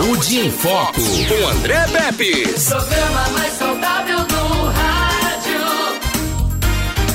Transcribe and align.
Saúde 0.00 0.38
em 0.38 0.50
Foco, 0.50 0.94
com 0.94 1.48
André 1.48 1.86
Pepe. 1.88 2.32
Programa 2.66 3.28
mais 3.34 3.52
saudável 3.52 4.18
do 4.20 4.64
rádio. 4.70 5.60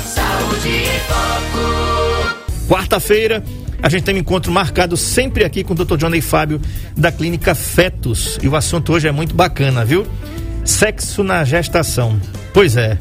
Saúde 0.06 0.70
em 0.70 1.00
Foco. 1.08 2.68
Quarta-feira, 2.70 3.44
a 3.82 3.90
gente 3.90 4.04
tem 4.04 4.14
um 4.14 4.20
encontro 4.20 4.52
marcado 4.52 4.96
sempre 4.96 5.44
aqui 5.44 5.64
com 5.64 5.74
o 5.74 5.76
Dr. 5.76 5.98
Johnny 5.98 6.22
Fábio, 6.22 6.62
da 6.96 7.12
Clínica 7.12 7.56
Fetos. 7.56 8.38
E 8.44 8.48
o 8.48 8.56
assunto 8.56 8.94
hoje 8.94 9.08
é 9.08 9.12
muito 9.12 9.34
bacana, 9.34 9.84
viu? 9.84 10.06
Sexo 10.64 11.24
na 11.24 11.44
gestação. 11.44 12.22
Pois 12.54 12.78
é. 12.78 13.00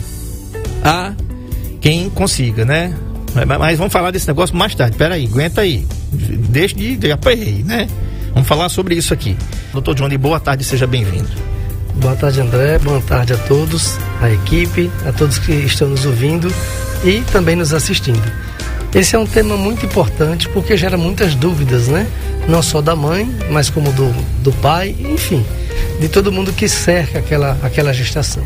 Há 0.83 1.13
quem 1.83 2.09
consiga, 2.09 2.65
né? 2.65 2.97
Mas, 3.61 3.77
vamos 3.77 3.93
falar 3.93 4.13
desse 4.13 4.29
negócio 4.29 4.57
mais 4.57 4.75
tarde. 4.75 4.97
Peraí, 4.97 5.27
aguenta 5.27 5.61
aí. 5.61 5.87
Deixa 6.11 6.75
de, 6.75 6.97
de 6.97 7.13
aperrei, 7.13 7.63
né? 7.63 7.87
Vamos 8.35 8.49
falar 8.49 8.69
sobre 8.69 8.97
isso 8.97 9.15
aqui. 9.15 9.37
Doutor 9.73 9.95
Johnny, 9.95 10.19
boa 10.19 10.41
tarde, 10.41 10.65
seja 10.65 10.87
bem-vindo. 10.89 11.31
Boa 11.95 12.17
tarde, 12.17 12.41
André. 12.41 12.79
Boa 12.81 13.01
tarde 13.01 13.33
a 13.33 13.39
todos, 13.39 13.97
a 14.21 14.29
equipe, 14.29 14.91
a 15.07 15.13
todos 15.13 15.39
que 15.39 15.53
estão 15.53 15.89
nos 15.89 16.05
ouvindo 16.05 16.53
e 17.05 17.21
também 17.33 17.55
nos 17.55 17.73
assistindo. 17.73 18.21
Esse 18.93 19.15
é 19.15 19.19
um 19.19 19.27
tema 19.27 19.57
muito 19.57 19.87
importante 19.87 20.49
porque 20.49 20.77
gera 20.77 20.99
muitas 20.99 21.37
dúvidas, 21.37 21.87
né? 21.87 22.09
Não 22.49 22.61
só 22.61 22.81
da 22.83 22.97
mãe, 22.97 23.33
mas 23.51 23.71
como 23.71 23.93
do, 23.93 24.13
do 24.43 24.53
pai, 24.55 24.97
enfim, 24.99 25.45
de 26.01 26.09
todo 26.09 26.33
mundo 26.33 26.53
que 26.53 26.69
cerca 26.69 27.21
aquela, 27.21 27.57
aquela 27.63 27.93
gestação. 27.93 28.43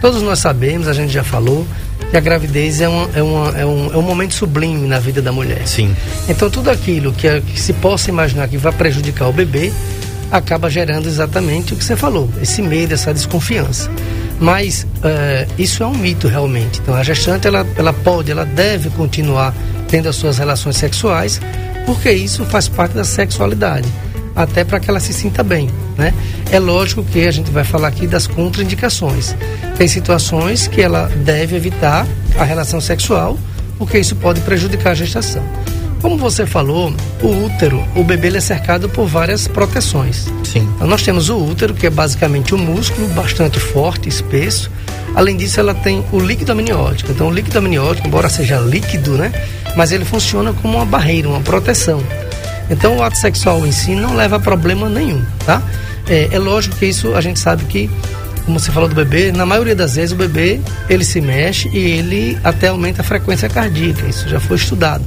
Todos 0.00 0.20
nós 0.20 0.40
sabemos, 0.40 0.88
a 0.88 0.92
gente 0.92 1.12
já 1.12 1.24
falou, 1.24 1.66
que 2.10 2.16
a 2.16 2.20
gravidez 2.20 2.80
é, 2.80 2.88
uma, 2.88 3.08
é, 3.14 3.22
uma, 3.22 3.58
é, 3.58 3.66
um, 3.66 3.92
é 3.92 3.96
um 3.96 4.02
momento 4.02 4.34
sublime 4.34 4.86
na 4.88 4.98
vida 4.98 5.20
da 5.20 5.32
mulher. 5.32 5.66
Sim. 5.66 5.94
Então 6.28 6.48
tudo 6.50 6.70
aquilo 6.70 7.12
que, 7.12 7.26
é- 7.26 7.40
que 7.40 7.60
se 7.60 7.72
possa 7.74 8.10
imaginar 8.10 8.48
que 8.48 8.56
vai 8.56 8.72
prejudicar 8.72 9.28
o 9.28 9.32
bebê 9.32 9.72
acaba 10.30 10.68
gerando 10.70 11.06
exatamente 11.08 11.72
o 11.72 11.76
que 11.76 11.84
você 11.84 11.96
falou, 11.96 12.28
esse 12.42 12.60
medo, 12.60 12.92
essa 12.92 13.12
desconfiança. 13.14 13.90
Mas 14.38 14.86
eh, 15.02 15.46
isso 15.58 15.82
é 15.82 15.86
um 15.86 15.94
mito 15.94 16.28
realmente. 16.28 16.80
Então 16.80 16.94
a 16.94 17.02
gestante 17.02 17.46
ela, 17.46 17.66
ela 17.76 17.92
pode, 17.92 18.30
ela 18.30 18.44
deve 18.44 18.90
continuar 18.90 19.54
tendo 19.88 20.08
as 20.08 20.16
suas 20.16 20.36
relações 20.38 20.76
sexuais, 20.76 21.40
porque 21.86 22.10
isso 22.12 22.44
faz 22.44 22.68
parte 22.68 22.92
da 22.92 23.04
sexualidade, 23.04 23.88
até 24.36 24.64
para 24.64 24.78
que 24.78 24.90
ela 24.90 25.00
se 25.00 25.12
sinta 25.14 25.42
bem, 25.42 25.70
né? 25.98 26.14
É 26.50 26.60
lógico 26.60 27.02
que 27.02 27.26
a 27.26 27.30
gente 27.32 27.50
vai 27.50 27.64
falar 27.64 27.88
aqui 27.88 28.06
das 28.06 28.26
contraindicações. 28.26 29.34
Tem 29.76 29.88
situações 29.88 30.68
que 30.68 30.80
ela 30.80 31.10
deve 31.24 31.56
evitar 31.56 32.06
a 32.38 32.44
relação 32.44 32.80
sexual, 32.80 33.36
porque 33.76 33.98
isso 33.98 34.14
pode 34.16 34.40
prejudicar 34.42 34.92
a 34.92 34.94
gestação. 34.94 35.42
Como 36.00 36.16
você 36.16 36.46
falou, 36.46 36.94
o 37.20 37.44
útero, 37.44 37.84
o 37.96 38.04
bebê 38.04 38.28
ele 38.28 38.38
é 38.38 38.40
cercado 38.40 38.88
por 38.88 39.06
várias 39.08 39.48
proteções. 39.48 40.28
Sim. 40.44 40.68
Então, 40.76 40.86
nós 40.86 41.02
temos 41.02 41.28
o 41.28 41.36
útero, 41.36 41.74
que 41.74 41.88
é 41.88 41.90
basicamente 41.90 42.54
um 42.54 42.58
músculo 42.58 43.08
bastante 43.08 43.58
forte, 43.58 44.08
espesso. 44.08 44.70
Além 45.16 45.36
disso, 45.36 45.58
ela 45.58 45.74
tem 45.74 46.04
o 46.12 46.20
líquido 46.20 46.52
amniótico. 46.52 47.10
Então, 47.10 47.26
o 47.26 47.32
líquido 47.32 47.58
amniótico, 47.58 48.06
embora 48.06 48.28
seja 48.28 48.60
líquido, 48.60 49.18
né? 49.18 49.32
Mas 49.76 49.90
ele 49.90 50.04
funciona 50.04 50.52
como 50.52 50.76
uma 50.76 50.86
barreira, 50.86 51.28
uma 51.28 51.40
proteção. 51.40 52.00
Então, 52.70 52.96
o 52.96 53.02
ato 53.02 53.16
sexual 53.16 53.66
em 53.66 53.72
si 53.72 53.94
não 53.94 54.14
leva 54.14 54.36
a 54.36 54.40
problema 54.40 54.88
nenhum, 54.88 55.22
tá? 55.44 55.62
É, 56.08 56.28
é 56.32 56.38
lógico 56.38 56.76
que 56.76 56.86
isso 56.86 57.14
a 57.14 57.20
gente 57.20 57.38
sabe 57.38 57.64
que, 57.64 57.90
como 58.44 58.58
você 58.58 58.70
falou 58.72 58.88
do 58.88 58.94
bebê, 58.94 59.30
na 59.32 59.44
maioria 59.44 59.74
das 59.74 59.96
vezes 59.96 60.12
o 60.12 60.16
bebê 60.16 60.60
ele 60.88 61.04
se 61.04 61.20
mexe 61.20 61.68
e 61.68 61.78
ele 61.78 62.38
até 62.42 62.68
aumenta 62.68 63.02
a 63.02 63.04
frequência 63.04 63.48
cardíaca. 63.48 64.06
Isso 64.06 64.28
já 64.28 64.40
foi 64.40 64.56
estudado. 64.56 65.04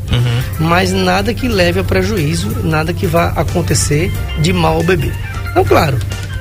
Mas 0.59 0.91
nada 0.91 1.33
que 1.33 1.47
leve 1.47 1.79
a 1.79 1.83
prejuízo, 1.83 2.49
nada 2.63 2.93
que 2.93 3.07
vá 3.07 3.29
acontecer 3.35 4.11
de 4.41 4.53
mal 4.53 4.75
ao 4.75 4.83
bebê. 4.83 5.11
Então, 5.51 5.65
claro, 5.65 5.97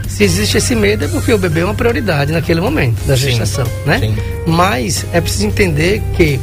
se 0.09 0.25
existe 0.25 0.59
esse 0.59 0.75
medo 0.75 1.05
é 1.05 1.09
porque 1.09 1.33
o 1.33 1.39
bebê 1.39 1.61
é 1.61 1.65
uma 1.65 1.75
prioridade 1.75 2.33
naquele 2.33 2.61
momento 2.61 3.03
da 3.07 3.17
Sim, 3.17 3.31
gestação, 3.31 3.67
né? 3.87 3.99
sim. 3.99 4.15
Mas 4.47 5.07
é 5.13 5.21
preciso 5.21 5.47
entender 5.47 6.03
que 6.17 6.39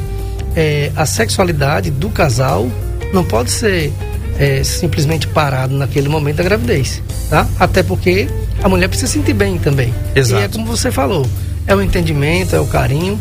é, 0.55 0.91
a 0.95 1.05
sexualidade 1.05 1.91
do 1.91 2.09
casal 2.09 2.67
não 3.13 3.23
pode 3.23 3.51
ser 3.51 3.93
é, 4.37 4.63
simplesmente 4.63 5.27
parado 5.27 5.75
naquele 5.75 6.07
momento 6.09 6.37
da 6.37 6.43
gravidez, 6.43 7.01
tá? 7.29 7.47
Até 7.59 7.83
porque 7.83 8.27
a 8.63 8.69
mulher 8.69 8.87
precisa 8.87 9.11
se 9.11 9.17
sentir 9.19 9.33
bem 9.33 9.57
também. 9.57 9.93
Exato. 10.15 10.41
E 10.41 10.45
é 10.45 10.47
como 10.47 10.65
você 10.65 10.91
falou, 10.91 11.25
é 11.65 11.75
o 11.75 11.81
entendimento, 11.81 12.55
é 12.55 12.59
o 12.59 12.65
carinho 12.65 13.19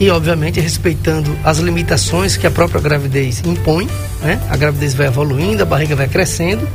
e 0.00 0.10
obviamente 0.10 0.58
respeitando 0.60 1.36
as 1.44 1.58
limitações 1.58 2.36
que 2.36 2.46
a 2.46 2.50
própria 2.50 2.80
gravidez 2.80 3.42
impõe, 3.44 3.88
né? 4.22 4.40
A 4.50 4.56
gravidez 4.56 4.94
vai 4.94 5.06
evoluindo, 5.06 5.62
a 5.62 5.66
barriga 5.66 5.94
vai 5.94 6.08
crescendo 6.08 6.66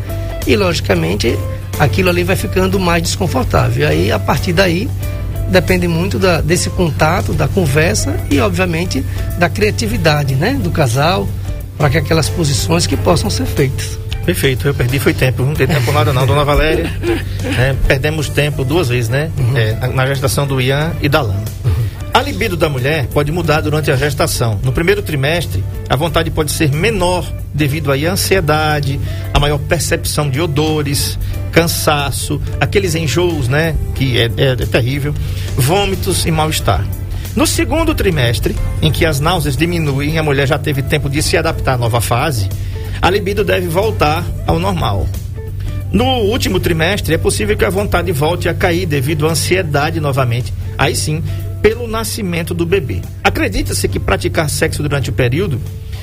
e 0.47 0.55
logicamente 0.55 1.37
aquilo 1.77 2.09
ali 2.09 2.23
vai 2.23 2.35
ficando 2.35 2.79
mais 2.79 3.01
desconfortável. 3.03 3.83
E 3.83 3.85
aí 3.85 4.11
a 4.11 4.19
partir 4.19 4.53
daí 4.53 4.89
depende 5.49 5.87
muito 5.87 6.19
da- 6.19 6.41
desse 6.41 6.69
contato, 6.69 7.33
da 7.33 7.47
conversa 7.47 8.15
e 8.29 8.39
obviamente 8.39 9.03
da 9.37 9.49
criatividade, 9.49 10.35
né, 10.35 10.53
do 10.61 10.69
casal 10.69 11.27
para 11.79 11.89
que 11.89 11.97
aquelas 11.97 12.29
posições 12.29 12.85
que 12.85 12.95
possam 12.95 13.29
ser 13.31 13.45
feitas. 13.45 13.97
Perfeito, 14.25 14.67
eu 14.67 14.73
perdi 14.75 14.99
foi 14.99 15.13
tempo, 15.13 15.43
não 15.43 15.55
tem 15.55 15.65
tempo 15.65 15.91
nada 15.91 16.13
não, 16.13 16.27
dona 16.27 16.43
Valéria. 16.45 16.91
É, 17.57 17.73
perdemos 17.87 18.29
tempo 18.29 18.63
duas 18.63 18.89
vezes, 18.89 19.09
né? 19.09 19.31
É, 19.55 19.87
na- 19.87 20.05
gestação 20.05 20.45
do 20.45 20.61
Ian 20.61 20.91
e 21.01 21.09
da 21.09 21.21
Lana. 21.21 21.43
A 22.13 22.21
libido 22.21 22.55
da 22.57 22.67
mulher 22.69 23.07
pode 23.07 23.31
mudar 23.31 23.61
durante 23.61 23.89
a 23.91 23.95
gestação. 23.95 24.59
No 24.63 24.71
primeiro 24.73 25.01
trimestre, 25.01 25.63
a 25.89 25.95
vontade 25.95 26.29
pode 26.31 26.51
ser 26.51 26.69
menor 26.71 27.25
devido 27.53 27.91
à 27.91 27.95
ansiedade, 27.95 28.99
a 29.33 29.39
maior 29.39 29.57
percepção 29.57 30.29
de 30.29 30.39
odores, 30.39 31.17
cansaço, 31.51 32.41
aqueles 32.59 32.93
enjoos, 32.95 33.47
né? 33.47 33.75
Que 33.95 34.17
é, 34.19 34.25
é- 34.37 34.51
é 34.51 34.55
terrível, 34.55 35.13
vômitos 35.55 36.25
e 36.25 36.31
mal-estar. 36.31 36.85
No 37.35 37.45
segundo 37.45 37.93
trimestre, 37.93 38.55
em 38.81 38.91
que 38.91 39.05
as 39.05 39.19
náuseas 39.19 39.55
diminuem 39.55 40.15
e 40.15 40.17
a 40.17 40.23
mulher 40.23 40.47
já 40.47 40.57
teve 40.57 40.81
tempo 40.81 41.09
de 41.09 41.21
se 41.21 41.37
adaptar 41.37 41.75
à 41.75 41.77
nova 41.77 42.01
fase, 42.01 42.49
a 43.01 43.09
libido 43.09 43.43
deve 43.43 43.67
voltar 43.67 44.25
ao 44.45 44.59
normal. 44.59 45.07
No 45.91 46.05
último 46.05 46.59
trimestre, 46.59 47.13
é 47.13 47.17
possível 47.17 47.55
que 47.55 47.65
a 47.65 47.69
vontade 47.69 48.11
volte 48.11 48.49
a 48.49 48.53
cair 48.53 48.85
devido 48.85 49.27
à 49.27 49.31
ansiedade 49.31 49.99
novamente. 49.99 50.53
Aí 50.77 50.95
sim, 50.95 51.23
pelo 51.61 51.87
nascimento 51.87 52.53
do 52.53 52.65
bebê. 52.65 53.01
Acredita-se 53.23 53.87
que 53.87 53.99
praticar 53.99 54.49
sexo 54.49 54.83
durante 54.83 55.09
o 55.09 55.13
período 55.13 55.59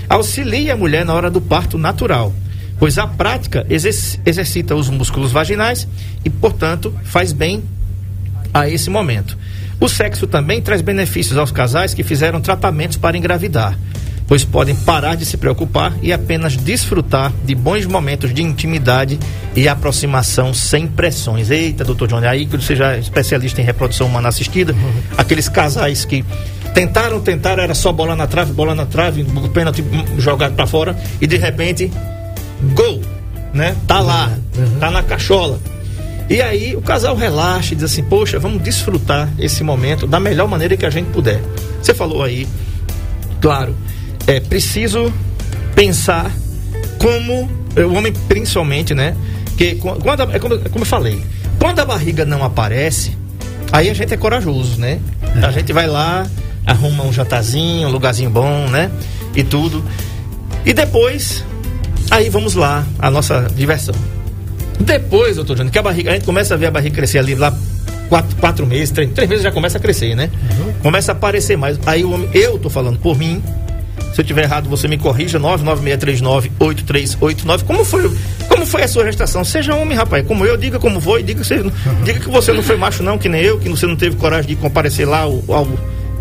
auxilia 0.08 0.74
a 0.74 0.76
mulher 0.76 1.04
na 1.04 1.12
hora 1.14 1.30
do 1.30 1.40
parto 1.40 1.76
natural, 1.76 2.32
pois 2.78 2.96
a 2.96 3.06
prática 3.06 3.66
exerc- 3.68 4.20
exercita 4.24 4.74
os 4.74 4.88
músculos 4.88 5.32
vaginais 5.32 5.86
e, 6.24 6.30
portanto, 6.30 6.94
faz 7.04 7.32
bem 7.32 7.62
a 8.54 8.68
esse 8.68 8.88
momento. 8.88 9.36
O 9.78 9.88
sexo 9.88 10.26
também 10.26 10.62
traz 10.62 10.80
benefícios 10.80 11.36
aos 11.36 11.52
casais 11.52 11.92
que 11.92 12.02
fizeram 12.02 12.40
tratamentos 12.40 12.96
para 12.96 13.16
engravidar, 13.16 13.78
pois 14.26 14.42
podem 14.42 14.74
parar 14.74 15.16
de 15.16 15.26
se 15.26 15.36
preocupar 15.36 15.92
e 16.02 16.12
apenas 16.12 16.56
desfrutar 16.56 17.30
de 17.44 17.54
bons 17.54 17.84
momentos 17.84 18.32
de 18.32 18.42
intimidade 18.42 19.18
e 19.54 19.68
aproximação 19.68 20.54
sem 20.54 20.86
pressões. 20.86 21.50
Eita, 21.50 21.84
doutor 21.84 22.08
Johnny, 22.08 22.26
aí 22.26 22.46
que 22.46 22.56
você 22.56 22.74
já 22.74 22.94
é 22.94 22.98
especialista 22.98 23.60
em 23.60 23.64
reprodução 23.64 24.06
humana 24.06 24.28
assistida, 24.28 24.74
aqueles 25.16 25.48
casais 25.48 26.06
que 26.06 26.24
tentaram, 26.72 27.20
tentaram, 27.20 27.62
era 27.62 27.74
só 27.74 27.92
bola 27.92 28.16
na 28.16 28.26
trave, 28.26 28.52
bola 28.52 28.74
na 28.74 28.86
trave, 28.86 29.24
pênalti 29.52 29.84
jogado 30.18 30.54
para 30.54 30.66
fora 30.66 30.96
e 31.20 31.26
de 31.26 31.36
repente, 31.36 31.92
gol, 32.74 33.02
né? 33.52 33.76
Tá 33.86 34.00
lá, 34.00 34.32
tá 34.80 34.90
na 34.90 35.02
cachola. 35.02 35.60
E 36.28 36.42
aí 36.42 36.74
o 36.74 36.82
casal 36.82 37.14
relaxa 37.14 37.72
e 37.72 37.76
diz 37.76 37.84
assim, 37.84 38.02
poxa, 38.02 38.38
vamos 38.38 38.60
desfrutar 38.62 39.28
esse 39.38 39.62
momento 39.62 40.06
da 40.06 40.18
melhor 40.18 40.48
maneira 40.48 40.76
que 40.76 40.84
a 40.84 40.90
gente 40.90 41.06
puder. 41.10 41.40
Você 41.80 41.94
falou 41.94 42.22
aí, 42.22 42.48
claro, 43.40 43.76
é 44.26 44.40
preciso 44.40 45.12
pensar 45.74 46.30
como 46.98 47.48
é, 47.76 47.82
o 47.84 47.92
homem 47.94 48.12
principalmente, 48.28 48.92
né? 48.94 49.14
Que 49.56 49.76
qu- 49.76 49.96
quando 50.02 50.22
é 50.32 50.38
como, 50.38 50.54
é 50.54 50.68
como 50.68 50.82
eu 50.82 50.86
falei, 50.86 51.22
quando 51.60 51.78
a 51.78 51.84
barriga 51.84 52.24
não 52.24 52.42
aparece, 52.42 53.16
aí 53.70 53.88
a 53.88 53.94
gente 53.94 54.12
é 54.12 54.16
corajoso, 54.16 54.80
né? 54.80 54.98
A 55.42 55.52
gente 55.52 55.72
vai 55.72 55.86
lá, 55.86 56.26
arruma 56.66 57.04
um 57.04 57.12
jantarzinho, 57.12 57.86
um 57.88 57.90
lugarzinho 57.92 58.30
bom, 58.30 58.66
né? 58.68 58.90
E 59.34 59.44
tudo. 59.44 59.84
E 60.64 60.72
depois, 60.72 61.44
aí 62.10 62.28
vamos 62.28 62.54
lá, 62.54 62.84
a 62.98 63.10
nossa 63.12 63.42
diversão. 63.54 63.94
Depois, 64.80 65.36
doutor 65.36 65.56
Jânio, 65.56 65.72
que 65.72 65.78
a 65.78 65.82
barriga, 65.82 66.10
a 66.10 66.14
gente 66.14 66.24
começa 66.24 66.54
a 66.54 66.56
ver 66.56 66.66
a 66.66 66.70
barriga 66.70 66.94
crescer 66.94 67.18
ali 67.18 67.34
lá 67.34 67.52
quatro, 68.08 68.36
quatro 68.36 68.66
meses, 68.66 68.90
três, 68.90 69.10
três 69.12 69.28
meses 69.28 69.44
já 69.44 69.50
começa 69.50 69.76
a 69.78 69.80
crescer, 69.80 70.14
né? 70.14 70.30
Começa 70.82 71.10
a 71.12 71.14
aparecer 71.14 71.56
mais. 71.56 71.78
Aí 71.86 72.04
o 72.04 72.12
homem, 72.12 72.28
eu 72.34 72.58
tô 72.58 72.68
falando 72.70 72.98
por 72.98 73.18
mim. 73.18 73.42
Se 74.14 74.20
eu 74.22 74.24
tiver 74.24 74.44
errado, 74.44 74.68
você 74.68 74.86
me 74.88 74.96
corrija. 74.96 75.38
996398389. 75.40 77.64
Como 77.64 77.84
foi, 77.84 78.10
como 78.48 78.64
foi 78.64 78.82
a 78.82 78.88
sua 78.88 79.04
gestação? 79.04 79.44
Seja 79.44 79.74
homem, 79.74 79.94
rapaz. 79.96 80.26
Como 80.26 80.46
eu, 80.46 80.56
diga 80.56 80.78
como 80.78 80.98
foi. 81.00 81.22
Diga 81.22 81.42
que, 81.42 81.46
você, 81.46 81.62
diga 82.02 82.20
que 82.20 82.30
você 82.30 82.50
não 82.52 82.62
foi 82.62 82.76
macho, 82.76 83.02
não, 83.02 83.18
que 83.18 83.28
nem 83.28 83.42
eu, 83.42 83.58
que 83.58 83.68
você 83.68 83.86
não 83.86 83.96
teve 83.96 84.16
coragem 84.16 84.48
de 84.48 84.56
comparecer 84.56 85.06
lá 85.06 85.20
ao, 85.20 85.42
ao, 85.48 85.68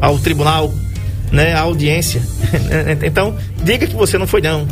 ao 0.01 0.19
tribunal, 0.19 0.73
né? 1.31 1.53
À 1.53 1.61
audiência. 1.61 2.21
então, 3.03 3.37
diga 3.63 3.87
que 3.87 3.95
você 3.95 4.17
não 4.17 4.27
foi, 4.27 4.41
não. 4.41 4.67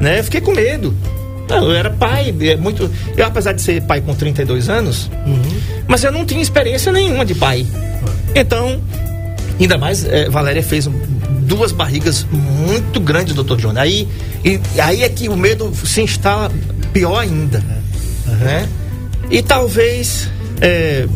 Né? 0.00 0.20
Eu 0.20 0.24
fiquei 0.24 0.40
com 0.40 0.52
medo. 0.52 0.94
Não, 1.48 1.64
eu 1.64 1.72
era 1.72 1.90
pai, 1.90 2.34
é 2.42 2.56
muito. 2.56 2.90
Eu, 3.16 3.26
apesar 3.26 3.52
de 3.52 3.62
ser 3.62 3.82
pai 3.82 4.00
com 4.00 4.14
32 4.14 4.68
anos, 4.68 5.10
mas 5.86 6.04
eu 6.04 6.12
não 6.12 6.24
tinha 6.24 6.42
experiência 6.42 6.92
nenhuma 6.92 7.24
de 7.24 7.34
pai. 7.34 7.66
Então, 8.34 8.80
ainda 9.58 9.78
mais, 9.78 10.04
é, 10.04 10.28
Valéria 10.28 10.62
fez 10.62 10.88
duas 11.42 11.72
barrigas 11.72 12.26
muito 12.30 13.00
grandes, 13.00 13.34
doutor 13.34 13.56
Johnny. 13.56 13.78
Aí, 13.78 14.08
e, 14.44 14.60
aí 14.80 15.02
é 15.02 15.08
que 15.08 15.28
o 15.28 15.36
medo 15.36 15.72
se 15.84 16.02
instala 16.02 16.50
pior 16.92 17.18
ainda. 17.18 17.58
Né? 18.26 18.68
E 19.30 19.42
talvez 19.42 20.30
é, 20.60 21.06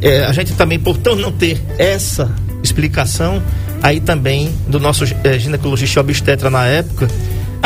é, 0.00 0.24
a 0.24 0.32
gente 0.32 0.52
também, 0.54 0.78
por 0.78 0.98
não 1.16 1.32
ter 1.32 1.62
essa 1.78 2.30
explicação, 2.62 3.42
aí 3.82 4.00
também 4.00 4.52
do 4.68 4.80
nosso 4.80 5.04
é, 5.24 5.38
ginecologista 5.38 6.00
obstetra 6.00 6.50
na 6.50 6.66
época, 6.66 7.08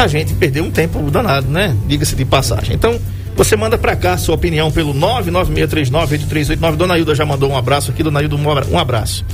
a 0.03 0.07
gente 0.07 0.35
perdeu 0.35 0.65
um 0.65 0.71
tempo 0.71 0.99
danado, 1.11 1.49
né? 1.49 1.77
Diga-se 1.87 2.17
de 2.17 2.25
passagem. 2.25 2.75
Então, 2.75 2.99
você 3.37 3.57
manda 3.57 3.79
pra 3.79 3.95
cá 3.97 4.17
sua 4.17 4.35
opinião 4.35 4.71
pelo 4.71 4.95
996398389. 4.95 6.77
Dona 6.77 6.99
Hilda 6.99 7.15
já 7.15 7.25
mandou 7.25 7.51
um 7.51 7.57
abraço 7.57 7.91
aqui, 7.91 8.03
Dona 8.03 8.23
Hilda, 8.23 8.37
um 8.37 8.73
um 8.73 8.79
abraço. 8.79 9.25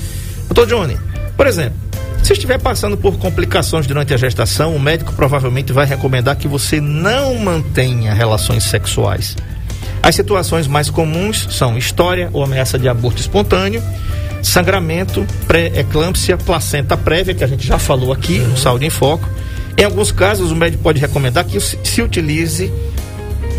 Doutor 0.48 0.66
Johnny, 0.66 0.96
por 1.36 1.46
exemplo, 1.46 1.78
se 2.22 2.32
estiver 2.32 2.58
passando 2.58 2.96
por 2.96 3.18
complicações 3.18 3.86
durante 3.86 4.12
a 4.12 4.16
gestação, 4.16 4.74
o 4.74 4.80
médico 4.80 5.12
provavelmente 5.12 5.72
vai 5.72 5.86
recomendar 5.86 6.36
que 6.36 6.48
você 6.48 6.80
não 6.80 7.36
mantenha 7.36 8.12
relações 8.12 8.64
sexuais. 8.64 9.36
As 10.02 10.14
situações 10.14 10.66
mais 10.66 10.90
comuns 10.90 11.46
são 11.50 11.78
história 11.78 12.28
ou 12.32 12.42
ameaça 12.42 12.78
de 12.78 12.88
aborto 12.88 13.20
espontâneo, 13.20 13.82
sangramento, 14.42 15.26
pré-eclâmpsia, 15.46 16.36
placenta 16.36 16.96
prévia, 16.96 17.34
que 17.34 17.44
a 17.44 17.46
gente 17.46 17.66
já 17.66 17.78
falou 17.78 18.12
aqui 18.12 18.38
no 18.38 18.56
Saúde 18.56 18.86
em 18.86 18.90
Foco. 18.90 19.28
Em 19.78 19.84
alguns 19.84 20.10
casos, 20.10 20.50
o 20.50 20.56
médico 20.56 20.82
pode 20.82 20.98
recomendar 20.98 21.44
que 21.44 21.60
se 21.60 22.00
utilize, 22.00 22.72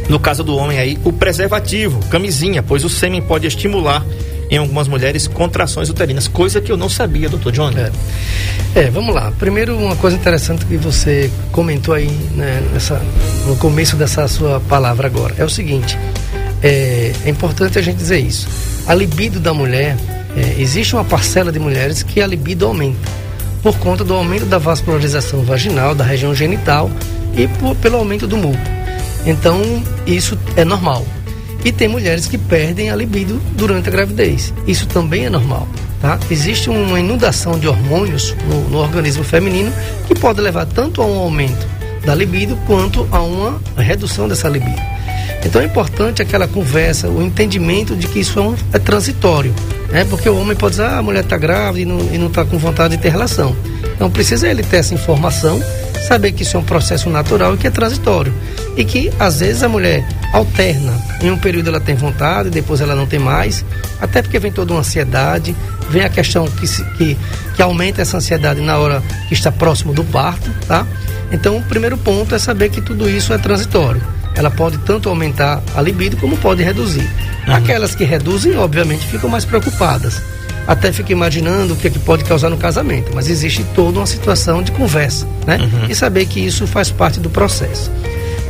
no 0.10 0.20
caso 0.20 0.44
do 0.44 0.56
homem 0.56 0.80
aí, 0.80 0.98
o 1.04 1.14
preservativo, 1.14 2.00
camisinha, 2.10 2.64
pois 2.64 2.84
o 2.84 2.90
sêmen 2.90 3.22
pode 3.22 3.46
estimular 3.46 4.04
em 4.50 4.58
algumas 4.58 4.88
mulheres 4.88 5.28
contrações 5.28 5.90
uterinas, 5.90 6.28
coisa 6.28 6.60
que 6.60 6.72
eu 6.72 6.78
não 6.78 6.90
sabia, 6.90 7.30
doutor 7.30 7.52
Johnny. 7.52 7.78
É. 7.80 7.92
É, 8.76 8.90
vamos 8.90 9.14
lá. 9.14 9.32
Primeiro, 9.38 9.78
uma 9.78 9.96
coisa 9.96 10.16
interessante 10.16 10.66
que 10.66 10.78
você 10.78 11.30
comentou 11.52 11.94
aí 11.94 12.10
né, 12.36 12.64
nessa, 12.74 13.02
no 13.46 13.56
começo 13.58 13.96
dessa 13.96 14.28
sua 14.28 14.60
palavra 14.62 15.08
agora 15.08 15.36
é 15.38 15.44
o 15.44 15.50
seguinte: 15.50 15.98
é, 16.64 17.12
é 17.26 17.30
importante 17.30 17.78
a 17.78 17.82
gente 17.82 17.98
dizer 17.98 18.20
isso. 18.20 18.48
A 18.88 18.94
libido 18.96 19.40
da 19.40 19.54
mulher, 19.54 19.98
é, 20.36 20.62
existe 20.62 20.96
uma 20.96 21.04
parcela 21.04 21.52
de 21.52 21.60
mulheres 21.60 22.02
que 22.02 22.22
a 22.22 22.28
libido 22.28 22.66
aumenta 22.66 23.27
por 23.68 23.78
conta 23.80 24.02
do 24.02 24.14
aumento 24.14 24.46
da 24.46 24.58
vascularização 24.58 25.42
vaginal, 25.44 25.94
da 25.94 26.02
região 26.02 26.34
genital 26.34 26.90
e 27.36 27.50
por- 27.50 27.76
pelo 27.76 27.98
aumento 27.98 28.26
do 28.26 28.38
muco. 28.38 28.58
Então, 29.26 29.60
isso 30.06 30.38
é 30.56 30.64
normal. 30.64 31.06
E 31.66 31.72
tem 31.74 31.90
mulheres 31.90 32.28
que 32.28 32.38
perdem 32.38 32.90
a 32.90 32.96
libido 32.96 33.42
durante 33.58 33.90
a 33.90 33.92
gravidez. 33.92 34.54
Isso 34.66 34.88
também 34.88 35.26
é 35.26 35.30
normal. 35.30 35.68
Tá? 36.02 36.18
Existe 36.32 36.70
uma 36.70 36.98
inundação 36.98 37.60
de 37.60 37.68
hormônios 37.68 38.34
no, 38.50 38.70
no 38.70 38.78
organismo 38.78 39.26
feminino 39.26 39.70
que 40.08 40.16
pode 40.16 40.40
levar 40.40 40.66
tanto 40.66 41.02
a 41.02 41.06
um 41.06 41.20
aumento 41.20 41.68
da 42.06 42.16
libido 42.16 42.56
quanto 42.68 43.06
a 43.12 43.20
uma 43.22 43.60
redução 43.76 44.30
dessa 44.30 44.48
libido. 44.48 44.82
Então 45.48 45.62
é 45.62 45.66
importante 45.66 46.22
aquela 46.22 46.48
conversa, 46.48 47.08
o 47.08 47.22
entendimento 47.24 47.96
de 47.96 48.06
que 48.08 48.20
isso 48.20 48.38
é, 48.38 48.42
um- 48.42 48.56
é 48.74 48.78
transitório. 48.80 49.54
Né? 49.90 50.06
Porque 50.10 50.28
o 50.30 50.38
homem 50.38 50.56
pode 50.58 50.72
dizer, 50.74 50.84
ah, 50.84 50.98
a 50.98 51.02
mulher 51.02 51.24
está 51.24 51.38
grávida 51.38 51.90
e 52.14 52.18
não 52.18 52.28
está 52.28 52.44
com 52.44 52.58
vontade 52.58 52.98
de 52.98 53.02
ter 53.02 53.10
relação. 53.10 53.56
Então 53.96 54.12
precisa 54.12 54.48
ele 54.50 54.62
ter 54.62 54.78
essa 54.78 54.94
informação, 54.94 55.64
saber 56.06 56.34
que 56.34 56.44
isso 56.44 56.58
é 56.58 56.60
um 56.60 56.64
processo 56.64 57.10
natural 57.10 57.56
e 57.56 57.58
que 57.58 57.66
é 57.66 57.72
transitório. 57.72 58.34
E 58.76 58.84
que 58.84 59.10
às 59.18 59.40
vezes 59.40 59.64
a 59.64 59.70
mulher 59.70 60.06
alterna. 60.34 60.94
Em 61.22 61.32
um 61.32 61.38
período 61.38 61.70
ela 61.70 61.80
tem 61.80 61.96
vontade, 61.96 62.50
depois 62.50 62.82
ela 62.82 62.94
não 62.96 63.06
tem 63.08 63.18
mais. 63.18 63.64
Até 64.02 64.22
porque 64.22 64.38
vem 64.40 64.52
toda 64.52 64.74
uma 64.74 64.82
ansiedade, 64.82 65.56
vem 65.90 66.04
a 66.04 66.10
questão 66.10 66.46
que, 66.46 66.68
se- 66.68 66.84
que, 66.98 67.18
que 67.56 67.62
aumenta 67.62 68.02
essa 68.02 68.18
ansiedade 68.18 68.60
na 68.60 68.78
hora 68.78 69.02
que 69.30 69.34
está 69.34 69.52
próximo 69.52 69.94
do 69.94 70.04
parto, 70.04 70.52
tá? 70.68 70.86
Então 71.32 71.58
o 71.58 71.64
primeiro 71.64 71.98
ponto 71.98 72.36
é 72.36 72.40
saber 72.40 72.70
que 72.70 72.82
tudo 72.82 73.10
isso 73.10 73.34
é 73.34 73.38
transitório. 73.38 74.02
Ela 74.38 74.52
pode 74.52 74.78
tanto 74.80 75.10
aumentar 75.10 75.62
a 75.76 75.82
libido 75.82 76.16
como 76.16 76.38
pode 76.38 76.64
reduzir. 76.64 77.10
Aquelas 77.48 77.96
que 77.96 78.04
reduzem, 78.04 78.56
obviamente, 78.56 79.06
ficam 79.08 79.30
mais 79.30 79.44
preocupadas. 79.44 80.22
Até 80.68 80.92
fica 80.92 81.12
imaginando 81.12 81.74
o 81.74 81.78
que, 81.78 81.88
é 81.88 81.90
que 81.90 81.98
pode 81.98 82.24
causar 82.24 82.50
no 82.50 82.58
casamento. 82.58 83.12
Mas 83.16 83.30
existe 83.30 83.66
toda 83.74 84.00
uma 84.00 84.06
situação 84.06 84.62
de 84.62 84.72
conversa, 84.72 85.28
né? 85.46 85.58
E 85.90 85.96
saber 85.96 86.26
que 86.28 86.40
isso 86.40 86.68
faz 86.68 86.92
parte 86.92 87.20
do 87.20 87.30
processo. 87.30 87.90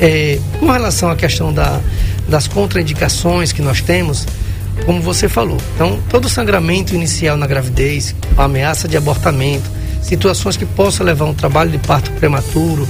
É, 0.01 0.39
com 0.59 0.69
relação 0.69 1.09
à 1.09 1.15
questão 1.15 1.53
da, 1.53 1.79
das 2.27 2.47
contraindicações 2.47 3.51
que 3.51 3.61
nós 3.61 3.81
temos, 3.81 4.27
como 4.85 5.01
você 5.01 5.27
falou, 5.27 5.57
então 5.73 5.99
todo 6.09 6.29
sangramento 6.29 6.93
inicial 6.93 7.35
na 7.35 7.47
gravidez, 7.47 8.13
a 8.37 8.43
ameaça 8.43 8.87
de 8.87 8.95
abortamento, 8.95 9.69
situações 10.01 10.55
que 10.55 10.65
possam 10.65 11.05
levar 11.05 11.25
a 11.25 11.29
um 11.29 11.33
trabalho 11.33 11.71
de 11.71 11.79
parto 11.79 12.11
prematuro, 12.11 12.87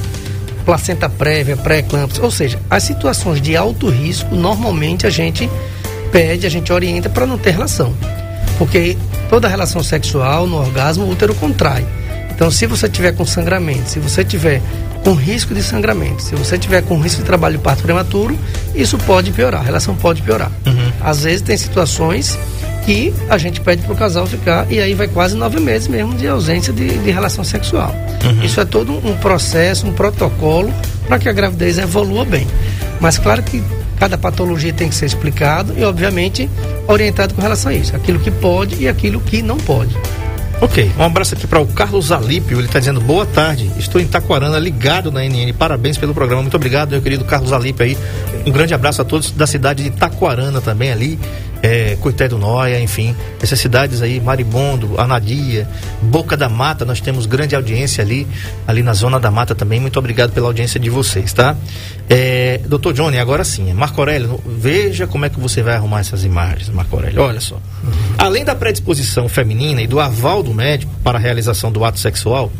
placenta 0.67 1.07
prévia, 1.07 1.55
pré-eclâmpsia, 1.55 2.21
ou 2.21 2.29
seja, 2.29 2.59
as 2.69 2.83
situações 2.83 3.41
de 3.41 3.55
alto 3.55 3.87
risco, 3.87 4.35
normalmente 4.35 5.07
a 5.07 5.09
gente 5.09 5.49
pede, 6.11 6.45
a 6.45 6.49
gente 6.49 6.73
orienta 6.73 7.09
para 7.09 7.25
não 7.25 7.37
ter 7.37 7.51
relação. 7.51 7.95
Porque 8.57 8.97
toda 9.29 9.47
relação 9.47 9.81
sexual, 9.81 10.45
no 10.45 10.57
orgasmo, 10.57 11.05
o 11.05 11.09
útero 11.09 11.33
contrai. 11.35 11.85
Então, 12.29 12.51
se 12.51 12.65
você 12.65 12.89
tiver 12.89 13.13
com 13.13 13.25
sangramento, 13.25 13.89
se 13.89 13.97
você 13.97 14.25
tiver 14.25 14.61
com 15.05 15.13
risco 15.13 15.55
de 15.55 15.63
sangramento, 15.63 16.21
se 16.21 16.35
você 16.35 16.57
tiver 16.57 16.81
com 16.83 16.99
risco 16.99 17.21
de 17.21 17.25
trabalho 17.25 17.57
de 17.57 17.63
parto 17.63 17.81
prematuro, 17.81 18.37
isso 18.75 18.97
pode 18.97 19.31
piorar, 19.31 19.61
a 19.61 19.63
relação 19.63 19.95
pode 19.95 20.21
piorar. 20.21 20.51
Às 20.99 21.23
vezes 21.23 21.41
tem 21.41 21.55
situações 21.55 22.37
que 22.87 23.13
a 23.29 23.37
gente 23.37 23.59
pede 23.59 23.81
para 23.81 23.91
o 23.91 23.97
casal 23.97 24.25
ficar 24.25 24.71
e 24.71 24.79
aí 24.79 24.93
vai 24.93 25.09
quase 25.09 25.35
nove 25.35 25.59
meses 25.59 25.89
mesmo 25.89 26.13
de 26.13 26.25
ausência 26.25 26.71
de, 26.71 26.87
de 26.87 27.11
relação 27.11 27.43
sexual. 27.43 27.93
Isso 28.41 28.61
é 28.61 28.65
todo 28.65 28.93
um 28.93 29.13
processo, 29.17 29.85
um 29.85 29.91
protocolo 29.91 30.73
para 31.05 31.19
que 31.19 31.27
a 31.27 31.33
gravidez 31.33 31.77
evolua 31.77 32.23
bem. 32.23 32.47
Mas 33.01 33.17
claro 33.17 33.43
que 33.43 33.61
cada 33.99 34.17
patologia 34.17 34.71
tem 34.71 34.87
que 34.87 34.95
ser 34.95 35.05
explicado 35.05 35.73
e, 35.77 35.83
obviamente, 35.83 36.49
orientado 36.87 37.33
com 37.33 37.41
relação 37.41 37.73
a 37.73 37.75
isso. 37.75 37.93
Aquilo 37.93 38.19
que 38.19 38.31
pode 38.31 38.81
e 38.81 38.87
aquilo 38.87 39.19
que 39.19 39.41
não 39.41 39.57
pode. 39.57 39.93
Ok, 40.61 40.89
um 40.97 41.03
abraço 41.03 41.35
aqui 41.35 41.45
para 41.45 41.59
o 41.59 41.67
Carlos 41.67 42.11
Alípio, 42.11 42.57
ele 42.57 42.65
está 42.65 42.79
dizendo 42.79 42.99
boa 42.99 43.27
tarde, 43.27 43.71
estou 43.77 44.01
em 44.01 44.07
Taquarana, 44.07 44.57
ligado 44.57 45.11
na 45.11 45.23
NN, 45.23 45.53
parabéns 45.53 45.99
pelo 45.99 46.15
programa, 46.15 46.41
muito 46.41 46.55
obrigado 46.55 46.89
meu 46.89 47.01
querido 47.01 47.23
Carlos 47.25 47.53
Alípio 47.53 47.85
aí, 47.85 47.95
um 48.43 48.51
grande 48.51 48.73
abraço 48.73 48.99
a 48.99 49.05
todos 49.05 49.29
da 49.29 49.45
cidade 49.45 49.83
de 49.83 49.91
Taquarana 49.91 50.59
também 50.59 50.91
ali, 50.91 51.19
é, 51.62 51.98
Coité 52.00 52.27
do 52.27 52.38
Noia, 52.38 52.80
enfim, 52.80 53.16
essas 53.42 53.59
cidades 53.59 54.02
aí, 54.02 54.19
Maribondo, 54.19 54.99
Anadia, 54.99 55.68
Boca 56.02 56.35
da 56.37 56.47
Mata, 56.49 56.85
nós 56.85 57.02
temos 57.02 57.26
grande 57.26 57.56
audiência 57.56 58.04
ali, 58.04 58.28
ali 58.68 58.83
na 58.83 58.94
Zona 58.94 59.19
da 59.19 59.30
Mata 59.31 59.54
também, 59.56 59.80
muito 59.80 59.97
obrigado 59.99 60.31
pela 60.31 60.47
audiência 60.47 60.80
de 60.80 60.90
vocês, 60.90 61.33
tá? 61.33 61.56
É, 62.09 62.59
Doutor 62.68 62.94
Johnny, 62.94 63.18
agora 63.18 63.44
sim, 63.44 63.73
Marco 63.73 63.99
Aurélio, 64.02 64.40
veja 64.45 65.07
como 65.07 65.26
é 65.26 65.30
que 65.30 65.40
você 65.40 65.61
vai 65.61 65.76
arrumar 65.76 65.99
essas 66.02 66.23
imagens, 66.23 66.69
Marco 66.69 66.95
Aurélio, 66.95 67.21
olha 67.21 67.42
só. 67.42 67.59
Além 68.18 68.45
da 68.45 68.56
predisposição 68.56 69.28
feminina 69.28 69.81
e 69.81 69.87
do 69.87 69.99
aval 69.99 70.42
do 70.44 70.54
médico 70.54 70.92
para 71.04 71.18
a 71.18 71.21
realização 71.21 71.71
do 71.71 71.83
ato 71.83 71.99
sexual, 71.99 72.52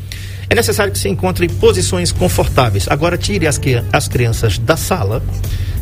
é 0.50 0.56
necessário 0.56 0.94
que 0.94 1.00
se 1.00 1.10
encontre 1.10 1.48
posições 1.50 2.12
confortáveis. 2.14 2.88
Agora 2.90 3.18
tire 3.18 3.46
as, 3.48 3.58
que- 3.58 3.84
as 3.92 4.08
crianças 4.08 4.58
da 4.58 4.78
sala, 4.78 5.22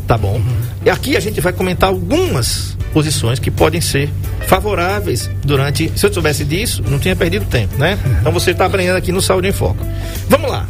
tá 0.06 0.16
bom? 0.16 0.40
E 0.84 0.90
aqui 0.90 1.16
a 1.16 1.20
gente 1.20 1.40
vai 1.40 1.52
comentar 1.52 1.90
algumas 1.90 2.76
posições 2.92 3.38
que 3.38 3.50
podem 3.50 3.80
ser 3.80 4.08
favoráveis 4.46 5.28
durante. 5.44 5.92
Se 5.96 6.06
eu 6.06 6.12
soubesse 6.12 6.44
disso, 6.44 6.82
não 6.88 6.98
tinha 6.98 7.16
perdido 7.16 7.44
tempo, 7.46 7.76
né? 7.76 7.98
Então 8.20 8.32
você 8.32 8.52
está 8.52 8.66
aprendendo 8.66 8.96
aqui 8.96 9.12
no 9.12 9.20
Saúde 9.20 9.48
em 9.48 9.52
Foco. 9.52 9.84
Vamos 10.28 10.50
lá, 10.50 10.66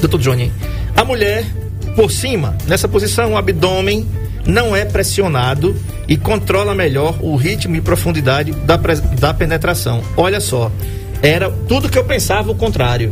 doutor 0.00 0.18
Johnny. 0.18 0.52
A 0.96 1.04
mulher, 1.04 1.44
por 1.94 2.10
cima, 2.10 2.56
nessa 2.66 2.88
posição, 2.88 3.32
o 3.32 3.36
abdômen 3.36 4.06
não 4.46 4.74
é 4.74 4.84
pressionado 4.84 5.76
e 6.08 6.16
controla 6.16 6.74
melhor 6.74 7.16
o 7.20 7.36
ritmo 7.36 7.76
e 7.76 7.80
profundidade 7.80 8.52
da, 8.52 8.76
da 8.76 9.34
penetração. 9.34 10.02
Olha 10.16 10.40
só, 10.40 10.70
era 11.22 11.50
tudo 11.50 11.88
que 11.88 11.98
eu 11.98 12.04
pensava 12.04 12.50
o 12.50 12.54
contrário. 12.54 13.10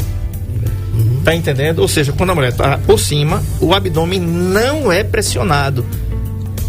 Tá 1.24 1.34
entendendo? 1.34 1.78
Ou 1.78 1.88
seja, 1.88 2.12
quando 2.12 2.30
a 2.30 2.34
mulher 2.34 2.50
está 2.50 2.76
por 2.78 3.00
cima, 3.00 3.42
o 3.60 3.72
abdômen 3.72 4.20
não 4.20 4.92
é 4.92 5.02
pressionado. 5.02 5.84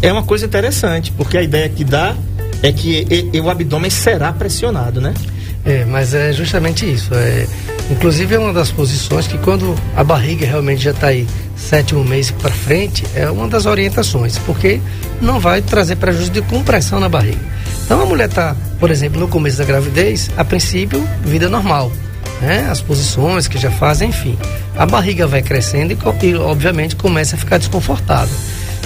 É 0.00 0.10
uma 0.10 0.22
coisa 0.22 0.46
interessante, 0.46 1.12
porque 1.12 1.36
a 1.36 1.42
ideia 1.42 1.68
que 1.68 1.84
dá 1.84 2.14
é 2.62 2.72
que 2.72 3.06
e- 3.10 3.30
e 3.36 3.40
o 3.40 3.50
abdômen 3.50 3.90
será 3.90 4.32
pressionado, 4.32 5.00
né? 5.00 5.12
É, 5.64 5.84
mas 5.84 6.14
é 6.14 6.32
justamente 6.32 6.90
isso. 6.90 7.10
É, 7.14 7.46
inclusive 7.90 8.34
é 8.34 8.38
uma 8.38 8.52
das 8.52 8.70
posições 8.70 9.26
que 9.26 9.36
quando 9.38 9.74
a 9.94 10.02
barriga 10.04 10.46
realmente 10.46 10.82
já 10.84 10.92
está 10.92 11.08
aí 11.08 11.26
sétimo 11.56 12.02
mês 12.04 12.30
para 12.30 12.50
frente, 12.52 13.04
é 13.14 13.28
uma 13.28 13.48
das 13.48 13.66
orientações, 13.66 14.38
porque 14.38 14.80
não 15.20 15.38
vai 15.40 15.60
trazer 15.60 15.96
prejuízo 15.96 16.30
de 16.30 16.40
compressão 16.42 16.98
na 17.00 17.08
barriga. 17.08 17.40
Então 17.84 18.00
a 18.00 18.06
mulher 18.06 18.28
está, 18.28 18.54
por 18.78 18.90
exemplo, 18.90 19.18
no 19.20 19.28
começo 19.28 19.58
da 19.58 19.64
gravidez, 19.64 20.30
a 20.36 20.44
princípio, 20.44 21.06
vida 21.24 21.48
normal. 21.48 21.90
Né? 22.40 22.68
As 22.70 22.80
posições 22.80 23.48
que 23.48 23.58
já 23.58 23.70
fazem, 23.70 24.10
enfim. 24.10 24.38
a 24.76 24.84
barriga 24.84 25.26
vai 25.26 25.42
crescendo 25.42 25.92
e, 25.92 26.26
e 26.26 26.34
obviamente 26.36 26.94
começa 26.94 27.36
a 27.36 27.38
ficar 27.38 27.58
desconfortável. 27.58 28.34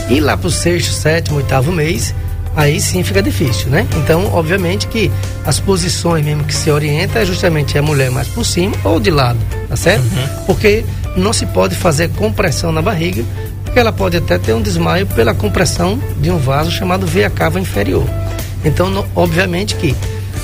E 0.09 0.21
lá 0.21 0.37
para 0.37 0.49
o 0.49 0.50
sexto, 0.50 0.92
sétimo, 0.92 1.37
oitavo 1.37 1.73
mês, 1.73 2.14
aí 2.57 2.80
sim 2.80 3.02
fica 3.02 3.23
difícil, 3.23 3.69
né? 3.69 3.87
Então, 3.97 4.33
obviamente 4.33 4.87
que 4.87 5.11
as 5.45 5.61
posições 5.61 6.25
mesmo 6.25 6.45
que 6.45 6.54
se 6.54 6.71
orienta 6.71 7.21
é 7.21 7.25
justamente 7.25 7.76
a 7.78 7.83
mulher 7.83 8.11
mais 8.11 8.28
por 8.28 8.45
cima 8.45 8.75
ou 8.85 8.99
de 8.99 9.11
lado, 9.11 9.38
tá 9.69 9.76
certo? 9.76 10.02
Uhum. 10.02 10.45
Porque 10.47 10.85
não 11.16 11.33
se 11.33 11.47
pode 11.47 11.75
fazer 11.75 12.11
compressão 12.11 12.73
na 12.73 12.83
barriga, 12.83 13.25
porque 13.64 13.78
ela 13.78 13.92
pode 13.92 14.16
até 14.16 14.38
ter 14.38 14.52
um 14.52 14.62
desmaio 14.62 15.07
pela 15.07 15.35
compressão 15.35 16.00
de 16.21 16.30
um 16.30 16.38
vaso 16.38 16.71
chamado 16.71 17.07
veia 17.07 17.30
cava 17.30 17.61
inferior. 17.61 18.04
Então, 18.64 18.90
no, 18.90 19.07
obviamente 19.14 19.75
que 19.76 19.95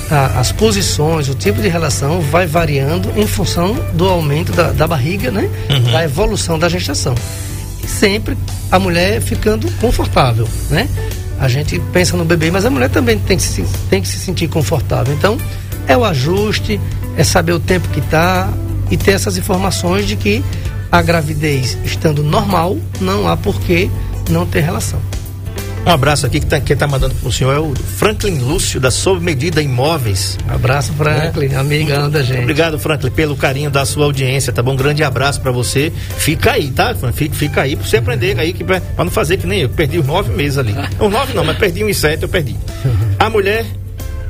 a, 0.09 0.39
as 0.39 0.51
posições, 0.51 1.29
o 1.29 1.35
tipo 1.35 1.61
de 1.61 1.67
relação 1.67 2.21
vai 2.21 2.45
variando 2.45 3.11
em 3.15 3.27
função 3.27 3.73
do 3.93 4.07
aumento 4.07 4.51
da, 4.51 4.71
da 4.71 4.87
barriga, 4.87 5.31
né? 5.31 5.49
Uhum. 5.69 5.91
Da 5.91 6.03
evolução 6.03 6.57
da 6.57 6.69
gestação. 6.69 7.15
E 7.83 7.87
sempre 7.87 8.37
a 8.71 8.79
mulher 8.79 9.21
ficando 9.21 9.71
confortável, 9.79 10.47
né? 10.69 10.87
A 11.39 11.47
gente 11.47 11.79
pensa 11.93 12.17
no 12.17 12.25
bebê, 12.25 12.49
mas 12.49 12.65
a 12.65 12.69
mulher 12.69 12.89
também 12.89 13.19
tem 13.19 13.37
que 13.37 13.43
se, 13.43 13.63
tem 13.89 14.01
que 14.01 14.07
se 14.07 14.17
sentir 14.17 14.47
confortável. 14.47 15.13
Então, 15.13 15.37
é 15.87 15.95
o 15.95 16.03
ajuste, 16.03 16.79
é 17.15 17.23
saber 17.23 17.53
o 17.53 17.59
tempo 17.59 17.87
que 17.89 17.99
está 17.99 18.49
e 18.89 18.97
ter 18.97 19.11
essas 19.11 19.37
informações 19.37 20.07
de 20.07 20.15
que 20.15 20.43
a 20.91 21.01
gravidez 21.01 21.77
estando 21.83 22.23
normal, 22.23 22.77
não 22.99 23.27
há 23.27 23.35
por 23.35 23.59
que 23.61 23.89
não 24.29 24.45
ter 24.45 24.61
relação. 24.61 24.99
Um 25.87 25.91
abraço 25.91 26.25
aqui 26.25 26.41
que 26.41 26.45
tá, 26.45 26.59
quem 26.59 26.73
está 26.73 26.85
mandando 26.85 27.15
para 27.15 27.29
o 27.29 27.31
senhor 27.31 27.55
é 27.55 27.59
o 27.59 27.73
Franklin 27.73 28.39
Lúcio, 28.39 28.77
da 28.77 28.91
Sob 28.91 29.23
Medida 29.23 29.61
Imóveis. 29.61 30.37
Abraço, 30.45 30.91
Franklin, 30.91 31.53
é. 31.53 31.55
amigão 31.55 32.09
da 32.09 32.21
gente. 32.21 32.41
Obrigado, 32.41 32.77
Franklin, 32.77 33.09
pelo 33.09 33.37
carinho 33.37 33.71
da 33.71 33.85
sua 33.85 34.03
audiência, 34.03 34.51
tá 34.51 34.61
bom? 34.61 34.73
Um 34.73 34.75
grande 34.75 35.01
abraço 35.01 35.39
para 35.39 35.49
você. 35.49 35.89
Fica 36.17 36.51
aí, 36.51 36.71
tá? 36.71 36.93
Fica, 37.13 37.33
fica 37.33 37.61
aí 37.61 37.77
para 37.77 37.87
você 37.87 37.95
aprender 37.95 38.37
aí, 38.37 38.53
para 38.53 38.81
não 38.97 39.09
fazer 39.09 39.37
que 39.37 39.47
nem 39.47 39.61
eu. 39.61 39.69
Perdi 39.69 39.97
os 39.97 40.05
nove 40.05 40.29
meses 40.33 40.57
ali. 40.57 40.75
Os 40.99 41.09
nove 41.09 41.33
não, 41.33 41.45
mas 41.45 41.57
perdi 41.57 41.85
uns 41.85 41.95
sete, 41.95 42.23
eu 42.23 42.29
perdi. 42.29 42.57
A 43.17 43.29
mulher 43.29 43.65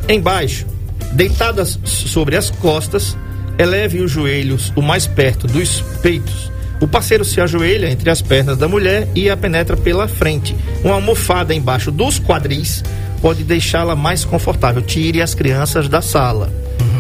embaixo, 0.08 0.68
deitada 1.14 1.66
sobre 1.66 2.36
as 2.38 2.52
costas, 2.52 3.18
eleve 3.58 4.00
os 4.00 4.12
joelhos 4.12 4.72
o 4.76 4.82
mais 4.84 5.08
perto 5.08 5.48
dos 5.48 5.82
peitos 6.04 6.52
o 6.80 6.88
parceiro 6.88 7.26
se 7.26 7.42
ajoelha 7.42 7.90
entre 7.90 8.10
as 8.10 8.22
pernas 8.22 8.58
da 8.58 8.68
mulher 8.68 9.08
e 9.16 9.30
a 9.30 9.38
penetra 9.38 9.76
pela 9.76 10.08
frente. 10.08 10.56
Uma 10.84 10.96
almofada 10.96 11.54
embaixo 11.54 11.92
dos 11.92 12.20
quadris 12.20 12.84
pode 13.22 13.44
deixá-la 13.44 13.96
mais 13.96 14.24
confortável. 14.24 14.82
Tire 14.82 15.22
as 15.22 15.34
crianças 15.34 15.90
da 15.90 16.02
sala. 16.02 16.52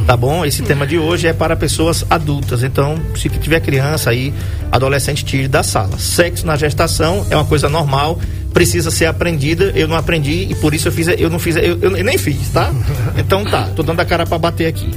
Tá 0.08 0.16
bom? 0.16 0.46
Esse 0.46 0.64
tema 0.64 0.88
de 0.88 0.98
hoje 0.98 1.28
é 1.28 1.34
para 1.34 1.54
pessoas 1.56 2.06
adultas. 2.10 2.64
Então, 2.64 2.96
se 3.14 3.28
tiver 3.28 3.60
criança 3.60 4.10
aí, 4.10 4.34
adolescente, 4.72 5.26
tire 5.26 5.50
da 5.50 5.64
sala. 5.64 6.00
Sexo 6.00 6.46
na 6.46 6.56
gestação 6.56 7.28
é 7.30 7.36
uma 7.36 7.44
coisa 7.44 7.68
normal, 7.68 8.18
precisa 8.54 8.90
ser 8.90 9.06
aprendida. 9.06 9.66
Eu 9.76 9.86
não 9.86 9.98
aprendi 9.98 10.48
e 10.50 10.56
por 10.56 10.74
isso 10.74 10.88
eu 10.88 10.94
fiz, 10.94 11.10
eu 11.10 11.30
não 11.30 11.38
fiz, 11.38 11.58
eu, 11.58 11.78
eu 11.82 12.04
nem 12.06 12.18
fiz, 12.18 12.50
tá? 12.50 12.74
Então 13.18 13.44
tá, 13.44 13.70
tô 13.76 13.84
dando 13.84 14.00
a 14.00 14.06
cara 14.06 14.26
para 14.26 14.38
bater 14.38 14.68
aqui. 14.68 14.90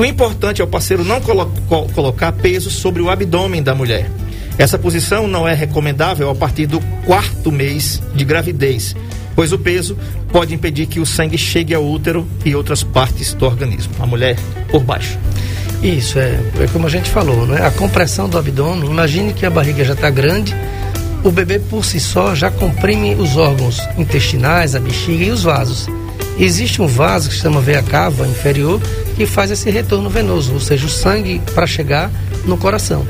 O 0.00 0.04
importante 0.06 0.62
é 0.62 0.64
o 0.64 0.66
parceiro 0.66 1.04
não 1.04 1.20
colo 1.20 1.52
colocar 1.94 2.32
peso 2.32 2.70
sobre 2.70 3.02
o 3.02 3.10
abdômen 3.10 3.62
da 3.62 3.74
mulher. 3.74 4.10
Essa 4.56 4.78
posição 4.78 5.28
não 5.28 5.46
é 5.46 5.52
recomendável 5.52 6.30
a 6.30 6.34
partir 6.34 6.64
do 6.64 6.80
quarto 7.04 7.52
mês 7.52 8.02
de 8.14 8.24
gravidez, 8.24 8.96
pois 9.36 9.52
o 9.52 9.58
peso 9.58 9.98
pode 10.32 10.54
impedir 10.54 10.86
que 10.86 11.00
o 11.00 11.04
sangue 11.04 11.36
chegue 11.36 11.74
ao 11.74 11.86
útero 11.86 12.26
e 12.46 12.54
outras 12.54 12.82
partes 12.82 13.34
do 13.34 13.44
organismo. 13.44 13.92
A 14.00 14.06
mulher 14.06 14.38
por 14.70 14.82
baixo. 14.82 15.18
Isso, 15.82 16.18
é, 16.18 16.40
é 16.60 16.66
como 16.72 16.86
a 16.86 16.90
gente 16.90 17.10
falou, 17.10 17.46
né? 17.46 17.62
A 17.62 17.70
compressão 17.70 18.26
do 18.26 18.38
abdômen, 18.38 18.90
imagine 18.90 19.34
que 19.34 19.44
a 19.44 19.50
barriga 19.50 19.84
já 19.84 19.92
está 19.92 20.08
grande, 20.08 20.56
o 21.22 21.30
bebê 21.30 21.58
por 21.58 21.84
si 21.84 22.00
só 22.00 22.34
já 22.34 22.50
comprime 22.50 23.16
os 23.16 23.36
órgãos 23.36 23.78
intestinais, 23.98 24.74
a 24.74 24.80
bexiga 24.80 25.24
e 25.24 25.30
os 25.30 25.42
vasos. 25.42 25.86
Existe 26.40 26.80
um 26.80 26.86
vaso 26.86 27.28
que 27.28 27.34
se 27.34 27.42
chama 27.42 27.60
veia 27.60 27.82
cava 27.82 28.26
inferior 28.26 28.80
que 29.14 29.26
faz 29.26 29.50
esse 29.50 29.70
retorno 29.70 30.08
venoso, 30.08 30.54
ou 30.54 30.60
seja, 30.60 30.86
o 30.86 30.88
sangue 30.88 31.40
para 31.54 31.66
chegar 31.66 32.10
no 32.46 32.56
coração. 32.56 33.06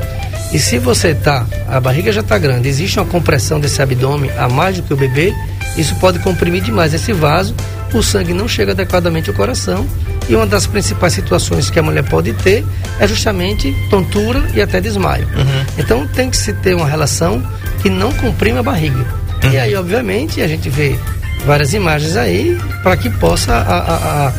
E 0.53 0.59
se 0.59 0.79
você 0.79 1.15
tá, 1.15 1.47
a 1.69 1.81
barriga 1.81 2.11
já 2.11 2.23
está 2.23 2.37
grande, 2.37 2.69
existe 2.69 2.99
uma 2.99 3.07
compressão 3.07 3.61
desse 3.61 3.81
abdômen 3.81 4.31
a 4.37 4.49
mais 4.49 4.77
do 4.77 4.83
que 4.83 4.93
o 4.93 4.97
bebê, 4.97 5.33
isso 5.77 5.95
pode 5.97 6.19
comprimir 6.19 6.63
demais 6.63 6.93
esse 6.93 7.13
vaso, 7.13 7.55
o 7.95 8.03
sangue 8.03 8.33
não 8.33 8.49
chega 8.49 8.73
adequadamente 8.73 9.31
ao 9.31 9.37
coração 9.37 9.87
e 10.29 10.35
uma 10.35 10.47
das 10.47 10.67
principais 10.67 11.13
situações 11.13 11.71
que 11.71 11.79
a 11.79 11.83
mulher 11.83 12.03
pode 12.03 12.33
ter 12.33 12.65
é 12.99 13.07
justamente 13.07 13.73
tontura 13.89 14.43
e 14.53 14.61
até 14.61 14.81
desmaio. 14.81 15.27
Uhum. 15.27 15.65
Então 15.79 16.07
tem 16.09 16.31
que 16.31 16.37
se 16.37 16.53
ter 16.53 16.75
uma 16.75 16.87
relação 16.87 17.43
que 17.81 17.89
não 17.89 18.13
comprime 18.13 18.59
a 18.59 18.63
barriga. 18.63 19.07
Uhum. 19.45 19.53
E 19.53 19.59
aí, 19.59 19.75
obviamente, 19.75 20.41
a 20.41 20.49
gente 20.49 20.69
vê 20.69 20.99
várias 21.45 21.73
imagens 21.75 22.17
aí 22.17 22.59
para 22.83 22.97
que 22.97 23.11
possa 23.11 23.53
a, 23.53 23.79
a, 23.79 24.29
a 24.29 24.33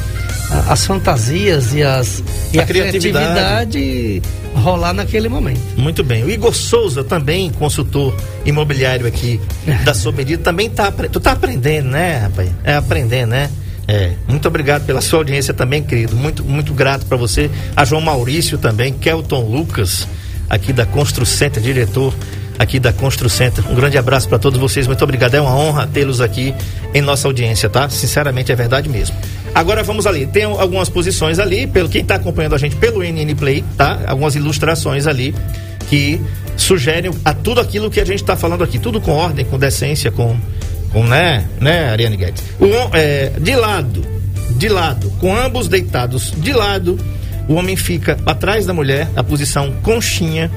as 0.68 0.86
fantasias 0.86 1.74
e, 1.74 1.82
as, 1.82 2.24
e 2.54 2.60
a, 2.60 2.66
criatividade. 2.66 3.72
criatividade 3.72 4.22
rolar 4.54 4.94
naquele 4.94 5.30
momento. 5.30 5.62
Muito 5.78 6.04
bem. 6.04 6.24
O 6.24 6.30
Igor 6.30 6.54
Souza, 6.54 7.04
também 7.04 7.50
consultor 7.52 8.14
imobiliário 8.46 9.08
aqui 9.08 9.40
da 9.86 9.94
sua 9.94 10.12
medida, 10.12 10.44
também 10.44 10.70
tá, 10.70 10.92
tu 10.92 11.20
tá 11.20 11.32
aprendendo, 11.32 11.90
né, 11.90 12.18
rapaz? 12.18 12.50
É 12.64 12.76
aprendendo, 12.76 13.30
né? 13.30 13.50
É, 13.88 14.12
muito 14.28 14.48
obrigado 14.48 14.86
pela 14.86 15.02
sua 15.02 15.20
audiência 15.20 15.54
também, 15.54 15.82
querido. 15.84 16.16
Muito, 16.16 16.44
muito 16.44 16.74
grato 16.74 17.06
para 17.06 17.18
você. 17.18 17.50
A 17.76 17.84
João 17.84 18.02
Maurício 18.02 18.58
também, 18.58 18.94
Kelton 18.94 19.42
Lucas, 19.42 20.08
aqui 20.50 20.72
da 20.72 20.86
Constru 20.86 21.26
Center, 21.26 21.62
diretor 21.62 22.14
aqui 22.62 22.80
da 22.80 22.94
Constru 22.94 23.28
Center. 23.28 23.68
Um 23.70 23.74
grande 23.74 23.98
abraço 23.98 24.30
para 24.30 24.38
todos 24.38 24.60
vocês. 24.60 24.86
Muito 24.86 25.04
obrigado. 25.04 25.34
É 25.34 25.42
uma 25.42 25.56
honra 25.56 25.88
tê-los 25.88 26.22
aqui 26.22 26.54
em 26.94 27.02
nossa 27.02 27.28
audiência, 27.28 27.70
tá? 27.70 27.90
Sinceramente, 27.90 28.52
é 28.52 28.56
verdade 28.56 28.90
mesmo. 28.90 29.16
Agora 29.54 29.84
vamos 29.84 30.08
ali. 30.08 30.26
Tem 30.26 30.44
algumas 30.44 30.90
posições 30.90 31.40
ali, 31.40 31.68
pelo 31.68 31.90
quem 31.90 32.02
está 32.02 32.16
acompanhando 32.16 32.56
a 32.56 32.58
gente 32.58 32.76
pelo 32.76 33.04
NN 33.04 33.36
Play, 33.36 33.64
tá? 33.78 34.00
Algumas 34.08 34.36
ilustrações 34.36 35.08
ali 35.08 35.36
que 35.90 36.22
sugerem 36.56 37.12
a 37.26 37.34
tudo 37.34 37.60
aquilo 37.60 37.90
que 37.90 38.00
a 38.00 38.06
gente 38.06 38.22
está 38.22 38.36
falando 38.36 38.64
aqui, 38.64 38.80
tudo 38.80 39.02
com 39.02 39.12
ordem, 39.12 39.44
com 39.44 39.58
decência, 39.58 40.12
com, 40.12 40.38
com 40.92 41.04
né, 41.04 41.46
né, 41.60 41.90
Ariane 41.90 42.16
Guedes. 42.16 42.44
É, 42.94 43.32
de 43.40 43.56
lado, 43.56 44.06
de 44.52 44.70
lado, 44.70 45.10
com 45.20 45.36
ambos 45.36 45.68
deitados 45.68 46.32
de 46.38 46.54
lado, 46.54 46.98
o 47.48 47.56
homem 47.56 47.76
fica 47.76 48.18
atrás 48.26 48.66
da 48.66 48.74
mulher, 48.74 49.10
a 49.16 49.24
posição 49.24 49.74
conchinha. 49.82 50.50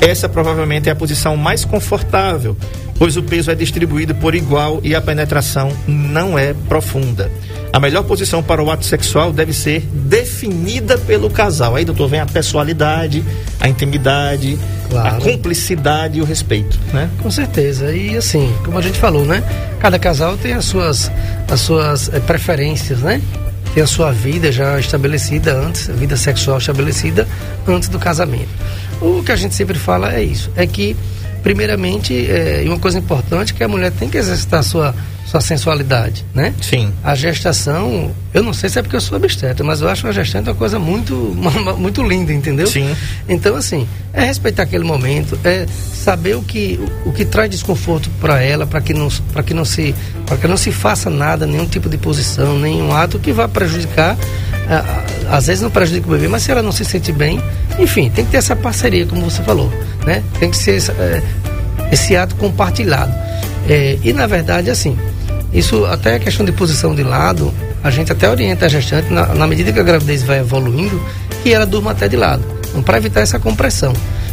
Essa 0.00 0.28
provavelmente 0.28 0.88
é 0.88 0.92
a 0.92 0.96
posição 0.96 1.36
mais 1.36 1.64
confortável, 1.64 2.56
pois 2.98 3.16
o 3.16 3.22
peso 3.22 3.50
é 3.50 3.54
distribuído 3.54 4.14
por 4.14 4.34
igual 4.34 4.80
e 4.82 4.94
a 4.94 5.00
penetração 5.00 5.72
não 5.86 6.38
é 6.38 6.54
profunda. 6.68 7.30
A 7.72 7.80
melhor 7.80 8.04
posição 8.04 8.42
para 8.42 8.62
o 8.62 8.70
ato 8.70 8.86
sexual 8.86 9.32
deve 9.32 9.52
ser 9.52 9.80
definida 9.92 10.96
pelo 10.96 11.28
casal. 11.28 11.76
Aí, 11.76 11.84
doutor, 11.84 12.08
vem 12.08 12.20
a 12.20 12.26
pessoalidade, 12.26 13.22
a 13.60 13.68
intimidade, 13.68 14.58
claro. 14.88 15.16
a 15.16 15.20
cumplicidade 15.20 16.18
e 16.18 16.22
o 16.22 16.24
respeito, 16.24 16.78
né? 16.92 17.10
Com 17.22 17.30
certeza. 17.30 17.94
E 17.94 18.16
assim, 18.16 18.50
como 18.64 18.78
a 18.78 18.82
gente 18.82 18.98
falou, 18.98 19.24
né? 19.24 19.42
Cada 19.78 19.98
casal 19.98 20.36
tem 20.36 20.52
as 20.54 20.64
suas, 20.64 21.10
as 21.50 21.60
suas 21.60 22.08
é, 22.12 22.20
preferências, 22.20 23.00
né? 23.00 23.20
Tem 23.74 23.82
a 23.82 23.86
sua 23.86 24.10
vida 24.10 24.50
já 24.50 24.80
estabelecida 24.80 25.54
antes, 25.54 25.90
a 25.90 25.92
vida 25.92 26.16
sexual 26.16 26.56
estabelecida 26.56 27.28
antes 27.68 27.90
do 27.90 27.98
casamento. 27.98 28.48
O 29.00 29.22
que 29.22 29.32
a 29.32 29.36
gente 29.36 29.54
sempre 29.54 29.78
fala 29.78 30.14
é 30.14 30.22
isso, 30.22 30.50
é 30.56 30.66
que 30.66 30.96
primeiramente, 31.42 32.28
é, 32.28 32.64
uma 32.66 32.78
coisa 32.78 32.98
importante 32.98 33.52
é 33.52 33.56
que 33.56 33.62
a 33.62 33.68
mulher 33.68 33.92
tem 33.92 34.08
que 34.08 34.18
exercitar 34.18 34.60
a 34.60 34.62
sua 34.64 34.94
sua 35.26 35.40
sensualidade, 35.40 36.24
né? 36.32 36.54
Sim. 36.62 36.92
A 37.02 37.14
gestação, 37.14 38.14
eu 38.32 38.42
não 38.42 38.52
sei 38.52 38.70
se 38.70 38.78
é 38.78 38.82
porque 38.82 38.94
eu 38.94 39.00
sou 39.00 39.18
obstetra, 39.18 39.64
mas 39.64 39.80
eu 39.80 39.88
acho 39.88 40.06
a 40.06 40.12
gestante 40.12 40.48
uma 40.48 40.54
coisa 40.54 40.78
muito, 40.78 41.14
muito 41.76 42.02
linda, 42.02 42.32
entendeu? 42.32 42.66
Sim. 42.66 42.94
Então, 43.28 43.56
assim, 43.56 43.88
é 44.12 44.24
respeitar 44.24 44.62
aquele 44.62 44.84
momento, 44.84 45.36
é 45.44 45.66
saber 45.92 46.36
o 46.36 46.42
que, 46.42 46.78
o, 47.04 47.10
o 47.10 47.12
que 47.12 47.24
traz 47.24 47.50
desconforto 47.50 48.08
para 48.20 48.40
ela, 48.40 48.66
para 48.66 48.80
que 48.80 48.94
não, 48.94 49.08
para 49.32 49.42
que 49.42 49.52
não 49.52 49.64
se, 49.64 49.94
para 50.24 50.36
que 50.36 50.46
não 50.46 50.56
se 50.56 50.70
faça 50.70 51.10
nada, 51.10 51.44
nenhum 51.44 51.66
tipo 51.66 51.88
de 51.88 51.98
posição, 51.98 52.56
nenhum 52.58 52.94
ato 52.94 53.18
que 53.18 53.32
vá 53.32 53.48
prejudicar. 53.48 54.16
Às 55.30 55.46
vezes 55.46 55.62
não 55.62 55.70
prejudica 55.70 56.06
o 56.06 56.10
bebê, 56.10 56.28
mas 56.28 56.42
se 56.42 56.50
ela 56.50 56.62
não 56.62 56.72
se 56.72 56.84
sente 56.84 57.12
bem, 57.12 57.40
enfim, 57.78 58.10
tem 58.10 58.24
que 58.24 58.32
ter 58.32 58.38
essa 58.38 58.56
parceria, 58.56 59.06
como 59.06 59.22
você 59.22 59.42
falou, 59.42 59.72
né? 60.04 60.22
Tem 60.38 60.50
que 60.50 60.56
ser 60.56 60.82
é, 60.98 61.22
esse 61.92 62.16
ato 62.16 62.34
compartilhado. 62.36 63.12
É, 63.68 63.98
e 64.02 64.12
na 64.12 64.26
verdade, 64.26 64.70
assim, 64.70 64.96
isso 65.52 65.84
até 65.86 66.16
a 66.16 66.18
questão 66.18 66.44
de 66.44 66.52
posição 66.52 66.94
de 66.94 67.02
lado, 67.02 67.52
a 67.82 67.90
gente 67.90 68.12
até 68.12 68.28
orienta 68.28 68.66
a 68.66 68.68
gestante, 68.68 69.12
na, 69.12 69.26
na 69.34 69.46
medida 69.46 69.72
que 69.72 69.80
a 69.80 69.82
gravidez 69.82 70.22
vai 70.22 70.40
evoluindo, 70.40 71.00
que 71.42 71.52
ela 71.52 71.66
durma 71.66 71.92
até 71.92 72.08
de 72.08 72.16
lado, 72.16 72.44
então, 72.68 72.82
para 72.82 72.98
evitar 72.98 73.20
essa 73.20 73.38
compressão. 73.38 73.92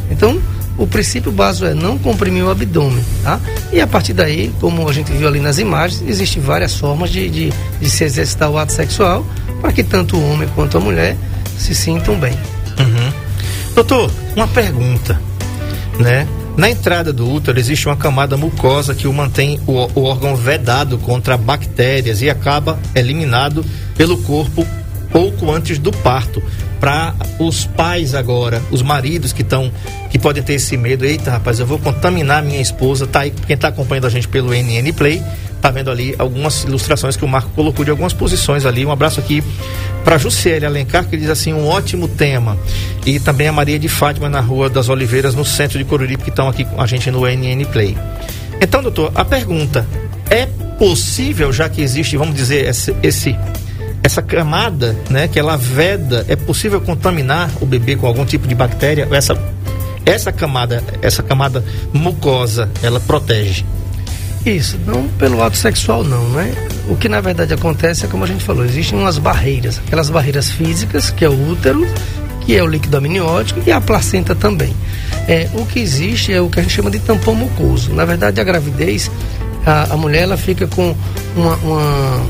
Então, 0.09 0.39
o 0.77 0.87
princípio 0.87 1.31
básico 1.31 1.65
é 1.67 1.73
não 1.73 1.97
comprimir 1.97 2.43
o 2.43 2.49
abdômen, 2.49 3.03
tá? 3.23 3.39
E 3.71 3.79
a 3.79 3.87
partir 3.87 4.13
daí, 4.13 4.51
como 4.59 4.87
a 4.87 4.93
gente 4.93 5.11
viu 5.11 5.27
ali 5.27 5.39
nas 5.39 5.59
imagens, 5.59 6.03
existem 6.07 6.41
várias 6.41 6.75
formas 6.75 7.09
de, 7.09 7.29
de, 7.29 7.53
de 7.79 7.89
se 7.89 8.03
exercitar 8.03 8.49
o 8.49 8.57
ato 8.57 8.71
sexual 8.71 9.25
para 9.61 9.71
que 9.71 9.83
tanto 9.83 10.17
o 10.17 10.31
homem 10.31 10.47
quanto 10.55 10.77
a 10.77 10.81
mulher 10.81 11.15
se 11.57 11.75
sintam 11.75 12.15
bem. 12.19 12.33
Uhum. 12.79 13.13
Doutor, 13.75 14.11
uma 14.35 14.47
pergunta. 14.47 15.19
né? 15.99 16.27
Na 16.55 16.69
entrada 16.69 17.11
do 17.11 17.27
útero 17.31 17.59
existe 17.59 17.87
uma 17.87 17.95
camada 17.95 18.37
mucosa 18.37 18.93
que 18.93 19.07
o 19.07 19.13
mantém 19.13 19.59
o, 19.65 19.73
o 19.99 20.03
órgão 20.03 20.35
vedado 20.35 20.99
contra 20.99 21.35
bactérias 21.35 22.21
e 22.21 22.29
acaba 22.29 22.79
eliminado 22.93 23.65
pelo 23.95 24.17
corpo 24.19 24.65
pouco 25.13 25.51
antes 25.51 25.77
do 25.77 25.91
parto. 25.91 26.43
Para 26.79 27.13
os 27.39 27.65
pais 27.65 28.13
agora, 28.13 28.61
os 28.69 28.81
maridos 28.81 29.31
que 29.31 29.41
estão 29.41 29.71
que 30.09 30.19
podem 30.19 30.43
ter 30.43 30.55
esse 30.55 30.75
medo, 30.75 31.05
eita 31.05 31.31
rapaz, 31.31 31.57
eu 31.57 31.65
vou 31.65 31.79
contaminar 31.79 32.43
minha 32.43 32.61
esposa, 32.61 33.07
tá 33.07 33.21
aí, 33.21 33.31
quem 33.31 33.53
está 33.53 33.69
acompanhando 33.69 34.05
a 34.05 34.09
gente 34.09 34.27
pelo 34.27 34.49
NN 34.49 34.91
Play, 34.91 35.23
tá 35.61 35.71
vendo 35.71 35.89
ali 35.89 36.13
algumas 36.19 36.65
ilustrações 36.65 37.15
que 37.15 37.23
o 37.23 37.27
Marco 37.27 37.49
colocou 37.51 37.85
de 37.85 37.91
algumas 37.91 38.11
posições 38.11 38.65
ali. 38.65 38.85
Um 38.85 38.91
abraço 38.91 39.21
aqui 39.21 39.41
para 40.03 40.17
Jussiele 40.17 40.65
Alencar, 40.65 41.05
que 41.05 41.15
diz 41.15 41.29
assim, 41.29 41.53
um 41.53 41.67
ótimo 41.67 42.05
tema. 42.05 42.57
E 43.05 43.17
também 43.17 43.47
a 43.47 43.53
Maria 43.53 43.79
de 43.79 43.87
Fátima 43.87 44.27
na 44.27 44.41
Rua 44.41 44.69
das 44.69 44.89
Oliveiras, 44.89 45.33
no 45.33 45.45
centro 45.45 45.77
de 45.77 45.85
Coruripe, 45.85 46.25
que 46.25 46.31
estão 46.31 46.49
aqui 46.49 46.65
com 46.65 46.81
a 46.81 46.85
gente 46.85 47.09
no 47.09 47.21
NN 47.21 47.63
Play. 47.71 47.97
Então, 48.59 48.83
doutor, 48.83 49.09
a 49.15 49.23
pergunta, 49.23 49.87
é 50.29 50.47
possível, 50.77 51.53
já 51.53 51.69
que 51.69 51.81
existe, 51.81 52.17
vamos 52.17 52.35
dizer, 52.35 52.67
esse, 52.67 52.93
esse 53.01 53.33
essa 54.03 54.21
camada, 54.21 54.95
né, 55.09 55.27
que 55.27 55.39
ela 55.39 55.55
veda, 55.55 56.25
é 56.27 56.35
possível 56.35 56.81
contaminar 56.81 57.49
o 57.61 57.65
bebê 57.65 57.95
com 57.95 58.05
algum 58.05 58.25
tipo 58.25 58.47
de 58.47 58.53
bactéria? 58.53 59.07
Essa 59.11 59.35
essa 60.05 60.33
camada, 60.33 60.83
essa 61.01 61.23
camada 61.23 61.63
mucosa, 61.93 62.69
ela 62.81 62.99
protege? 62.99 63.63
Isso, 64.45 64.77
não 64.85 65.07
pelo 65.07 65.41
ato 65.41 65.55
sexual 65.55 66.03
não, 66.03 66.27
né? 66.29 66.53
O 66.89 66.97
que 66.97 67.07
na 67.07 67.21
verdade 67.21 67.53
acontece 67.53 68.03
é 68.03 68.09
como 68.09 68.25
a 68.25 68.27
gente 68.27 68.43
falou, 68.43 68.65
existem 68.65 68.99
umas 68.99 69.17
barreiras, 69.17 69.79
aquelas 69.85 70.09
barreiras 70.09 70.51
físicas, 70.51 71.09
que 71.09 71.23
é 71.23 71.29
o 71.29 71.49
útero, 71.49 71.87
que 72.41 72.53
é 72.53 72.61
o 72.61 72.67
líquido 72.67 72.97
amniótico 72.97 73.61
e 73.65 73.71
a 73.71 73.79
placenta 73.79 74.35
também. 74.35 74.75
É, 75.29 75.49
o 75.53 75.65
que 75.65 75.79
existe 75.79 76.33
é 76.33 76.41
o 76.41 76.49
que 76.49 76.59
a 76.59 76.63
gente 76.63 76.75
chama 76.75 76.91
de 76.91 76.99
tampão 76.99 77.33
mucoso. 77.33 77.93
Na 77.93 78.03
verdade, 78.03 78.41
a 78.41 78.43
gravidez, 78.43 79.09
a, 79.65 79.93
a 79.93 79.97
mulher 79.97 80.23
ela 80.23 80.35
fica 80.35 80.67
com 80.67 80.93
uma, 81.37 81.55
uma 81.55 82.25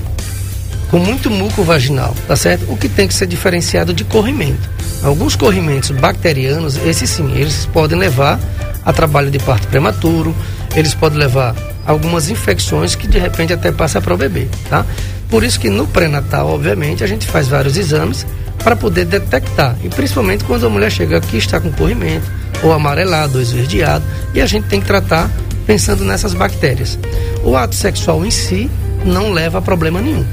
com 0.94 1.00
muito 1.00 1.32
muco 1.32 1.64
vaginal, 1.64 2.14
tá 2.28 2.36
certo? 2.36 2.72
O 2.72 2.78
que 2.78 2.88
tem 2.88 3.08
que 3.08 3.16
ser 3.16 3.26
diferenciado 3.26 3.96
de 3.96 4.04
corrimento. 4.04 4.70
Alguns 5.02 5.36
corrimentos 5.36 5.90
bacterianos, 5.90 6.78
esses 6.86 7.10
sim, 7.10 7.32
eles 7.36 7.66
podem 7.66 7.98
levar 7.98 8.40
a 8.86 8.94
trabalho 8.94 9.32
de 9.32 9.40
parto 9.40 9.68
prematuro, 9.70 10.36
eles 10.76 10.94
podem 10.94 11.18
levar 11.18 11.56
algumas 11.84 12.30
infecções 12.30 12.94
que 12.94 13.08
de 13.08 13.18
repente 13.18 13.52
até 13.52 13.72
passa 13.72 14.00
para 14.00 14.14
o 14.14 14.18
bebê, 14.18 14.48
tá? 14.70 14.86
Por 15.32 15.44
isso 15.44 15.60
que 15.60 15.68
no 15.68 15.88
pré-natal, 15.88 16.48
obviamente, 16.48 17.04
a 17.04 17.08
gente 17.08 17.26
faz 17.26 17.48
vários 17.48 17.76
exames 17.76 18.24
para 18.64 18.76
poder 18.76 19.06
detectar, 19.06 19.76
e 19.84 19.90
principalmente 19.90 20.44
quando 20.44 20.68
a 20.68 20.70
mulher 20.70 20.92
chega 20.92 21.18
aqui 21.18 21.38
está 21.38 21.60
com 21.60 21.72
corrimento, 21.72 22.32
ou 22.62 22.72
amarelado, 22.72 23.40
ou 23.40 23.42
esverdeado, 23.42 24.06
e 24.32 24.40
a 24.40 24.46
gente 24.46 24.68
tem 24.68 24.80
que 24.80 24.86
tratar 24.86 25.28
pensando 25.66 26.06
nessas 26.06 26.36
bactérias. 26.36 27.00
O 27.44 27.58
ato 27.58 27.74
sexual 27.74 28.24
em 28.24 28.30
si 28.30 28.70
não 29.04 29.32
leva 29.32 29.58
a 29.58 29.62
problema 29.62 30.00
nenhum. 30.00 30.24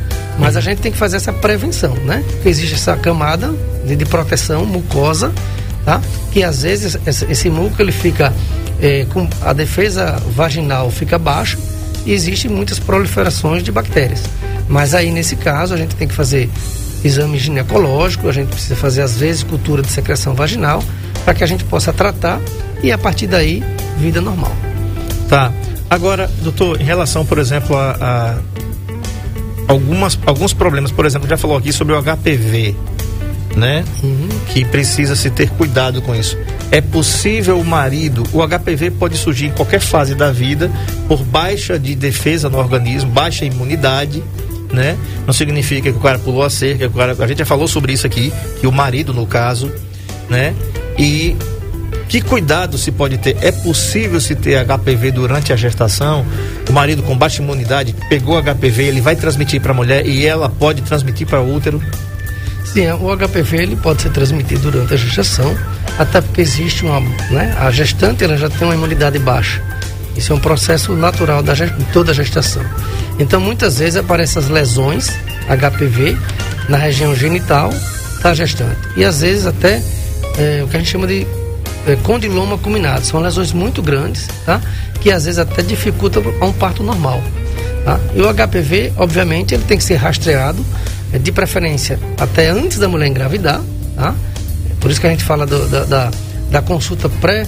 Mas 0.40 0.56
a 0.56 0.60
gente 0.60 0.80
tem 0.80 0.90
que 0.90 0.96
fazer 0.96 1.18
essa 1.18 1.32
prevenção, 1.32 1.94
né? 1.96 2.24
Porque 2.26 2.48
existe 2.48 2.74
essa 2.74 2.96
camada 2.96 3.54
de, 3.86 3.94
de 3.94 4.06
proteção 4.06 4.64
mucosa, 4.64 5.30
tá? 5.84 6.00
Que 6.32 6.42
às 6.42 6.62
vezes 6.62 6.98
esse, 7.06 7.24
esse 7.26 7.50
muco 7.50 7.80
ele 7.80 7.92
fica 7.92 8.32
é, 8.80 9.04
com 9.12 9.28
a 9.42 9.52
defesa 9.52 10.12
vaginal 10.34 10.90
fica 10.90 11.18
baixa 11.18 11.58
e 12.06 12.12
existem 12.12 12.50
muitas 12.50 12.78
proliferações 12.78 13.62
de 13.62 13.70
bactérias. 13.70 14.22
Mas 14.66 14.94
aí 14.94 15.10
nesse 15.10 15.36
caso 15.36 15.74
a 15.74 15.76
gente 15.76 15.94
tem 15.94 16.08
que 16.08 16.14
fazer 16.14 16.48
exame 17.04 17.38
ginecológico, 17.38 18.26
a 18.26 18.32
gente 18.32 18.48
precisa 18.48 18.76
fazer 18.76 19.02
às 19.02 19.16
vezes 19.16 19.42
cultura 19.42 19.82
de 19.82 19.90
secreção 19.90 20.34
vaginal 20.34 20.82
para 21.22 21.34
que 21.34 21.44
a 21.44 21.46
gente 21.46 21.64
possa 21.64 21.92
tratar 21.92 22.40
e 22.82 22.90
a 22.90 22.96
partir 22.96 23.26
daí 23.26 23.62
vida 23.98 24.22
normal. 24.22 24.56
Tá. 25.28 25.52
Agora, 25.90 26.30
doutor, 26.42 26.80
em 26.80 26.84
relação, 26.84 27.26
por 27.26 27.38
exemplo, 27.38 27.76
a, 27.76 27.96
a 28.00 28.38
algumas, 29.70 30.18
alguns 30.26 30.52
problemas, 30.52 30.90
por 30.90 31.06
exemplo, 31.06 31.28
já 31.28 31.36
falou 31.36 31.56
aqui 31.56 31.72
sobre 31.72 31.94
o 31.94 32.02
HPV, 32.02 32.74
né? 33.56 33.84
Uhum. 34.02 34.28
Que 34.48 34.64
precisa 34.64 35.14
se 35.14 35.30
ter 35.30 35.48
cuidado 35.50 36.02
com 36.02 36.14
isso. 36.14 36.36
É 36.70 36.80
possível 36.80 37.58
o 37.58 37.64
marido, 37.64 38.24
o 38.32 38.46
HPV 38.46 38.90
pode 38.92 39.16
surgir 39.16 39.46
em 39.46 39.52
qualquer 39.52 39.80
fase 39.80 40.14
da 40.14 40.32
vida 40.32 40.70
por 41.06 41.22
baixa 41.22 41.78
de 41.78 41.94
defesa 41.94 42.48
no 42.48 42.58
organismo, 42.58 43.10
baixa 43.10 43.44
imunidade, 43.44 44.22
né? 44.72 44.98
Não 45.24 45.32
significa 45.32 45.90
que 45.90 45.96
o 45.96 46.00
cara 46.00 46.18
pulou 46.18 46.42
a 46.42 46.50
cerca, 46.50 46.88
o 46.88 46.90
cara, 46.90 47.16
a 47.18 47.26
gente 47.26 47.38
já 47.38 47.46
falou 47.46 47.68
sobre 47.68 47.92
isso 47.92 48.06
aqui, 48.06 48.32
que 48.60 48.66
o 48.66 48.72
marido 48.72 49.14
no 49.14 49.26
caso, 49.26 49.70
né? 50.28 50.54
E 50.98 51.36
que 52.10 52.20
cuidado 52.20 52.76
se 52.76 52.90
pode 52.90 53.18
ter? 53.18 53.36
É 53.40 53.52
possível 53.52 54.20
se 54.20 54.34
ter 54.34 54.66
HPV 54.66 55.12
durante 55.12 55.52
a 55.52 55.56
gestação? 55.56 56.26
O 56.68 56.72
marido 56.72 57.04
com 57.04 57.16
baixa 57.16 57.40
imunidade 57.40 57.94
pegou 58.08 58.42
HPV, 58.42 58.82
ele 58.82 59.00
vai 59.00 59.14
transmitir 59.14 59.60
para 59.60 59.70
a 59.70 59.74
mulher 59.74 60.04
e 60.04 60.26
ela 60.26 60.48
pode 60.48 60.82
transmitir 60.82 61.24
para 61.24 61.40
o 61.40 61.54
útero? 61.54 61.80
Sim, 62.64 62.90
o 62.90 63.16
HPV 63.16 63.58
ele 63.58 63.76
pode 63.76 64.02
ser 64.02 64.10
transmitido 64.10 64.72
durante 64.72 64.92
a 64.92 64.96
gestação, 64.96 65.56
até 65.96 66.20
porque 66.20 66.40
existe 66.40 66.84
uma, 66.84 67.00
né, 67.30 67.56
a 67.56 67.70
gestante 67.70 68.24
ela 68.24 68.36
já 68.36 68.50
tem 68.50 68.66
uma 68.66 68.74
imunidade 68.74 69.16
baixa. 69.20 69.62
Isso 70.16 70.32
é 70.32 70.36
um 70.36 70.40
processo 70.40 70.92
natural 70.94 71.44
da 71.44 71.54
toda 71.92 72.10
a 72.10 72.14
gestação. 72.14 72.64
Então, 73.20 73.40
muitas 73.40 73.78
vezes 73.78 73.96
aparecem 73.96 74.42
as 74.42 74.48
lesões 74.48 75.10
HPV 75.46 76.16
na 76.68 76.76
região 76.76 77.14
genital 77.14 77.72
da 78.20 78.34
gestante. 78.34 78.80
E 78.96 79.04
às 79.04 79.20
vezes 79.20 79.46
até 79.46 79.80
é, 80.36 80.62
o 80.64 80.66
que 80.66 80.76
a 80.76 80.80
gente 80.80 80.90
chama 80.90 81.06
de 81.06 81.24
é, 81.86 81.96
condiloma 81.96 82.58
culminado. 82.58 83.04
São 83.04 83.20
lesões 83.20 83.52
muito 83.52 83.82
grandes, 83.82 84.28
tá? 84.44 84.60
Que 85.00 85.10
às 85.10 85.24
vezes 85.24 85.38
até 85.38 85.62
dificultam 85.62 86.22
um 86.42 86.52
parto 86.52 86.82
normal. 86.82 87.22
Tá? 87.84 87.98
E 88.14 88.20
o 88.20 88.32
HPV, 88.32 88.92
obviamente, 88.96 89.54
ele 89.54 89.64
tem 89.64 89.78
que 89.78 89.84
ser 89.84 89.96
rastreado, 89.96 90.64
é, 91.12 91.18
de 91.18 91.32
preferência 91.32 91.98
até 92.18 92.50
antes 92.50 92.78
da 92.78 92.88
mulher 92.88 93.06
engravidar, 93.06 93.60
tá? 93.96 94.14
Por 94.80 94.90
isso 94.90 95.00
que 95.00 95.06
a 95.06 95.10
gente 95.10 95.24
fala 95.24 95.46
do, 95.46 95.68
da, 95.68 95.84
da, 95.84 96.10
da, 96.50 96.62
consulta 96.62 97.08
pré, 97.08 97.46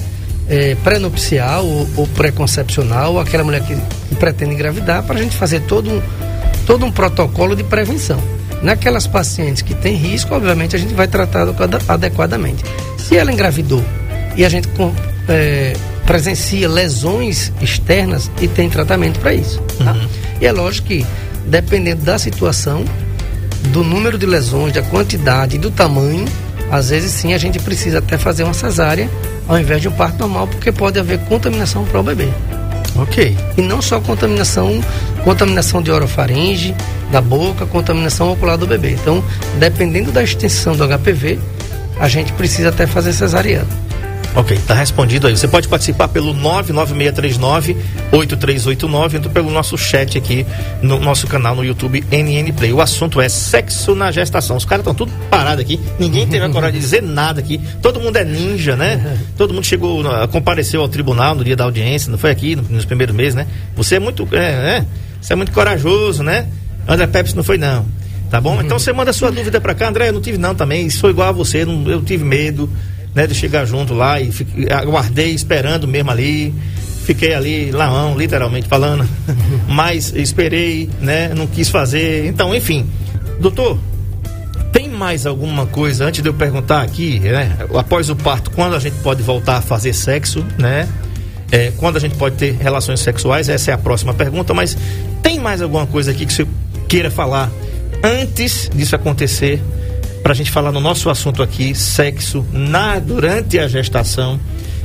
é, 0.49 0.75
pré-nupcial 0.83 1.64
ou, 1.64 1.88
ou 1.97 2.07
pré-concepcional, 2.09 3.18
aquela 3.18 3.45
mulher 3.45 3.62
que, 3.62 3.75
que 4.09 4.14
pretende 4.16 4.55
engravidar, 4.55 5.03
para 5.03 5.18
a 5.18 5.23
gente 5.23 5.37
fazer 5.37 5.61
todo 5.61 5.90
um, 5.90 6.03
todo 6.66 6.85
um 6.85 6.92
protocolo 6.92 7.55
de 7.55 7.64
prevenção. 7.64 8.23
Naquelas 8.62 9.07
pacientes 9.07 9.62
que 9.62 9.75
têm 9.75 9.97
risco, 9.97 10.35
obviamente, 10.35 10.77
a 10.77 10.79
gente 10.79 10.95
vai 10.95 11.09
tratar 11.09 11.47
adequadamente. 11.88 12.62
Se 12.97 13.16
ela 13.16 13.33
engravidou 13.33 13.83
e 14.37 14.45
a 14.45 14.49
gente 14.49 14.68
é, 15.29 15.75
presencia 16.07 16.68
lesões 16.68 17.53
externas 17.61 18.31
e 18.40 18.49
tem 18.49 18.68
tratamento 18.68 19.21
para 19.21 19.35
isso. 19.35 19.61
Tá? 19.79 19.92
Uhum. 19.92 20.09
E 20.40 20.47
é 20.47 20.53
lógico 20.53 20.88
que, 20.88 21.07
dependendo 21.47 22.05
da 22.05 22.18
situação, 22.18 22.85
do 23.68 23.85
número 23.85 24.18
de 24.18 24.27
lesões, 24.27 24.73
da 24.73 24.83
quantidade 24.83 25.57
e 25.57 25.59
do 25.59 25.71
tamanho, 25.71 26.25
às 26.71 26.90
vezes 26.90 27.12
sim 27.12 27.33
a 27.35 27.38
gente 27.38 27.59
precisa 27.59 27.99
até 27.99 28.18
fazer 28.18 28.45
uma 28.45 28.55
cesárea 28.55 29.09
ao 29.49 29.59
invés 29.59 29.83
de 29.83 29.88
um 29.88 29.92
parto 29.92 30.18
normal, 30.18 30.47
porque 30.47 30.73
pode 30.73 30.99
haver 30.99 31.18
contaminação 31.21 31.85
para 31.85 32.01
o 32.01 32.03
bebê. 32.03 32.29
Ok. 32.97 33.37
E 33.57 33.62
não 33.62 33.81
só 33.81 34.01
contaminação, 34.01 34.81
contaminação 35.25 35.83
de 35.83 35.90
orofaringe, 35.90 36.75
da 37.11 37.21
boca, 37.21 37.66
contaminação 37.66 38.33
ocular 38.33 38.57
do 38.57 38.66
bebê. 38.66 38.92
Então, 38.92 39.25
dependendo 39.59 40.12
da 40.12 40.23
extensão 40.23 40.77
do 40.77 40.87
HPV, 40.87 41.38
a 41.99 42.09
gente 42.09 42.33
precisa 42.33 42.68
até 42.68 42.87
fazer 42.87 43.12
cesariana. 43.12 43.82
Ok, 44.35 44.59
tá 44.66 44.73
respondido 44.73 45.27
aí. 45.27 45.37
Você 45.37 45.47
pode 45.47 45.68
participar 45.68 46.09
pelo 46.09 46.35
99639-8389 46.35 49.25
ou 49.25 49.31
pelo 49.31 49.51
nosso 49.51 49.77
chat 49.77 50.16
aqui 50.16 50.47
no 50.81 50.99
nosso 50.99 51.27
canal 51.27 51.55
no 51.55 51.62
YouTube 51.62 52.03
NN 52.11 52.51
Play. 52.57 52.73
O 52.73 52.81
assunto 52.81 53.21
é 53.21 53.29
sexo 53.29 53.95
na 53.95 54.11
gestação. 54.11 54.57
Os 54.57 54.64
caras 54.64 54.81
estão 54.81 54.95
tudo 54.95 55.12
parados 55.29 55.62
aqui, 55.62 55.79
ninguém 55.99 56.27
teve 56.27 56.47
a 56.47 56.49
coragem 56.49 56.77
de 56.77 56.81
dizer 56.81 57.03
nada 57.03 57.40
aqui. 57.40 57.61
Todo 57.83 58.01
mundo 58.01 58.16
é 58.16 58.25
ninja, 58.25 58.75
né? 58.75 59.18
Todo 59.37 59.53
mundo 59.53 59.66
chegou, 59.66 60.03
compareceu 60.31 60.81
ao 60.81 60.88
tribunal 60.88 61.35
no 61.35 61.45
dia 61.45 61.55
da 61.55 61.64
audiência, 61.64 62.11
não 62.11 62.16
foi 62.16 62.31
aqui 62.31 62.57
nos 62.57 62.87
primeiros 62.87 63.14
meses, 63.14 63.35
né? 63.35 63.47
Você 63.77 63.97
é 63.97 63.99
muito, 63.99 64.27
é, 64.33 64.79
é, 64.79 64.87
você 65.21 65.35
é 65.35 65.37
muito 65.37 65.53
corajoso, 65.53 66.23
né? 66.23 66.49
André 66.88 67.07
Pepsi 67.07 67.37
não 67.37 67.45
foi 67.45 67.59
não. 67.59 67.85
Tá 68.31 68.40
bom? 68.40 68.62
Então 68.62 68.79
você 68.81 68.95
manda 68.95 69.12
sua 69.12 69.31
dúvida 69.31 69.61
para 69.61 69.75
cá, 69.75 69.90
André, 69.90 70.09
eu 70.09 70.14
não 70.14 70.23
tive 70.23 70.38
não 70.38 70.55
também, 70.55 70.88
sou 70.88 71.11
igual 71.11 71.29
a 71.29 71.33
você, 71.33 71.66
não, 71.66 71.87
eu 71.90 72.01
tive 72.01 72.25
medo 72.25 72.66
né, 73.14 73.27
de 73.27 73.35
chegar 73.35 73.64
junto 73.64 73.94
lá 73.94 74.20
e 74.20 74.33
fiquei, 74.33 74.70
aguardei 74.72 75.31
esperando 75.31 75.87
mesmo 75.87 76.11
ali. 76.11 76.55
Fiquei 77.05 77.35
ali, 77.35 77.72
laão, 77.72 78.16
literalmente 78.16 78.68
falando, 78.68 79.05
mas 79.66 80.14
esperei, 80.14 80.88
né, 81.01 81.33
não 81.35 81.48
quis 81.48 81.68
fazer. 81.68 82.27
Então, 82.27 82.55
enfim, 82.55 82.88
doutor, 83.40 83.77
tem 84.72 84.88
mais 84.88 85.27
alguma 85.27 85.66
coisa 85.66 86.05
antes 86.05 86.22
de 86.22 86.29
eu 86.29 86.35
perguntar 86.35 86.81
aqui, 86.81 87.18
né? 87.18 87.59
Após 87.75 88.09
o 88.09 88.14
parto, 88.14 88.53
quando 88.53 88.77
a 88.77 88.79
gente 88.79 88.96
pode 89.03 89.20
voltar 89.22 89.57
a 89.57 89.61
fazer 89.61 89.92
sexo, 89.92 90.44
né? 90.57 90.88
É, 91.51 91.70
quando 91.77 91.96
a 91.96 92.01
gente 92.01 92.14
pode 92.14 92.37
ter 92.37 92.53
relações 92.53 93.01
sexuais? 93.01 93.48
Essa 93.48 93.72
é 93.72 93.75
a 93.75 93.79
próxima 93.79 94.14
pergunta, 94.14 94.55
mas 94.55 94.77
tem 95.22 95.38
mais 95.38 95.61
alguma 95.61 95.87
coisa 95.87 96.11
aqui 96.12 96.25
que 96.25 96.33
você 96.33 96.46
queira 96.88 97.11
falar 97.11 97.51
antes 98.03 98.70
disso 98.75 98.96
acontecer? 98.96 99.62
Para 100.22 100.32
a 100.32 100.35
gente 100.35 100.50
falar 100.50 100.72
no 100.72 100.80
nosso 100.80 101.11
assunto 101.11 101.42
aqui, 101.42 101.74
sexo 101.74 102.46
na 102.52 102.98
durante 102.98 103.58
a 103.58 103.66
gestação, 103.66 104.38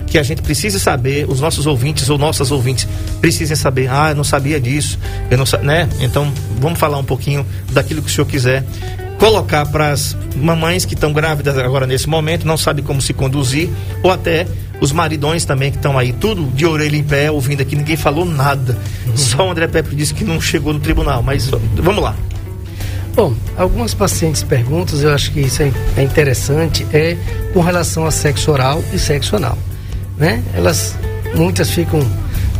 que 0.07 0.17
a 0.17 0.23
gente 0.23 0.41
precise 0.41 0.79
saber, 0.79 1.29
os 1.29 1.41
nossos 1.41 1.67
ouvintes 1.67 2.09
ou 2.09 2.17
nossas 2.17 2.49
ouvintes 2.51 2.87
precisem 3.19 3.55
saber, 3.55 3.89
ah, 3.89 4.09
eu 4.09 4.15
não 4.15 4.23
sabia 4.23 4.59
disso, 4.59 4.97
eu 5.29 5.37
não 5.37 5.45
né? 5.61 5.87
Então, 5.99 6.31
vamos 6.59 6.79
falar 6.79 6.97
um 6.97 7.03
pouquinho 7.03 7.45
daquilo 7.71 8.01
que 8.01 8.09
o 8.09 8.11
senhor 8.11 8.25
quiser 8.25 8.63
colocar 9.17 9.65
para 9.65 9.91
as 9.91 10.15
mamães 10.35 10.85
que 10.85 10.93
estão 10.93 11.11
grávidas 11.11 11.57
agora 11.57 11.87
nesse 11.87 12.07
momento, 12.07 12.45
não 12.45 12.57
sabem 12.57 12.83
como 12.83 13.01
se 13.01 13.13
conduzir, 13.13 13.69
ou 14.03 14.11
até 14.11 14.45
os 14.79 14.91
maridões 14.91 15.43
também 15.43 15.71
que 15.71 15.77
estão 15.77 15.97
aí, 15.97 16.13
tudo 16.13 16.45
de 16.51 16.65
orelha 16.65 16.95
em 16.95 17.03
pé, 17.03 17.31
ouvindo 17.31 17.61
aqui, 17.61 17.75
ninguém 17.75 17.97
falou 17.97 18.25
nada. 18.25 18.77
Uhum. 19.07 19.17
Só 19.17 19.47
o 19.47 19.51
André 19.51 19.67
Pepe 19.67 19.95
disse 19.95 20.13
que 20.13 20.23
não 20.23 20.39
chegou 20.39 20.71
no 20.71 20.79
tribunal, 20.79 21.23
mas 21.23 21.49
vamos 21.75 22.03
lá. 22.03 22.15
Bom, 23.17 23.33
algumas 23.57 23.95
pacientes 23.95 24.43
perguntam, 24.43 24.99
eu 24.99 25.11
acho 25.11 25.31
que 25.31 25.39
isso 25.39 25.63
é, 25.63 25.71
é 25.97 26.03
interessante, 26.03 26.85
é 26.93 27.17
com 27.51 27.61
relação 27.61 28.05
a 28.05 28.11
sexo 28.11 28.51
oral 28.51 28.83
e 28.93 28.99
sexo 28.99 29.35
anal. 29.35 29.57
Né? 30.15 30.43
Elas, 30.53 30.95
muitas 31.33 31.71
ficam 31.71 31.99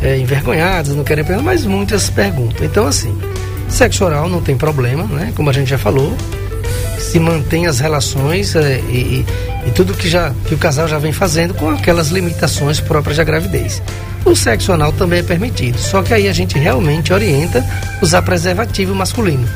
é, 0.02 0.18
envergonhadas, 0.18 0.96
não 0.96 1.04
querem 1.04 1.24
perguntar, 1.24 1.46
mas 1.46 1.64
muitas 1.64 2.10
perguntam. 2.10 2.66
Então, 2.66 2.88
assim, 2.88 3.16
sexo 3.70 4.04
oral 4.04 4.28
não 4.28 4.42
tem 4.42 4.58
problema, 4.58 5.04
né? 5.04 5.32
Como 5.36 5.48
a 5.48 5.54
gente 5.54 5.70
já 5.70 5.78
falou, 5.78 6.12
se 6.98 7.20
mantém 7.20 7.68
as 7.68 7.80
relações 7.80 8.56
é, 8.56 8.80
e, 8.90 9.24
e, 9.68 9.72
tudo 9.76 9.94
que, 9.94 10.10
já, 10.10 10.34
que 10.48 10.56
o 10.56 10.58
casal 10.58 10.88
já 10.88 10.98
vem 10.98 11.12
fazendo 11.12 11.54
com 11.54 11.70
aquelas 11.70 12.08
limitações 12.08 12.80
próprias 12.80 13.18
da 13.18 13.24
gravidez. 13.24 13.80
O 14.26 14.36
sexo 14.36 14.74
anal 14.74 14.92
também 14.92 15.20
é 15.20 15.24
permitido, 15.24 15.78
só 15.78 16.02
que 16.02 16.16
aí 16.16 16.28
a 16.28 16.34
gente 16.34 16.58
realmente 16.58 17.14
orienta 17.14 17.64
usar 18.02 18.24
preservativo 18.24 18.96
masculino. 18.96 19.48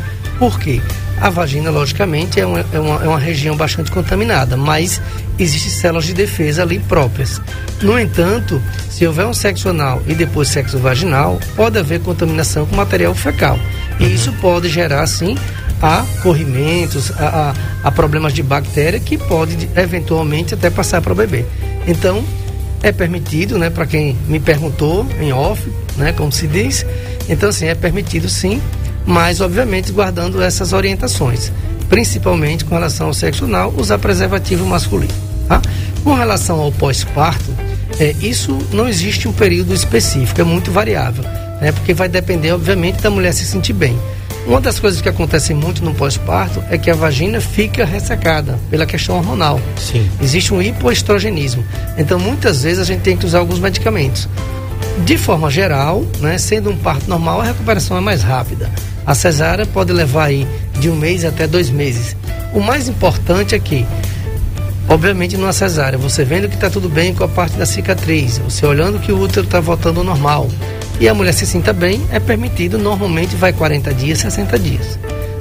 Por 0.42 0.60
quê? 0.60 0.82
A 1.20 1.30
vagina, 1.30 1.70
logicamente, 1.70 2.40
é 2.40 2.46
uma, 2.48 2.66
é 2.74 2.80
uma, 2.80 3.04
é 3.04 3.08
uma 3.08 3.20
região 3.20 3.56
bastante 3.56 3.92
contaminada, 3.92 4.58
mas 4.58 5.00
existem 5.38 5.72
células 5.72 6.06
de 6.06 6.14
defesa 6.14 6.64
ali 6.64 6.80
próprias. 6.80 7.40
No 7.80 8.00
entanto, 8.00 8.60
se 8.90 9.06
houver 9.06 9.28
um 9.28 9.36
sexo 9.36 9.70
anal 9.70 10.02
e 10.08 10.16
depois 10.16 10.48
sexo 10.48 10.80
vaginal, 10.80 11.40
pode 11.56 11.78
haver 11.78 12.00
contaminação 12.00 12.66
com 12.66 12.76
material 12.76 13.14
fecal. 13.14 13.60
E 14.00 14.12
isso 14.12 14.34
pode 14.42 14.68
gerar, 14.68 15.06
sim, 15.06 15.38
a 15.80 16.04
corrimentos, 16.24 17.12
a, 17.20 17.54
a, 17.84 17.88
a 17.88 17.92
problemas 17.92 18.34
de 18.34 18.42
bactéria 18.42 19.00
que 19.00 19.20
pode 19.20 19.70
eventualmente 19.76 20.56
até 20.56 20.72
passar 20.72 21.02
para 21.02 21.14
o 21.14 21.16
bebê. 21.16 21.46
Então, 21.86 22.26
é 22.82 22.92
permitido, 22.92 23.60
né, 23.60 23.70
para 23.70 23.86
quem 23.86 24.18
me 24.28 24.40
perguntou 24.40 25.06
em 25.20 25.32
off, 25.32 25.72
né, 25.98 26.12
como 26.14 26.32
se 26.32 26.48
diz. 26.48 26.84
Então, 27.30 27.50
assim, 27.50 27.68
é 27.68 27.76
permitido 27.76 28.28
sim, 28.28 28.60
mas 29.06 29.42
obviamente 29.42 29.92
guardando 29.92 30.42
essas 30.42 30.74
orientações, 30.74 31.52
principalmente 31.90 32.66
com 32.66 32.76
relação 32.76 33.08
ao 33.08 33.14
sexo 33.14 33.46
anal, 33.46 33.74
usar 33.78 34.00
preservativo 34.00 34.66
masculino. 34.66 35.14
Tá? 35.48 35.62
Com 36.04 36.14
relação 36.14 36.60
ao 36.60 36.72
pós-parto, 36.72 37.54
é, 38.00 38.16
isso 38.22 38.58
não 38.72 38.88
existe 38.88 39.28
um 39.28 39.34
período 39.34 39.74
específico, 39.74 40.40
é 40.40 40.44
muito 40.44 40.72
variável, 40.72 41.24
né, 41.62 41.72
porque 41.72 41.94
vai 41.94 42.10
depender, 42.10 42.52
obviamente, 42.52 43.02
da 43.02 43.10
mulher 43.10 43.34
se 43.34 43.46
sentir 43.46 43.74
bem. 43.74 43.98
Uma 44.48 44.60
das 44.60 44.80
coisas 44.80 45.02
que 45.02 45.08
acontece 45.08 45.54
muito 45.54 45.84
no 45.86 45.94
pós-parto 45.94 46.64
é 46.72 46.78
que 46.78 46.90
a 46.90 46.96
vagina 46.96 47.40
fica 47.40 47.86
ressecada 47.86 48.58
pela 48.72 48.88
questão 48.88 49.18
hormonal. 49.18 49.62
Sim. 49.78 50.10
Existe 50.20 50.52
um 50.52 50.62
hipoestrogenismo. 50.62 51.64
Então, 51.98 52.20
muitas 52.20 52.64
vezes 52.64 52.80
a 52.80 52.84
gente 52.84 53.02
tem 53.02 53.16
que 53.16 53.26
usar 53.26 53.38
alguns 53.40 53.60
medicamentos. 53.60 54.28
De 55.06 55.18
forma 55.18 55.50
geral, 55.50 56.04
né, 56.20 56.38
sendo 56.38 56.72
um 56.72 56.76
parto 56.76 57.08
normal, 57.08 57.42
a 57.42 57.44
recuperação 57.46 57.98
é 57.98 58.02
mais 58.02 58.24
rápida. 58.24 58.70
A 59.06 59.16
cesárea 59.16 59.66
pode 59.66 59.92
levar 59.92 60.26
aí 60.26 60.48
de 60.80 60.90
um 60.90 60.96
mês 60.96 61.26
até 61.26 61.48
dois 61.48 61.70
meses. 61.70 62.16
O 62.54 62.60
mais 62.60 62.88
importante 62.88 63.56
é 63.56 63.60
que, 63.60 63.86
obviamente, 64.88 65.38
numa 65.38 65.54
cesárea, 65.54 65.98
você 65.98 66.24
vendo 66.24 66.48
que 66.48 66.56
está 66.56 66.70
tudo 66.70 66.90
bem 66.90 67.14
com 67.14 67.24
a 67.24 67.28
parte 67.28 67.58
da 67.58 67.66
cicatriz, 67.66 68.38
você 68.38 68.66
olhando 68.66 69.00
que 69.00 69.12
o 69.12 69.20
útero 69.20 69.46
está 69.46 69.60
voltando 69.60 70.00
ao 70.00 70.04
normal, 70.04 70.50
e 71.00 71.10
a 71.10 71.14
mulher 71.14 71.34
se 71.34 71.48
sinta 71.48 71.74
bem, 71.74 72.00
é 72.12 72.20
permitido, 72.20 72.78
normalmente 72.78 73.36
vai 73.36 73.52
40 73.52 73.94
dias, 73.94 74.20
60 74.20 74.60
dias. 74.60 75.00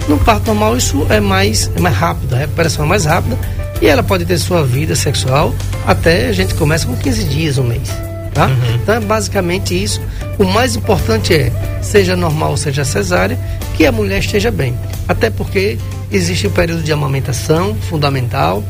No 0.09 0.19
parto 0.19 0.47
normal 0.47 0.77
isso 0.77 1.07
é 1.11 1.21
mais, 1.21 1.71
é 1.77 1.81
mais 1.81 1.95
rápido, 1.95 2.35
a 2.35 2.39
recuperação 2.39 2.85
é 2.85 2.89
mais 2.89 3.05
rápida 3.05 3.39
e 3.81 3.87
ela 3.87 4.03
pode 4.03 4.25
ter 4.25 4.39
sua 4.39 4.65
vida 4.65 4.97
sexual 4.97 5.55
até 5.87 6.29
a 6.29 6.33
gente 6.33 6.55
começa 6.55 6.87
com 6.87 6.97
15 6.97 7.25
dias, 7.25 7.59
um 7.59 7.65
mês. 7.65 8.10
Tá? 8.33 8.47
Uhum. 8.47 8.75
Então 8.77 8.95
é 8.95 9.01
basicamente 9.01 9.81
isso. 9.81 10.01
O 10.39 10.45
mais 10.45 10.77
importante 10.77 11.35
é, 11.35 11.53
seja 11.83 12.15
normal, 12.15 12.57
seja 12.57 12.85
cesárea, 12.85 13.39
que 13.77 13.87
a 13.87 13.93
mulher 13.93 14.21
esteja 14.21 14.51
bem. 14.51 14.75
Até 15.09 15.31
porque 15.31 15.79
existe 16.11 16.47
o 16.47 16.51
período 16.51 16.83
de 16.83 16.93
amamentação 16.93 17.75
fundamental, 17.75 18.63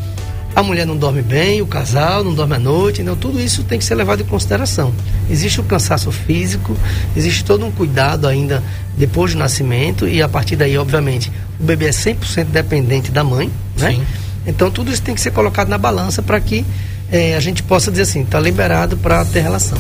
a 0.55 0.63
mulher 0.63 0.85
não 0.85 0.97
dorme 0.97 1.23
bem, 1.23 1.63
o 1.63 1.67
casal 1.67 2.25
não 2.25 2.35
dorme 2.35 2.57
à 2.57 2.59
noite, 2.59 3.03
então 3.03 3.15
tudo 3.15 3.41
isso 3.41 3.63
tem 3.63 3.79
que 3.79 3.85
ser 3.85 3.95
levado 3.95 4.23
em 4.23 4.25
consideração. 4.25 4.93
Existe 5.31 5.61
o 5.61 5.65
cansaço 5.65 6.11
físico, 6.11 6.77
existe 7.17 7.45
todo 7.45 7.65
um 7.65 7.71
cuidado 7.71 8.27
ainda 8.27 8.63
depois 8.97 9.33
do 9.33 9.39
nascimento 9.39 10.09
e 10.09 10.21
a 10.21 10.29
partir 10.29 10.57
daí, 10.57 10.77
obviamente, 10.77 11.31
o 11.59 11.63
bebê 11.63 11.87
é 11.87 11.91
100% 11.91 12.47
dependente 12.47 13.11
da 13.11 13.23
mãe, 13.23 13.51
né? 13.79 13.93
Sim. 13.93 14.03
Então 14.47 14.71
tudo 14.71 14.91
isso 14.91 15.03
tem 15.03 15.15
que 15.15 15.21
ser 15.21 15.31
colocado 15.31 15.69
na 15.69 15.79
balança 15.79 16.21
para 16.23 16.41
que 16.41 16.65
é, 17.11 17.35
a 17.37 17.41
gente 17.41 17.63
possa 17.63 17.91
dizer 17.91 18.03
assim, 18.03 18.23
está 18.23 18.39
liberado 18.39 18.97
para 18.97 19.25
ter 19.25 19.41
relação. 19.41 19.79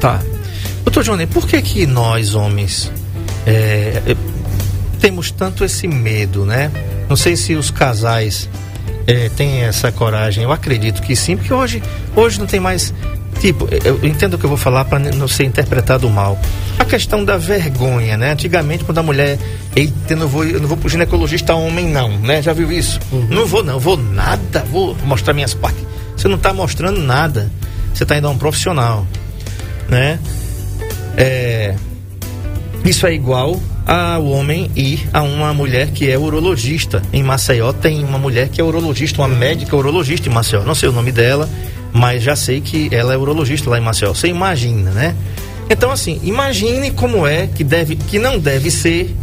Tá. 0.00 0.20
Doutor 0.84 1.02
Johnny, 1.02 1.26
por 1.26 1.46
que 1.46 1.60
que 1.60 1.86
nós, 1.86 2.34
homens, 2.34 2.90
é, 3.46 4.16
temos 5.00 5.30
tanto 5.30 5.64
esse 5.64 5.86
medo, 5.86 6.44
né? 6.44 6.70
Não 7.08 7.16
sei 7.16 7.36
se 7.36 7.54
os 7.54 7.70
casais 7.70 8.48
é, 9.06 9.30
tem 9.30 9.62
essa 9.62 9.90
coragem. 9.90 10.44
Eu 10.44 10.52
acredito 10.52 11.02
que 11.02 11.16
sim, 11.16 11.36
porque 11.36 11.52
hoje, 11.52 11.82
hoje 12.14 12.38
não 12.38 12.46
tem 12.46 12.60
mais. 12.60 12.92
Tipo, 13.40 13.68
eu 13.84 14.04
entendo 14.04 14.34
o 14.34 14.38
que 14.38 14.44
eu 14.44 14.48
vou 14.48 14.58
falar 14.58 14.84
para 14.84 14.98
não 14.98 15.28
ser 15.28 15.44
interpretado 15.44 16.08
mal. 16.10 16.38
A 16.78 16.84
questão 16.84 17.24
da 17.24 17.38
vergonha, 17.38 18.16
né? 18.16 18.32
Antigamente, 18.32 18.84
quando 18.84 18.98
a 18.98 19.02
mulher. 19.02 19.38
Eita, 19.74 20.12
eu 20.12 20.16
não 20.16 20.28
vou, 20.28 20.44
eu 20.44 20.60
não 20.60 20.68
vou 20.68 20.76
pro 20.76 20.88
ginecologista 20.88 21.54
homem, 21.54 21.86
não, 21.86 22.18
né? 22.18 22.42
Já 22.42 22.52
viu 22.52 22.70
isso? 22.70 23.00
Uhum. 23.10 23.26
Não 23.30 23.46
vou, 23.46 23.62
não, 23.64 23.78
vou 23.78 23.96
nada, 23.96 24.64
vou 24.70 24.96
mostrar 25.04 25.32
minhas 25.32 25.54
partes. 25.54 25.87
Você 26.18 26.26
não 26.26 26.36
está 26.36 26.52
mostrando 26.52 27.00
nada. 27.00 27.50
Você 27.94 28.02
está 28.02 28.18
indo 28.18 28.26
a 28.26 28.30
um 28.30 28.38
profissional, 28.38 29.06
né? 29.88 30.18
É, 31.16 31.74
isso 32.84 33.06
é 33.06 33.14
igual 33.14 33.60
ao 33.86 34.26
homem 34.26 34.70
ir 34.76 35.08
a 35.12 35.22
uma 35.22 35.54
mulher 35.54 35.90
que 35.90 36.10
é 36.10 36.18
urologista. 36.18 37.02
Em 37.12 37.22
Maceió 37.22 37.72
tem 37.72 38.04
uma 38.04 38.18
mulher 38.18 38.48
que 38.48 38.60
é 38.60 38.64
urologista, 38.64 39.22
uma 39.22 39.28
médica 39.28 39.74
urologista 39.74 40.28
em 40.28 40.32
Maceió. 40.32 40.62
Não 40.62 40.74
sei 40.74 40.88
o 40.88 40.92
nome 40.92 41.10
dela, 41.10 41.48
mas 41.92 42.22
já 42.22 42.36
sei 42.36 42.60
que 42.60 42.88
ela 42.92 43.14
é 43.14 43.16
urologista 43.16 43.70
lá 43.70 43.78
em 43.78 43.82
Maceió. 43.82 44.12
Você 44.12 44.28
imagina, 44.28 44.90
né? 44.90 45.16
Então 45.70 45.90
assim, 45.90 46.20
imagine 46.22 46.90
como 46.90 47.26
é 47.26 47.46
que 47.46 47.62
deve, 47.62 47.96
que 47.96 48.18
não 48.18 48.38
deve 48.38 48.70
ser, 48.70 49.14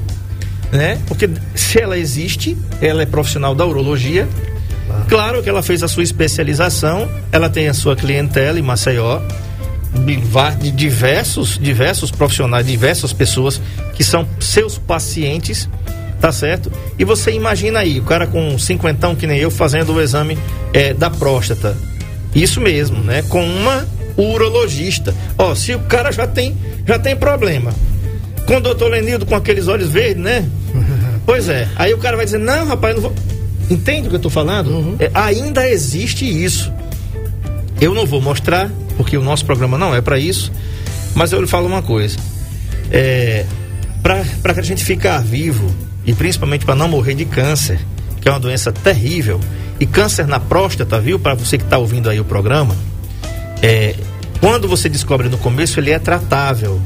né? 0.71 0.99
Porque 1.07 1.29
se 1.53 1.79
ela 1.79 1.97
existe, 1.97 2.57
ela 2.81 3.03
é 3.03 3.05
profissional 3.05 3.53
da 3.53 3.65
urologia. 3.65 4.27
Claro 5.07 5.43
que 5.43 5.49
ela 5.49 5.61
fez 5.61 5.83
a 5.83 5.87
sua 5.87 6.03
especialização, 6.03 7.09
ela 7.31 7.49
tem 7.49 7.67
a 7.67 7.73
sua 7.73 7.95
clientela 7.95 8.59
em 8.59 8.63
Maceió 8.63 9.21
de 10.59 10.71
diversos, 10.71 11.57
diversos 11.57 12.11
profissionais, 12.11 12.65
diversas 12.67 13.13
pessoas 13.13 13.61
que 13.93 14.03
são 14.03 14.27
seus 14.39 14.77
pacientes, 14.77 15.69
tá 16.19 16.31
certo? 16.31 16.71
E 16.99 17.05
você 17.05 17.31
imagina 17.31 17.79
aí, 17.79 17.99
o 17.99 18.03
cara 18.03 18.27
com 18.27 18.57
cinquentão 18.59 19.15
que 19.15 19.25
nem 19.25 19.39
eu 19.39 19.49
fazendo 19.49 19.93
o 19.93 20.01
exame 20.01 20.37
é, 20.73 20.93
da 20.93 21.09
próstata. 21.09 21.77
Isso 22.33 22.59
mesmo, 22.59 22.99
né? 22.99 23.23
Com 23.29 23.45
uma 23.45 23.87
urologista. 24.17 25.13
Ó, 25.37 25.55
se 25.55 25.73
o 25.73 25.79
cara 25.79 26.11
já 26.11 26.27
tem, 26.27 26.57
já 26.85 26.99
tem 26.99 27.15
problema. 27.15 27.71
Com 28.45 28.57
o 28.57 28.61
doutor 28.61 28.91
Lenildo 28.91 29.25
com 29.25 29.35
aqueles 29.35 29.67
olhos 29.67 29.89
verdes, 29.89 30.21
né? 30.21 30.45
pois 31.25 31.47
é. 31.47 31.67
Aí 31.75 31.93
o 31.93 31.97
cara 31.97 32.17
vai 32.17 32.25
dizer, 32.25 32.37
não, 32.37 32.65
rapaz, 32.65 32.95
não 32.95 33.03
vou. 33.03 33.13
Entende 33.69 34.07
o 34.07 34.09
que 34.09 34.15
eu 34.15 34.21
tô 34.21 34.29
falando? 34.29 34.67
Uhum. 34.69 34.95
É, 34.99 35.09
ainda 35.13 35.69
existe 35.69 36.25
isso. 36.25 36.71
Eu 37.79 37.93
não 37.93 38.05
vou 38.05 38.21
mostrar, 38.21 38.71
porque 38.95 39.17
o 39.17 39.23
nosso 39.23 39.45
programa 39.45 39.77
não 39.77 39.93
é 39.93 40.01
para 40.01 40.19
isso, 40.19 40.51
mas 41.13 41.31
eu 41.31 41.41
lhe 41.41 41.47
falo 41.47 41.67
uma 41.67 41.81
coisa. 41.81 42.17
É, 42.91 43.45
para 44.01 44.23
a 44.45 44.61
gente 44.61 44.85
ficar 44.85 45.19
vivo 45.23 45.73
e 46.05 46.13
principalmente 46.13 46.65
para 46.65 46.75
não 46.75 46.87
morrer 46.87 47.15
de 47.15 47.25
câncer, 47.25 47.79
que 48.21 48.29
é 48.29 48.31
uma 48.31 48.39
doença 48.39 48.71
terrível, 48.71 49.39
e 49.79 49.85
câncer 49.85 50.27
na 50.27 50.39
próstata, 50.39 50.99
viu? 50.99 51.19
Para 51.19 51.33
você 51.33 51.57
que 51.57 51.63
está 51.63 51.77
ouvindo 51.77 52.09
aí 52.09 52.19
o 52.19 52.25
programa, 52.25 52.75
é, 53.61 53.95
quando 54.39 54.67
você 54.67 54.87
descobre 54.87 55.27
no 55.27 55.37
começo, 55.37 55.79
ele 55.79 55.91
é 55.91 55.99
tratável. 55.99 56.79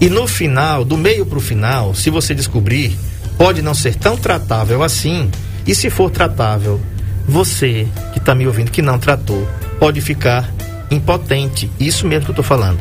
E 0.00 0.08
no 0.08 0.26
final, 0.26 0.84
do 0.84 0.96
meio 0.96 1.24
para 1.24 1.38
o 1.38 1.40
final, 1.40 1.94
se 1.94 2.10
você 2.10 2.34
descobrir, 2.34 2.96
pode 3.38 3.62
não 3.62 3.74
ser 3.74 3.94
tão 3.94 4.16
tratável 4.16 4.82
assim. 4.82 5.30
E 5.66 5.74
se 5.74 5.90
for 5.90 6.10
tratável, 6.10 6.80
você 7.26 7.86
que 8.12 8.18
está 8.18 8.34
me 8.34 8.46
ouvindo 8.46 8.70
que 8.70 8.80
não 8.82 8.98
tratou, 8.98 9.46
pode 9.78 10.00
ficar 10.00 10.48
impotente. 10.90 11.70
Isso 11.80 12.06
mesmo 12.06 12.24
que 12.26 12.30
eu 12.30 12.32
estou 12.34 12.44
falando. 12.44 12.78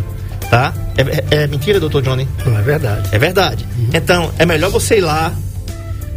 Tá? 0.49 0.73
É, 0.95 1.01
é, 1.01 1.43
é, 1.43 1.47
mentira, 1.47 1.79
doutor 1.79 2.01
Johnny? 2.03 2.27
Não 2.45 2.57
é 2.57 2.61
verdade. 2.61 3.09
É 3.11 3.17
verdade. 3.17 3.65
Uhum. 3.77 3.89
Então, 3.93 4.31
é 4.37 4.45
melhor 4.45 4.69
você 4.69 4.97
ir 4.97 5.01
lá, 5.01 5.33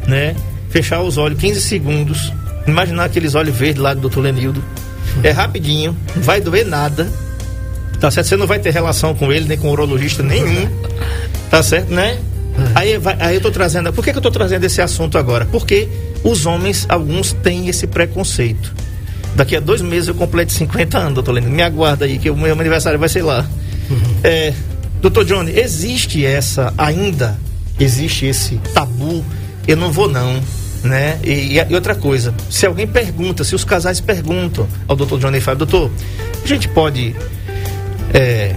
né? 0.07 0.37
Fechar 0.71 1.01
os 1.01 1.17
olhos 1.17 1.41
15 1.41 1.63
segundos, 1.63 2.31
imaginar 2.67 3.05
aqueles 3.05 3.35
olhos 3.35 3.57
verdes 3.57 3.81
lá 3.83 3.95
do 3.95 4.01
doutor 4.03 4.21
Lenildo, 4.21 4.63
É 5.23 5.31
rapidinho, 5.31 5.97
não 6.15 6.23
vai 6.23 6.41
doer 6.41 6.67
nada. 6.67 7.11
Tá 7.99 8.11
certo? 8.11 8.27
Você 8.29 8.37
não 8.37 8.47
vai 8.47 8.59
ter 8.59 8.71
relação 8.71 9.15
com 9.15 9.33
ele, 9.33 9.47
nem 9.49 9.57
com 9.59 9.71
urologista 9.71 10.23
nenhum. 10.23 10.69
Tá 11.51 11.63
certo, 11.63 11.93
né? 11.93 12.19
Aí, 12.75 12.99
vai- 12.99 13.17
aí 13.19 13.35
eu 13.37 13.41
tô 13.41 13.51
trazendo. 13.51 13.91
Por 13.93 14.05
que, 14.05 14.13
que 14.13 14.19
eu 14.19 14.23
tô 14.23 14.31
trazendo 14.31 14.63
esse 14.65 14.81
assunto 14.83 15.17
agora? 15.17 15.47
Porque 15.47 15.89
os 16.25 16.47
homens, 16.47 16.87
alguns, 16.89 17.33
têm 17.33 17.69
esse 17.69 17.87
preconceito. 17.87 18.75
Daqui 19.37 19.55
a 19.57 19.61
dois 19.61 19.81
meses 19.81 20.09
eu 20.09 20.15
completo 20.15 20.53
50 20.53 20.99
anos, 20.99 21.15
doutor 21.15 21.33
Lênin. 21.33 21.51
Me 21.51 21.63
aguarda 21.63 22.05
aí, 22.05 22.19
que 22.19 22.29
o 22.31 22.37
meu 22.37 22.53
aniversário 22.59 22.99
vai 22.99 23.09
ser 23.09 23.23
lá. 23.23 23.47
É, 24.25 24.53
doutor 25.01 25.25
Johnny, 25.25 25.53
existe 25.59 26.25
essa 26.27 26.73
ainda? 26.77 27.39
Existe 27.79 28.27
esse 28.27 28.57
tabu? 28.75 29.25
Eu 29.67 29.77
não 29.77 29.93
vou, 29.93 30.09
não. 30.09 30.41
Né? 30.83 31.19
E, 31.25 31.59
e- 31.59 31.67
e 31.71 31.75
outra 31.75 31.95
coisa, 31.95 32.33
se 32.51 32.65
alguém 32.67 32.87
pergunta, 32.87 33.43
se 33.45 33.55
os 33.55 33.65
casais 33.65 34.01
perguntam 34.01 34.67
ao 34.87 34.95
doutor 34.95 35.19
Johnny 35.19 35.41
Fábio, 35.41 35.67
doutor, 35.67 35.91
a 36.43 36.47
gente 36.47 36.69
pode 36.69 37.15
é, 38.15 38.55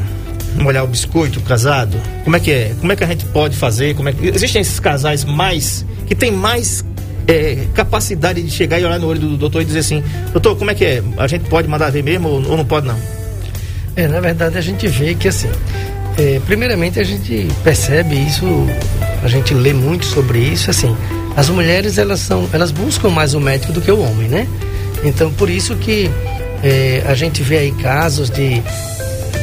molhar 0.56 0.84
o 0.84 0.88
biscoito 0.88 1.40
casado? 1.42 1.98
Como 2.24 2.36
é 2.36 2.40
que 2.40 2.52
é? 2.52 2.76
Como 2.80 2.92
é 2.92 2.96
que 2.96 3.04
a 3.04 3.08
gente 3.08 3.26
pode 3.26 3.56
fazer? 3.58 3.96
Como 3.96 4.10
é 4.10 4.14
que... 4.14 4.28
Existem 4.28 4.62
esses 4.62 4.80
casais 4.80 5.24
mais 5.26 5.86
que 6.08 6.14
tem 6.16 6.32
mais 6.32 6.84
é, 7.28 7.66
capacidade 7.74 8.42
de 8.42 8.50
chegar 8.50 8.80
e 8.80 8.86
olhar 8.86 9.00
no 9.00 9.08
olho 9.08 9.20
do 9.20 9.38
doutor 9.38 9.62
e 9.62 9.66
dizer 9.66 9.80
assim, 9.80 10.04
doutor, 10.32 10.58
como 10.58 10.72
é 10.72 10.76
que 10.76 10.86
é? 10.86 11.04
A 11.18 11.28
gente 11.28 11.50
pode 11.50 11.68
mandar 11.68 11.92
ver 11.92 12.04
mesmo 12.04 12.28
ou, 12.28 12.36
ou 12.50 12.58
não 12.58 12.66
pode 12.66 12.88
não? 12.88 12.98
É, 13.96 14.08
na 14.08 14.20
verdade 14.20 14.58
a 14.58 14.62
gente 14.62 14.88
vê 14.88 15.14
que 15.16 15.28
assim, 15.28 15.50
é, 16.18 16.40
primeiramente 16.46 17.00
a 17.00 17.04
gente 17.04 17.48
percebe 17.64 18.16
isso, 18.16 18.46
a 19.24 19.28
gente 19.28 19.54
lê 19.54 19.74
muito 19.74 20.06
sobre 20.06 20.40
isso, 20.40 20.70
assim, 20.70 20.96
as 21.36 21.50
mulheres 21.50 21.98
elas 21.98 22.20
são, 22.20 22.48
elas 22.54 22.72
buscam 22.72 23.10
mais 23.10 23.34
o 23.34 23.40
médico 23.40 23.74
do 23.74 23.82
que 23.82 23.92
o 23.92 24.00
homem, 24.00 24.28
né? 24.28 24.48
Então 25.04 25.32
por 25.34 25.50
isso 25.50 25.76
que 25.76 26.10
é, 26.64 27.04
a 27.06 27.14
gente 27.14 27.42
vê 27.44 27.58
aí 27.58 27.72
casos 27.74 28.30
de 28.30 28.62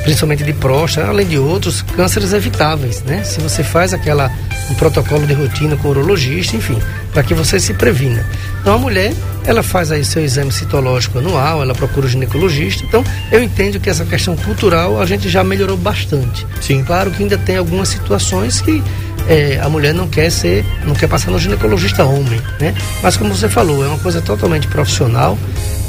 principalmente 0.05 0.43
de 0.43 0.55
próstata, 0.55 1.09
além 1.09 1.27
de 1.27 1.39
outros 1.39 1.83
cânceres 1.83 2.33
evitáveis, 2.33 3.03
né? 3.03 3.23
Se 3.25 3.41
você 3.41 3.63
faz 3.63 3.93
aquela 3.93 4.31
um 4.71 4.75
protocolo 4.75 5.27
de 5.27 5.35
rotina 5.35 5.77
com 5.77 5.89
o 5.89 5.91
urologista, 5.91 6.57
enfim, 6.57 6.79
para 7.13 7.23
que 7.23 7.35
você 7.35 7.59
se 7.59 7.75
previna. 7.75 8.25
Então 8.61 8.75
a 8.75 8.79
mulher, 8.79 9.13
ela 9.45 9.63
faz 9.63 9.91
aí 9.91 10.05
seu 10.05 10.23
exame 10.25 10.53
citológico 10.53 11.19
anual, 11.19 11.63
ela 11.63 11.75
procura 11.75 12.07
o 12.07 12.09
ginecologista. 12.09 12.85
Então 12.85 13.05
eu 13.31 13.43
entendo 13.43 13.81
que 13.81 13.89
essa 13.89 14.05
questão 14.05 14.37
cultural 14.37 15.01
a 15.01 15.07
gente 15.07 15.29
já 15.29 15.43
melhorou 15.43 15.77
bastante. 15.77 16.47
Sim. 16.61 16.85
Claro 16.85 17.11
que 17.11 17.23
ainda 17.23 17.39
tem 17.39 17.57
algumas 17.57 17.89
situações 17.89 18.61
que 18.61 18.83
eh, 19.29 19.61
a 19.63 19.69
mulher 19.69 19.95
não 19.95 20.09
quer 20.09 20.31
ser, 20.31 20.65
não 20.85 20.95
quer 20.95 21.09
passar 21.09 21.31
no 21.31 21.39
ginecologista 21.39 22.05
homem, 22.05 22.41
né? 22.61 22.75
Mas 23.03 23.17
como 23.17 23.35
você 23.35 23.49
falou, 23.49 23.85
é 23.85 23.89
uma 23.89 23.99
coisa 23.99 24.21
totalmente 24.21 24.67
profissional, 24.69 25.39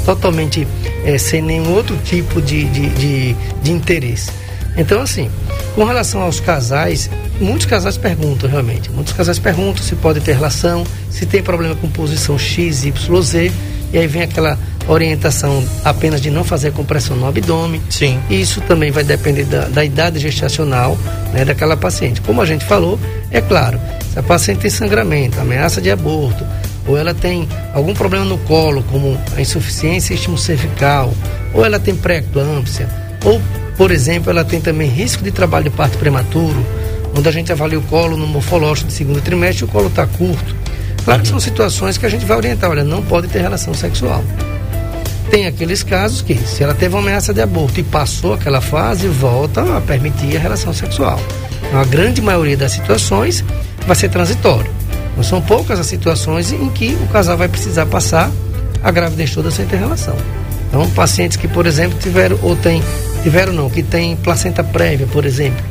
totalmente 0.04 0.66
eh, 1.04 1.18
sem 1.18 1.42
nenhum 1.42 1.72
outro 1.74 1.96
tipo 2.04 2.40
de, 2.40 2.64
de, 2.64 2.88
de, 2.90 3.36
de 3.62 3.72
interesse. 3.72 4.30
Então, 4.76 5.02
assim, 5.02 5.30
com 5.74 5.84
relação 5.84 6.22
aos 6.22 6.40
casais, 6.40 7.10
muitos 7.40 7.66
casais 7.66 7.96
perguntam 7.96 8.48
realmente. 8.48 8.90
Muitos 8.90 9.12
casais 9.12 9.38
perguntam 9.38 9.82
se 9.82 9.94
pode 9.96 10.20
ter 10.20 10.32
relação, 10.32 10.84
se 11.10 11.26
tem 11.26 11.42
problema 11.42 11.74
com 11.74 11.88
posição 11.88 12.38
X, 12.38 12.84
Y, 12.84 13.22
Z. 13.22 13.52
E 13.92 13.98
aí 13.98 14.06
vem 14.06 14.22
aquela 14.22 14.56
orientação 14.86 15.64
apenas 15.84 16.20
de 16.20 16.30
não 16.30 16.44
fazer 16.44 16.72
compressão 16.72 17.16
no 17.16 17.26
abdômen. 17.26 17.80
Sim. 17.90 18.20
Isso 18.30 18.60
também 18.62 18.90
vai 18.90 19.04
depender 19.04 19.44
da, 19.44 19.66
da 19.66 19.84
idade 19.84 20.18
gestacional 20.18 20.96
né, 21.32 21.44
daquela 21.44 21.76
paciente. 21.76 22.20
Como 22.20 22.40
a 22.40 22.46
gente 22.46 22.64
falou, 22.64 22.98
é 23.30 23.40
claro, 23.40 23.80
se 24.12 24.18
a 24.18 24.22
paciente 24.22 24.60
tem 24.60 24.70
sangramento, 24.70 25.40
ameaça 25.40 25.80
de 25.80 25.90
aborto, 25.90 26.44
ou 26.86 26.96
ela 26.96 27.14
tem 27.14 27.48
algum 27.72 27.94
problema 27.94 28.24
no 28.24 28.38
colo, 28.38 28.82
como 28.90 29.18
a 29.36 29.40
insuficiência 29.40 30.16
cervical, 30.36 31.12
ou 31.52 31.64
ela 31.64 31.78
tem 31.78 31.94
pré-eclâmpsia, 31.94 32.88
ou, 33.24 33.40
por 33.80 33.90
exemplo, 33.90 34.28
ela 34.28 34.44
tem 34.44 34.60
também 34.60 34.90
risco 34.90 35.24
de 35.24 35.30
trabalho 35.30 35.64
de 35.64 35.70
parto 35.70 35.96
prematuro, 35.96 36.62
onde 37.16 37.26
a 37.26 37.32
gente 37.32 37.50
avalia 37.50 37.78
o 37.78 37.82
colo 37.84 38.14
no 38.14 38.26
morfológico 38.26 38.88
de 38.88 38.92
segundo 38.92 39.22
trimestre 39.22 39.64
e 39.64 39.66
o 39.66 39.68
colo 39.68 39.86
está 39.86 40.06
curto. 40.06 40.54
Claro 41.02 41.22
que 41.22 41.28
são 41.28 41.40
situações 41.40 41.96
que 41.96 42.04
a 42.04 42.08
gente 42.10 42.26
vai 42.26 42.36
orientar, 42.36 42.68
olha, 42.68 42.84
não 42.84 43.02
pode 43.02 43.28
ter 43.28 43.40
relação 43.40 43.72
sexual. 43.72 44.22
Tem 45.30 45.46
aqueles 45.46 45.82
casos 45.82 46.20
que, 46.20 46.34
se 46.34 46.62
ela 46.62 46.74
teve 46.74 46.94
uma 46.94 47.00
ameaça 47.00 47.32
de 47.32 47.40
aborto 47.40 47.80
e 47.80 47.82
passou 47.82 48.34
aquela 48.34 48.60
fase, 48.60 49.08
volta 49.08 49.62
a 49.78 49.80
permitir 49.80 50.36
a 50.36 50.40
relação 50.40 50.74
sexual. 50.74 51.18
A 51.72 51.82
grande 51.84 52.20
maioria 52.20 52.58
das 52.58 52.72
situações 52.72 53.42
vai 53.86 53.96
ser 53.96 54.10
transitório. 54.10 54.70
Não 55.16 55.22
são 55.22 55.40
poucas 55.40 55.80
as 55.80 55.86
situações 55.86 56.52
em 56.52 56.68
que 56.68 56.98
o 57.02 57.06
casal 57.06 57.38
vai 57.38 57.48
precisar 57.48 57.86
passar 57.86 58.30
a 58.84 58.90
gravidez 58.90 59.34
toda 59.34 59.50
sem 59.50 59.64
ter 59.64 59.76
relação. 59.76 60.18
Então, 60.70 60.88
pacientes 60.90 61.36
que, 61.36 61.48
por 61.48 61.66
exemplo, 61.66 61.98
tiveram 61.98 62.38
ou 62.42 62.54
tem, 62.54 62.80
tiveram 63.24 63.52
não, 63.52 63.68
que 63.68 63.82
tem 63.82 64.14
placenta 64.14 64.62
prévia, 64.62 65.06
por 65.08 65.24
exemplo, 65.24 65.64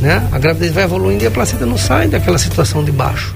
né? 0.00 0.26
A 0.32 0.38
gravidez 0.38 0.72
vai 0.72 0.84
evoluindo 0.84 1.22
e 1.22 1.26
a 1.26 1.30
placenta 1.30 1.66
não 1.66 1.76
sai 1.76 2.08
daquela 2.08 2.38
situação 2.38 2.82
de 2.82 2.90
baixo. 2.90 3.34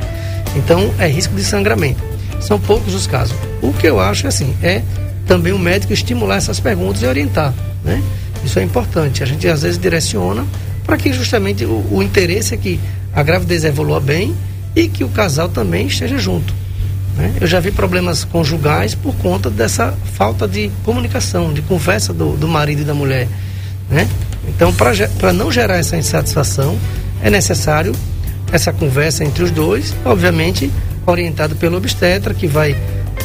Então, 0.57 0.90
é 0.98 1.07
risco 1.07 1.35
de 1.35 1.44
sangramento. 1.44 2.03
São 2.40 2.59
poucos 2.59 2.94
os 2.94 3.07
casos. 3.07 3.37
O 3.61 3.75
que 3.75 3.87
eu 3.87 4.01
acho 4.01 4.27
assim 4.27 4.57
é 4.62 4.81
também 5.27 5.53
o 5.53 5.59
médico 5.59 5.92
estimular 5.92 6.37
essas 6.37 6.59
perguntas 6.59 7.03
e 7.03 7.07
orientar, 7.07 7.53
né? 7.85 8.03
Isso 8.42 8.59
é 8.59 8.62
importante. 8.62 9.22
A 9.22 9.27
gente 9.27 9.46
às 9.46 9.62
vezes 9.62 9.79
direciona 9.79 10.46
para 10.85 10.96
que 10.96 11.12
justamente 11.12 11.64
o, 11.64 11.87
o 11.90 12.03
interesse 12.03 12.55
é 12.55 12.57
que 12.57 12.81
a 13.14 13.22
gravidez 13.22 13.64
evolua 13.64 14.01
bem 14.01 14.35
e 14.75 14.88
que 14.88 15.05
o 15.05 15.09
casal 15.11 15.51
também 15.51 15.87
esteja 15.87 16.18
junto. 16.18 16.62
Né? 17.16 17.35
Eu 17.40 17.46
já 17.46 17.61
vi 17.61 17.70
problemas 17.70 18.25
conjugais 18.25 18.94
por 18.94 19.14
conta 19.16 19.51
dessa 19.51 19.94
falta 20.14 20.48
de 20.48 20.70
comunicação, 20.85 21.53
de 21.53 21.62
conversa 21.62 22.12
do, 22.12 22.37
do 22.37 22.48
marido 22.48 22.83
e 22.83 22.85
da 22.85 22.94
mulher. 22.94 23.29
Né? 23.90 24.09
Então, 24.48 24.72
para 24.72 25.33
não 25.33 25.51
gerar 25.53 25.77
essa 25.77 25.96
insatisfação, 25.96 26.79
é 27.22 27.31
necessário 27.31 27.94
essa 28.51 28.72
conversa 28.72 29.25
entre 29.25 29.42
os 29.42 29.51
dois, 29.51 29.94
obviamente 30.05 30.70
orientado 31.07 31.57
pelo 31.57 31.77
obstetra, 31.77 32.33
que 32.33 32.46
vai 32.46 32.77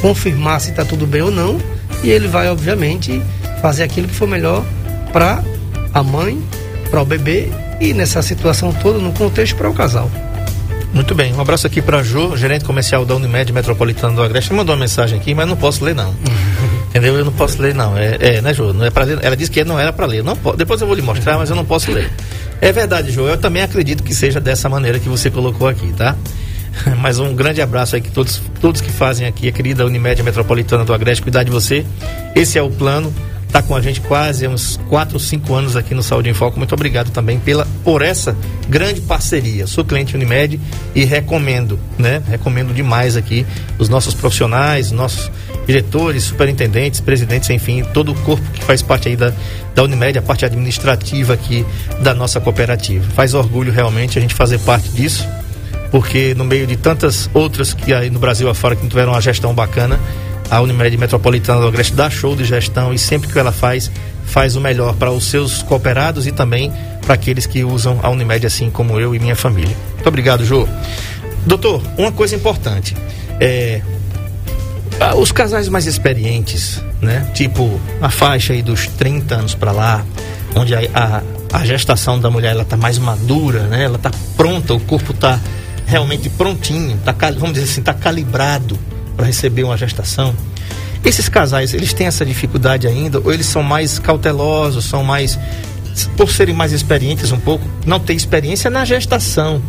confirmar 0.02 0.62
se 0.62 0.71
está 0.71 0.84
tudo 0.84 1.06
bem 1.06 1.21
ou 1.21 1.32
não, 1.32 1.60
e 2.04 2.10
ele 2.10 2.28
vai, 2.28 2.50
obviamente, 2.50 3.21
fazer 3.62 3.84
aquilo 3.84 4.08
que 4.08 4.15
for 4.15 4.28
melhor 4.28 4.65
para 5.12 5.43
a 5.93 6.04
mãe, 6.04 6.41
para 6.89 7.02
o 7.02 7.06
bebê 7.06 7.50
e 7.80 7.93
nessa 7.93 8.21
situação 8.21 8.71
toda, 8.73 9.00
no 9.00 9.12
contexto, 9.13 9.56
para 9.56 9.69
o 9.69 9.73
casal. 9.73 10.10
Muito 10.93 11.13
bem, 11.13 11.34
um 11.34 11.41
abraço 11.41 11.67
aqui 11.67 11.82
para 11.82 12.02
Jô, 12.02 12.36
gerente 12.36 12.65
comercial 12.65 13.06
da 13.06 13.15
Unimed 13.15 13.52
Metropolitana 13.52 14.15
do 14.15 14.23
Agreste. 14.23 14.54
Mandou 14.54 14.73
uma 14.73 14.82
mensagem 14.82 15.19
aqui, 15.19 15.34
mas 15.34 15.47
não 15.47 15.56
posso 15.56 15.84
ler 15.84 15.93
não. 15.93 16.15
Entendeu? 16.89 17.15
Eu 17.15 17.26
não 17.26 17.34
posso 17.34 17.62
ler 17.62 17.76
não. 17.76 17.97
É, 17.97 18.17
é 18.19 18.41
né, 18.41 18.54
Jô? 18.54 18.73
Não 18.73 18.86
é 18.86 18.89
para 18.89 19.04
ler. 19.04 19.19
Ela 19.21 19.36
disse 19.36 19.52
que 19.52 19.63
não 19.63 19.80
era 19.80 19.93
para 19.93 20.06
ler. 20.06 20.23
Não 20.23 20.36
po... 20.36 20.56
Depois 20.56 20.82
eu 20.82 20.88
vou 20.88 20.95
lhe 20.95 21.02
mostrar, 21.02 21.38
mas 21.38 21.50
eu 21.50 21.56
não 21.56 21.65
posso 21.65 21.91
ler. 21.91 22.10
É 22.60 22.71
verdade, 22.71 23.12
Jô. 23.12 23.28
Eu 23.28 23.38
também 23.38 23.62
acredito 23.62 24.02
que 24.02 24.15
seja 24.15 24.39
dessa 24.39 24.67
maneira 24.67 24.97
que 25.00 25.10
você 25.10 25.30
colocou 25.30 25.67
aqui, 25.67 25.93
tá? 25.93 26.15
Mas 27.00 27.19
um 27.19 27.36
grande 27.36 27.62
abraço 27.62 27.95
aí 27.95 28.02
que 28.02 28.12
todos, 28.12 28.41
todos 28.62 28.82
que 28.82 28.91
fazem 28.91 29.28
aqui, 29.28 29.47
a 29.47 29.52
querida 29.52 29.86
Unimed 29.86 30.21
Metropolitana 30.23 30.86
do 30.86 30.93
Agreste, 30.93 31.21
cuidar 31.21 31.43
de 31.43 31.52
você. 31.52 31.86
Esse 32.36 32.58
é 32.58 32.62
o 32.62 32.69
plano. 32.69 33.13
Está 33.58 33.67
com 33.67 33.76
a 33.76 33.82
gente 33.82 34.02
quase 34.02 34.48
uns 34.48 34.80
4 34.88 35.15
ou 35.15 35.20
5 35.20 35.56
anos 35.56 35.76
aqui 35.76 35.96
no 35.96 36.04
Saúde 36.04 36.30
em 36.30 36.34
Foco. 36.36 36.60
Muito 36.60 36.76
obrigado 36.76 37.10
também 37.10 37.39
pela, 37.39 37.65
por 37.84 38.04
essa 38.04 38.38
grande 38.70 39.02
parceria. 39.02 39.65
Sou 39.65 39.84
cliente 39.84 40.15
Unimed 40.15 40.62
e 40.93 41.04
recomendo, 41.04 41.80
né? 41.98 42.22
Recomendo 42.30 42.72
demais 42.72 43.17
aqui 43.17 43.48
os 43.80 43.89
nossos 43.89 44.13
profissionais, 44.13 44.91
nossos 44.91 45.32
diretores, 45.65 46.26
superintendentes, 46.26 47.00
presidentes, 47.00 47.50
enfim, 47.50 47.84
todo 47.96 48.12
o 48.12 48.15
corpo 48.22 48.48
que 48.52 48.63
faz 48.63 48.84
parte 48.84 49.10
aí 49.10 49.15
da, 49.15 49.34
da 49.74 49.82
Unimed, 49.82 50.20
a 50.20 50.22
parte 50.22 50.46
administrativa 50.46 51.34
aqui 51.34 51.65
da 52.00 52.13
nossa 52.13 52.39
cooperativa. 52.39 53.04
Faz 53.15 53.34
orgulho 53.34 53.72
realmente 53.72 54.20
a 54.20 54.22
gente 54.22 54.36
fazer 54.36 54.60
parte 54.60 54.88
disso 54.89 55.28
porque 55.89 56.36
no 56.36 56.43
meio 56.43 56.67
de 56.67 56.76
tantas 56.76 57.30
outras 57.34 57.74
que 57.74 57.93
aí 57.93 58.10
no 58.10 58.20
Brasil 58.20 58.50
afora 58.50 58.76
que 58.76 58.84
não 58.84 58.89
tiveram 58.89 59.13
uma 59.13 59.22
gestão 59.22 59.54
bacana, 59.54 60.00
a 60.50 60.62
Unimed 60.62 60.98
Metropolitana 60.98 61.62
do 61.62 61.68
Agreste 61.68 61.94
dá 61.94 62.10
show 62.10 62.36
de 62.36 62.46
gestão 62.46 62.94
e 62.94 62.98
sempre 62.98 63.32
que 63.32 63.38
ela 63.38 63.52
faz, 63.52 63.92
faz 64.26 64.56
o 64.56 64.62
melhor 64.62 64.96
para 64.96 65.12
os 65.12 65.26
seus 65.26 65.62
cooperados 65.62 66.26
e 66.26 66.32
também 66.32 66.72
para 67.02 67.14
aqueles 67.14 67.46
que 67.46 67.64
usam 67.64 68.00
a 68.02 68.10
Unimed 68.10 68.46
assim 68.46 68.70
como 68.70 69.00
eu 69.00 69.14
e 69.14 69.20
minha 69.20 69.36
família. 69.36 69.76
Muito 69.96 70.08
obrigado, 70.08 70.46
Jô. 70.46 70.68
Doutor, 71.46 71.82
uma 71.98 72.12
coisa 72.12 72.36
importante. 72.36 72.96
É, 73.40 73.82
os 75.18 75.32
casais 75.32 75.70
mais 75.70 75.86
experientes, 75.86 76.82
né? 77.02 77.30
Tipo 77.34 77.80
a 78.02 78.10
faixa 78.10 78.54
aí 78.54 78.62
dos 78.62 78.88
30 78.88 79.36
anos 79.36 79.56
para 79.56 79.72
lá, 79.72 80.06
onde 80.56 80.74
a, 80.74 80.82
a, 80.94 81.22
a, 81.54 81.66
gestação 81.66 82.20
da 82.20 82.30
mulher 82.30 82.52
ela 82.52 82.66
tá 82.66 82.76
mais 82.76 82.98
madura, 82.98 83.64
né? 83.64 83.84
Ela 83.84 83.98
tá 83.98 84.12
pronta, 84.36 84.74
o 84.74 84.80
corpo 84.80 85.14
tá 85.14 85.40
realmente 85.86 86.30
prontinho, 86.30 86.98
tá, 87.06 87.14
vamos 87.32 87.54
dizer 87.54 87.66
assim, 87.66 87.82
tá 87.82 87.94
calibrado 87.94 88.78
para 89.17 89.25
receber 89.25 89.63
uma 89.63 89.75
gestação. 89.75 90.34
Esses 91.03 91.27
casais, 91.27 91.73
eles 91.73 91.91
têm 91.91 92.08
essa 92.08 92.25
dificuldade 92.25 92.88
ainda 92.88 93.19
ou 93.19 93.34
eles 93.34 93.47
são 93.47 93.63
mais 93.63 93.99
cautelosos, 93.99 94.86
são 94.86 95.03
mais 95.03 95.38
por 96.15 96.30
serem 96.30 96.53
mais 96.53 96.71
experientes 96.71 97.32
um 97.32 97.39
pouco, 97.39 97.67
não 97.86 97.99
tem 97.99 98.15
experiência 98.15 98.69
na 98.69 98.86
gestação, 98.86 99.62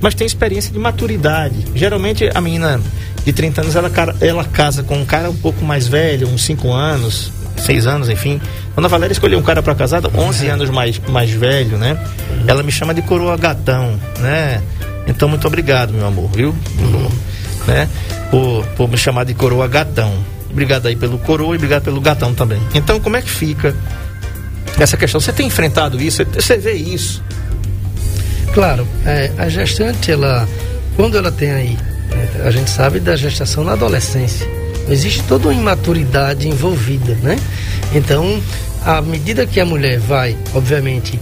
mas 0.00 0.14
tem 0.14 0.26
experiência 0.26 0.72
de 0.72 0.78
maturidade. 0.78 1.56
Geralmente 1.74 2.30
a 2.32 2.40
menina 2.40 2.80
de 3.24 3.32
30 3.32 3.62
anos 3.62 3.76
ela, 3.76 3.90
ela 4.20 4.44
casa 4.44 4.84
com 4.84 4.96
um 4.96 5.04
cara 5.04 5.28
um 5.28 5.36
pouco 5.36 5.64
mais 5.64 5.88
velho, 5.88 6.28
uns 6.28 6.44
5 6.44 6.72
anos, 6.72 7.32
seis 7.56 7.86
anos, 7.86 8.08
enfim. 8.08 8.40
Dona 8.74 8.88
Valéria 8.88 9.12
escolheu 9.12 9.38
um 9.38 9.42
cara 9.42 9.62
para 9.62 9.74
casar, 9.74 10.02
11 10.14 10.48
anos 10.48 10.70
mais, 10.70 11.00
mais 11.08 11.30
velho, 11.30 11.78
né? 11.78 11.98
Ela 12.46 12.62
me 12.62 12.70
chama 12.72 12.92
de 12.92 13.02
coroa 13.02 13.36
gatão, 13.36 13.98
né? 14.20 14.62
Então, 15.06 15.28
muito 15.28 15.46
obrigado, 15.46 15.92
meu 15.92 16.06
amor, 16.06 16.30
viu? 16.32 16.54
Uhum. 16.78 17.10
Né? 17.66 17.88
Por, 18.30 18.66
por 18.76 18.88
me 18.88 18.96
chamar 18.96 19.24
de 19.24 19.34
coroa 19.34 19.66
gatão. 19.66 20.12
Obrigado 20.50 20.86
aí 20.86 20.94
pelo 20.94 21.18
coroa 21.18 21.54
e 21.54 21.56
obrigado 21.56 21.82
pelo 21.82 22.00
gatão 22.00 22.34
também. 22.34 22.60
Então, 22.74 23.00
como 23.00 23.16
é 23.16 23.22
que 23.22 23.30
fica 23.30 23.74
essa 24.78 24.96
questão? 24.96 25.20
Você 25.20 25.32
tem 25.32 25.46
enfrentado 25.46 26.00
isso? 26.00 26.24
Você 26.34 26.56
vê 26.56 26.74
isso? 26.74 27.22
Claro, 28.52 28.86
é, 29.04 29.32
a 29.36 29.48
gestante, 29.48 30.12
ela, 30.12 30.48
quando 30.94 31.18
ela 31.18 31.32
tem 31.32 31.50
aí, 31.50 31.76
é, 32.12 32.46
a 32.46 32.50
gente 32.52 32.70
sabe 32.70 33.00
da 33.00 33.16
gestação 33.16 33.64
na 33.64 33.72
adolescência, 33.72 34.46
existe 34.88 35.24
toda 35.24 35.48
uma 35.48 35.54
imaturidade 35.54 36.46
envolvida, 36.46 37.16
né? 37.20 37.36
Então, 37.92 38.40
à 38.84 39.02
medida 39.02 39.44
que 39.44 39.58
a 39.58 39.66
mulher 39.66 39.98
vai, 39.98 40.36
obviamente, 40.54 41.18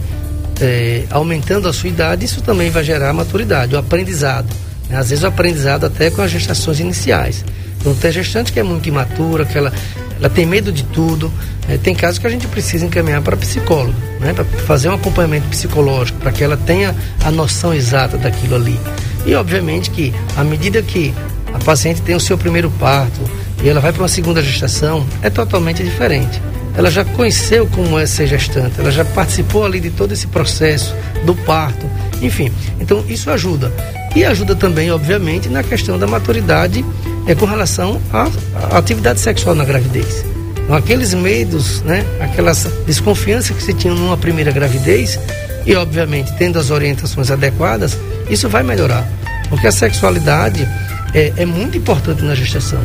é, 0.61 1.05
aumentando 1.09 1.67
a 1.67 1.73
sua 1.73 1.89
idade, 1.89 2.25
isso 2.25 2.41
também 2.41 2.69
vai 2.69 2.83
gerar 2.83 3.11
maturidade, 3.13 3.73
o 3.73 3.79
aprendizado. 3.79 4.53
Né? 4.89 4.97
Às 4.97 5.09
vezes 5.09 5.23
o 5.23 5.27
aprendizado 5.27 5.85
até 5.85 6.09
com 6.09 6.21
as 6.21 6.31
gestações 6.31 6.79
iniciais. 6.79 7.43
Então 7.79 7.93
tem 7.95 8.11
gestante 8.11 8.51
que 8.51 8.59
é 8.59 8.63
muito 8.63 8.87
imatura, 8.87 9.45
que 9.45 9.57
ela, 9.57 9.71
ela 10.17 10.29
tem 10.29 10.45
medo 10.45 10.71
de 10.71 10.83
tudo. 10.83 11.31
É, 11.67 11.77
tem 11.77 11.93
casos 11.93 12.17
que 12.17 12.27
a 12.27 12.29
gente 12.29 12.47
precisa 12.47 12.85
encaminhar 12.85 13.21
para 13.21 13.37
psicólogo, 13.37 13.95
né? 14.19 14.33
para 14.33 14.43
fazer 14.43 14.89
um 14.89 14.93
acompanhamento 14.93 15.47
psicológico, 15.47 16.19
para 16.19 16.31
que 16.31 16.43
ela 16.43 16.57
tenha 16.57 16.95
a 17.23 17.31
noção 17.31 17.73
exata 17.73 18.17
daquilo 18.17 18.55
ali. 18.55 18.79
E 19.25 19.33
obviamente 19.35 19.89
que 19.89 20.13
à 20.35 20.43
medida 20.43 20.81
que 20.81 21.13
a 21.53 21.59
paciente 21.59 22.01
tem 22.01 22.15
o 22.15 22.19
seu 22.19 22.37
primeiro 22.37 22.69
parto 22.71 23.21
e 23.63 23.69
ela 23.69 23.79
vai 23.79 23.93
para 23.93 24.01
uma 24.01 24.07
segunda 24.07 24.41
gestação, 24.41 25.05
é 25.21 25.29
totalmente 25.29 25.83
diferente. 25.83 26.41
Ela 26.75 26.89
já 26.89 27.05
conheceu 27.05 27.67
como 27.67 27.99
é 27.99 28.05
ser 28.05 28.27
gestante, 28.27 28.79
ela 28.79 28.91
já 28.91 29.05
participou 29.05 29.63
ali 29.63 29.79
de 29.79 29.91
todo 29.91 30.11
esse 30.11 30.27
processo 30.27 30.95
do 31.23 31.35
parto, 31.35 31.87
enfim. 32.21 32.51
Então 32.79 33.05
isso 33.07 33.29
ajuda. 33.29 33.71
E 34.15 34.23
ajuda 34.23 34.55
também, 34.55 34.91
obviamente, 34.91 35.49
na 35.49 35.63
questão 35.63 35.97
da 35.97 36.05
maturidade 36.05 36.85
é 37.27 37.33
com 37.33 37.45
relação 37.45 37.99
à, 38.11 38.29
à 38.71 38.77
atividade 38.77 39.19
sexual 39.19 39.55
na 39.55 39.65
gravidez. 39.65 40.25
Então, 40.63 40.75
aqueles 40.75 41.13
medos, 41.13 41.81
né, 41.81 42.05
aquelas 42.19 42.65
desconfianças 42.85 43.55
que 43.55 43.63
se 43.63 43.73
tinham 43.73 43.95
numa 43.95 44.17
primeira 44.17 44.51
gravidez, 44.51 45.19
e 45.65 45.75
obviamente 45.75 46.33
tendo 46.37 46.59
as 46.59 46.69
orientações 46.69 47.31
adequadas, 47.31 47.97
isso 48.29 48.47
vai 48.49 48.63
melhorar. 48.63 49.07
Porque 49.49 49.67
a 49.67 49.71
sexualidade 49.71 50.67
é, 51.13 51.33
é 51.37 51.45
muito 51.45 51.77
importante 51.77 52.23
na 52.23 52.35
gestação. 52.35 52.79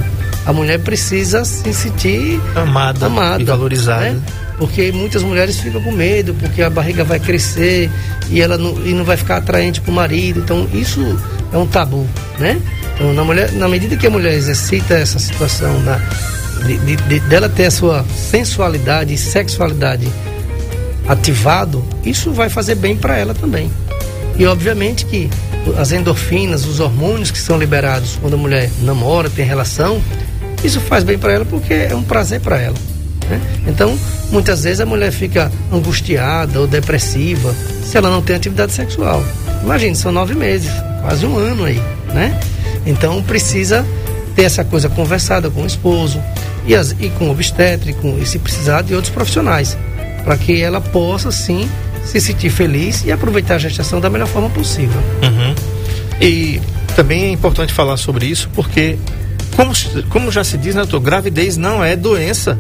A 0.46 0.52
mulher 0.52 0.78
precisa 0.78 1.44
se 1.44 1.72
sentir 1.74 2.40
amada, 2.54 3.06
amada 3.06 3.42
e 3.42 3.44
valorizada. 3.44 4.12
Né? 4.12 4.20
Porque 4.58 4.90
muitas 4.90 5.22
mulheres 5.22 5.60
ficam 5.60 5.80
com 5.80 5.92
medo, 5.92 6.34
porque 6.34 6.62
a 6.62 6.68
barriga 6.68 7.04
vai 7.04 7.20
crescer 7.20 7.88
e 8.28 8.40
ela 8.40 8.58
não, 8.58 8.74
e 8.84 8.92
não 8.92 9.04
vai 9.04 9.16
ficar 9.16 9.36
atraente 9.36 9.80
para 9.80 9.90
o 9.90 9.94
marido. 9.94 10.40
Então, 10.40 10.68
isso 10.72 11.00
é 11.52 11.56
um 11.56 11.66
tabu, 11.66 12.06
né? 12.38 12.60
Então, 12.94 13.12
na, 13.12 13.22
mulher, 13.22 13.52
na 13.52 13.68
medida 13.68 13.96
que 13.96 14.06
a 14.06 14.10
mulher 14.10 14.34
exercita 14.34 14.94
essa 14.94 15.18
situação 15.20 15.80
na, 15.80 16.00
de, 16.66 16.76
de, 16.78 16.96
de, 16.96 17.20
dela 17.20 17.48
ter 17.48 17.66
a 17.66 17.70
sua 17.70 18.04
sensualidade 18.04 19.14
e 19.14 19.18
sexualidade 19.18 20.08
ativado, 21.06 21.84
isso 22.04 22.32
vai 22.32 22.48
fazer 22.48 22.74
bem 22.74 22.96
para 22.96 23.16
ela 23.16 23.34
também. 23.34 23.70
E 24.36 24.46
obviamente 24.46 25.06
que 25.06 25.30
as 25.76 25.92
endorfinas, 25.92 26.64
os 26.66 26.80
hormônios 26.80 27.30
que 27.30 27.38
são 27.38 27.58
liberados 27.58 28.18
quando 28.20 28.34
a 28.34 28.36
mulher 28.36 28.70
namora, 28.82 29.30
tem 29.30 29.44
relação, 29.44 30.02
isso 30.62 30.80
faz 30.80 31.04
bem 31.04 31.18
para 31.18 31.32
ela 31.32 31.44
porque 31.44 31.72
é 31.72 31.94
um 31.94 32.02
prazer 32.02 32.40
para 32.40 32.60
ela. 32.60 32.76
Né? 33.28 33.40
Então, 33.66 33.98
muitas 34.30 34.64
vezes 34.64 34.80
a 34.80 34.86
mulher 34.86 35.12
fica 35.12 35.50
angustiada 35.72 36.60
ou 36.60 36.66
depressiva 36.66 37.54
se 37.82 37.96
ela 37.96 38.10
não 38.10 38.22
tem 38.22 38.36
atividade 38.36 38.72
sexual. 38.72 39.22
Imagine, 39.62 39.94
são 39.94 40.12
nove 40.12 40.34
meses, 40.34 40.70
quase 41.02 41.26
um 41.26 41.36
ano 41.36 41.64
aí, 41.64 41.80
né? 42.14 42.38
Então 42.86 43.22
precisa 43.22 43.84
ter 44.34 44.44
essa 44.44 44.64
coisa 44.64 44.88
conversada 44.88 45.50
com 45.50 45.62
o 45.62 45.66
esposo 45.66 46.22
e, 46.66 46.74
as, 46.74 46.92
e 47.00 47.10
com 47.10 47.28
o 47.28 47.30
obstétrico 47.30 48.16
e 48.20 48.26
se 48.26 48.38
precisar 48.38 48.82
de 48.82 48.94
outros 48.94 49.12
profissionais, 49.12 49.76
para 50.24 50.36
que 50.36 50.60
ela 50.60 50.80
possa 50.80 51.32
sim 51.32 51.68
se 52.04 52.20
sentir 52.20 52.50
feliz 52.50 53.04
e 53.04 53.12
aproveitar 53.12 53.56
a 53.56 53.58
gestação 53.58 54.00
da 54.00 54.08
melhor 54.08 54.28
forma 54.28 54.48
possível. 54.50 55.00
Uhum. 55.22 55.54
E 56.20 56.60
também 56.96 57.24
é 57.24 57.30
importante 57.30 57.72
falar 57.72 57.96
sobre 57.96 58.26
isso 58.26 58.48
porque, 58.54 58.98
como, 59.54 59.72
como 60.08 60.32
já 60.32 60.42
se 60.42 60.56
diz, 60.56 60.74
né, 60.74 60.82
doutor, 60.82 61.00
gravidez 61.00 61.56
não 61.56 61.82
é 61.82 61.94
doença. 61.96 62.58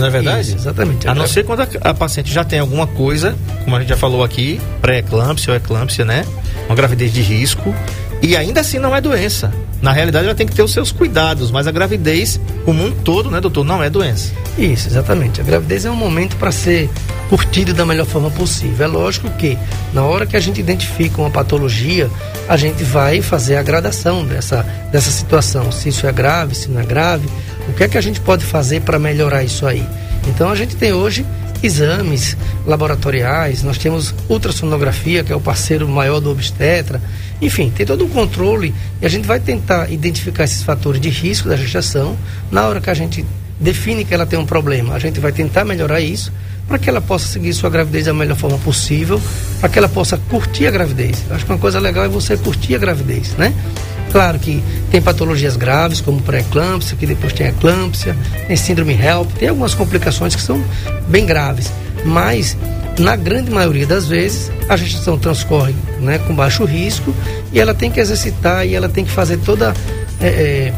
Não 0.00 0.06
é 0.08 0.10
verdade? 0.10 0.40
Isso, 0.40 0.56
exatamente. 0.56 1.08
A 1.08 1.14
não 1.14 1.26
ser 1.26 1.44
quando 1.44 1.60
a, 1.60 1.68
a, 1.82 1.94
paciente 1.94 2.32
já 2.32 2.44
tem 2.44 2.58
alguma 2.58 2.86
coisa, 2.86 3.36
como 3.64 3.76
a 3.76 3.80
gente 3.80 3.88
já 3.88 3.96
falou 3.96 4.24
aqui, 4.24 4.60
pré-eclâmpsia 4.80 5.52
ou 5.52 5.56
eclâmpsia, 5.56 6.04
né? 6.04 6.24
Uma 6.66 6.74
gravidez 6.74 7.12
de 7.12 7.20
risco. 7.20 7.74
E 8.22 8.36
ainda 8.36 8.60
assim 8.60 8.78
não 8.78 8.94
é 8.94 9.00
doença. 9.00 9.50
Na 9.80 9.92
realidade, 9.92 10.26
ela 10.26 10.34
tem 10.34 10.46
que 10.46 10.54
ter 10.54 10.62
os 10.62 10.72
seus 10.72 10.92
cuidados, 10.92 11.50
mas 11.50 11.66
a 11.66 11.70
gravidez, 11.70 12.38
o 12.66 12.72
mundo 12.72 12.96
todo, 13.02 13.30
né, 13.30 13.40
doutor, 13.40 13.64
não 13.64 13.82
é 13.82 13.88
doença. 13.88 14.30
Isso, 14.58 14.88
exatamente. 14.88 15.40
A 15.40 15.44
gravidez 15.44 15.86
é 15.86 15.90
um 15.90 15.96
momento 15.96 16.36
para 16.36 16.52
ser 16.52 16.90
curtido 17.30 17.72
da 17.72 17.86
melhor 17.86 18.04
forma 18.04 18.30
possível. 18.30 18.84
É 18.84 18.88
lógico 18.88 19.30
que, 19.30 19.56
na 19.94 20.02
hora 20.02 20.26
que 20.26 20.36
a 20.36 20.40
gente 20.40 20.60
identifica 20.60 21.18
uma 21.18 21.30
patologia, 21.30 22.10
a 22.46 22.58
gente 22.58 22.84
vai 22.84 23.22
fazer 23.22 23.56
a 23.56 23.62
gradação 23.62 24.22
dessa, 24.26 24.66
dessa 24.92 25.10
situação. 25.10 25.72
Se 25.72 25.88
isso 25.88 26.06
é 26.06 26.12
grave, 26.12 26.54
se 26.54 26.68
não 26.68 26.78
é 26.78 26.84
grave 26.84 27.26
o 27.70 27.72
que 27.72 27.84
é 27.84 27.88
que 27.88 27.96
a 27.96 28.00
gente 28.00 28.20
pode 28.20 28.44
fazer 28.44 28.82
para 28.82 28.98
melhorar 28.98 29.42
isso 29.44 29.66
aí? 29.66 29.84
Então 30.26 30.50
a 30.50 30.54
gente 30.54 30.76
tem 30.76 30.92
hoje 30.92 31.24
exames 31.62 32.36
laboratoriais, 32.66 33.62
nós 33.62 33.78
temos 33.78 34.14
ultrassonografia, 34.28 35.22
que 35.22 35.32
é 35.32 35.36
o 35.36 35.40
parceiro 35.40 35.88
maior 35.88 36.20
do 36.20 36.30
obstetra. 36.30 37.00
Enfim, 37.40 37.70
tem 37.70 37.86
todo 37.86 38.04
um 38.04 38.08
controle 38.08 38.74
e 39.00 39.06
a 39.06 39.08
gente 39.08 39.26
vai 39.26 39.40
tentar 39.40 39.90
identificar 39.90 40.44
esses 40.44 40.62
fatores 40.62 41.00
de 41.00 41.08
risco 41.08 41.48
da 41.48 41.56
gestação. 41.56 42.16
Na 42.50 42.66
hora 42.66 42.80
que 42.80 42.90
a 42.90 42.94
gente 42.94 43.24
define 43.58 44.04
que 44.04 44.12
ela 44.12 44.26
tem 44.26 44.38
um 44.38 44.46
problema, 44.46 44.94
a 44.94 44.98
gente 44.98 45.20
vai 45.20 45.32
tentar 45.32 45.64
melhorar 45.64 46.00
isso 46.00 46.32
para 46.66 46.78
que 46.78 46.88
ela 46.88 47.00
possa 47.00 47.26
seguir 47.26 47.52
sua 47.52 47.68
gravidez 47.68 48.06
da 48.06 48.14
melhor 48.14 48.36
forma 48.36 48.58
possível, 48.58 49.20
para 49.58 49.68
que 49.68 49.78
ela 49.78 49.88
possa 49.88 50.16
curtir 50.16 50.66
a 50.66 50.70
gravidez. 50.70 51.24
Eu 51.28 51.36
acho 51.36 51.44
que 51.44 51.52
uma 51.52 51.58
coisa 51.58 51.80
legal 51.80 52.04
é 52.04 52.08
você 52.08 52.36
curtir 52.36 52.74
a 52.74 52.78
gravidez, 52.78 53.32
né? 53.36 53.52
Claro 54.10 54.38
que 54.38 54.62
tem 54.90 55.00
patologias 55.00 55.56
graves, 55.56 56.00
como 56.00 56.20
pré-eclâmpsia, 56.20 56.96
que 56.96 57.06
depois 57.06 57.32
tem 57.32 57.46
eclâmpsia, 57.46 58.16
tem 58.46 58.56
síndrome 58.56 58.92
HELP, 58.92 59.30
tem 59.38 59.48
algumas 59.48 59.74
complicações 59.74 60.34
que 60.34 60.42
são 60.42 60.62
bem 61.06 61.24
graves. 61.24 61.72
Mas, 62.04 62.56
na 62.98 63.14
grande 63.14 63.50
maioria 63.50 63.86
das 63.86 64.08
vezes, 64.08 64.50
a 64.68 64.76
gestação 64.76 65.16
transcorre 65.18 65.74
né, 66.00 66.18
com 66.18 66.34
baixo 66.34 66.64
risco 66.64 67.14
e 67.52 67.60
ela 67.60 67.72
tem 67.72 67.90
que 67.90 68.00
exercitar 68.00 68.66
e 68.66 68.74
ela 68.74 68.88
tem 68.88 69.04
que 69.04 69.10
fazer 69.10 69.38
toda. 69.38 69.74
É, 70.20 70.26
é, 70.26 70.72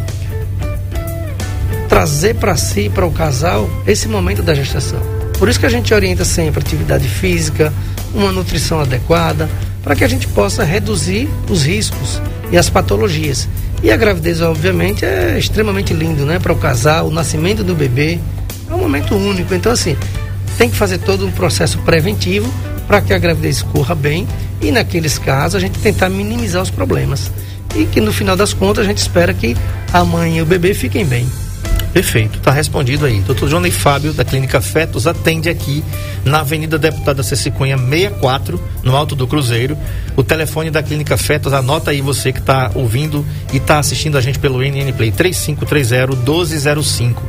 trazer 1.88 2.37
para 2.37 2.57
si, 2.57 2.88
para 2.88 3.05
o 3.05 3.12
casal, 3.12 3.68
esse 3.87 4.09
momento 4.09 4.42
da 4.42 4.55
gestação. 4.55 4.99
Por 5.38 5.47
isso 5.47 5.61
que 5.61 5.66
a 5.66 5.68
gente 5.68 5.92
orienta 5.92 6.25
sempre 6.25 6.59
atividade 6.59 7.07
física, 7.07 7.71
uma 8.14 8.33
nutrição 8.33 8.81
adequada, 8.81 9.47
para 9.83 9.95
que 9.95 10.03
a 10.03 10.09
gente 10.09 10.27
possa 10.29 10.64
reduzir 10.64 11.29
os 11.51 11.64
riscos 11.66 12.18
e 12.53 12.59
as 12.59 12.69
patologias. 12.69 13.49
E 13.83 13.91
a 13.91 13.97
gravidez, 13.97 14.41
obviamente, 14.41 15.05
é 15.05 15.37
extremamente 15.38 15.93
lindo, 15.93 16.25
né? 16.25 16.38
Para 16.38 16.53
o 16.53 16.57
casal, 16.57 17.09
o 17.09 17.11
nascimento 17.11 17.65
do 17.65 17.75
bebê 17.75 18.21
é 18.71 18.75
um 18.75 18.79
momento 18.79 19.17
único. 19.17 19.53
Então, 19.55 19.73
assim, 19.73 19.97
tem 20.59 20.71
que 20.71 20.77
fazer 20.77 20.99
todo 20.99 21.27
um 21.27 21.33
processo 21.33 21.79
preventivo 21.79 22.53
para 22.87 23.01
que 23.01 23.12
a 23.12 23.19
gravidez 23.19 23.62
corra 23.62 23.95
bem 23.95 24.29
e, 24.61 24.71
naqueles 24.71 25.19
casos, 25.19 25.57
a 25.57 25.61
gente 25.61 25.79
tentar 25.79 26.11
minimizar 26.11 26.62
os 26.62 26.71
problemas. 26.71 27.33
E 27.75 27.87
que, 27.87 28.01
no 28.01 28.12
final 28.12 28.37
das 28.37 28.53
contas, 28.53 28.85
a 28.85 28.88
gente 28.88 28.99
espera 28.99 29.33
que 29.33 29.57
a 29.93 30.05
mãe 30.05 30.38
e 30.38 30.43
o 30.43 30.47
bebê 30.47 30.75
fiquem 30.75 31.05
bem. 31.05 31.27
Perfeito, 31.93 32.39
está 32.39 32.51
respondido 32.51 33.05
aí. 33.05 33.21
Doutor 33.21 33.51
Johnny 33.51 33.71
Fábio, 33.71 34.15
da 34.15 34.25
Clínica 34.25 34.63
Fetos, 34.63 35.07
atende 35.07 35.51
aqui 35.51 35.85
na 36.25 36.41
Avenida 36.41 36.79
Deputada 36.79 37.23
Ceci 37.23 37.51
Cunha 37.51 37.77
64, 37.77 38.61
no 38.83 38.97
Alto 38.97 39.15
do 39.15 39.27
Cruzeiro. 39.27 39.77
O 40.17 40.25
telefone 40.25 40.71
da 40.71 40.83
Clínica 40.83 41.19
Fetos, 41.19 41.53
anota 41.53 41.90
aí 41.90 42.01
você 42.01 42.33
que 42.33 42.38
está 42.38 42.71
ouvindo 42.75 43.27
e 43.53 43.59
está 43.59 43.79
assistindo 43.79 44.17
a 44.17 44.23
gente 44.23 44.38
pelo 44.38 44.63
NN 44.63 44.90
Play 44.97 45.11
3530 45.11 46.17
1205. 46.17 47.23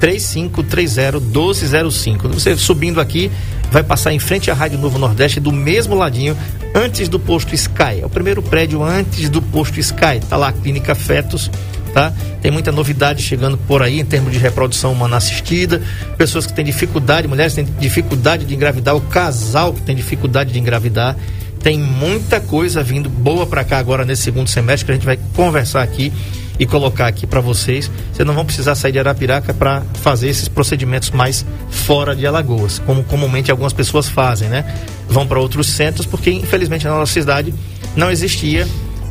3530 0.00 1.20
1205. 1.20 2.28
Você 2.28 2.56
subindo 2.56 3.00
aqui, 3.00 3.30
vai 3.70 3.84
passar 3.84 4.12
em 4.12 4.18
frente 4.18 4.50
à 4.50 4.54
Rádio 4.54 4.78
Novo 4.78 4.98
Nordeste, 4.98 5.38
do 5.38 5.52
mesmo 5.52 5.94
ladinho, 5.94 6.36
antes 6.74 7.08
do 7.08 7.20
posto 7.20 7.54
Sky. 7.54 8.00
É 8.02 8.06
o 8.06 8.10
primeiro 8.10 8.42
prédio 8.42 8.82
antes 8.82 9.28
do 9.28 9.40
posto 9.40 9.78
Sky. 9.78 10.20
Tá 10.28 10.36
lá 10.36 10.48
a 10.48 10.52
Clínica 10.52 10.94
Fetos 10.96 11.48
tá? 11.88 12.12
Tem 12.40 12.50
muita 12.50 12.70
novidade 12.70 13.22
chegando 13.22 13.56
por 13.56 13.82
aí 13.82 14.00
em 14.00 14.04
termos 14.04 14.32
de 14.32 14.38
reprodução 14.38 14.92
humana 14.92 15.16
assistida, 15.16 15.82
pessoas 16.16 16.46
que 16.46 16.52
têm 16.52 16.64
dificuldade, 16.64 17.26
mulheres 17.26 17.54
que 17.54 17.64
têm 17.64 17.74
dificuldade 17.78 18.44
de 18.44 18.54
engravidar, 18.54 18.96
o 18.96 19.00
casal 19.00 19.72
que 19.72 19.82
tem 19.82 19.96
dificuldade 19.96 20.52
de 20.52 20.58
engravidar. 20.58 21.16
Tem 21.62 21.78
muita 21.78 22.40
coisa 22.40 22.82
vindo 22.82 23.08
boa 23.08 23.46
para 23.46 23.64
cá 23.64 23.78
agora 23.78 24.04
nesse 24.04 24.22
segundo 24.22 24.48
semestre 24.48 24.86
que 24.86 24.92
a 24.92 24.94
gente 24.94 25.06
vai 25.06 25.18
conversar 25.34 25.82
aqui 25.82 26.12
e 26.58 26.66
colocar 26.66 27.06
aqui 27.06 27.26
para 27.26 27.40
vocês, 27.40 27.90
vocês 28.12 28.26
não 28.26 28.34
vão 28.34 28.44
precisar 28.44 28.74
sair 28.74 28.92
de 28.92 28.98
Arapiraca 28.98 29.54
para 29.54 29.82
fazer 30.02 30.28
esses 30.28 30.48
procedimentos 30.48 31.10
mais 31.10 31.46
fora 31.70 32.16
de 32.16 32.26
Alagoas, 32.26 32.80
como 32.84 33.04
comumente 33.04 33.50
algumas 33.50 33.72
pessoas 33.72 34.08
fazem, 34.08 34.48
né? 34.48 34.64
Vão 35.08 35.26
para 35.26 35.38
outros 35.38 35.68
centros 35.68 36.04
porque 36.04 36.30
infelizmente 36.30 36.84
na 36.84 36.96
nossa 36.96 37.12
cidade 37.12 37.54
não 37.94 38.10
existia 38.10 38.66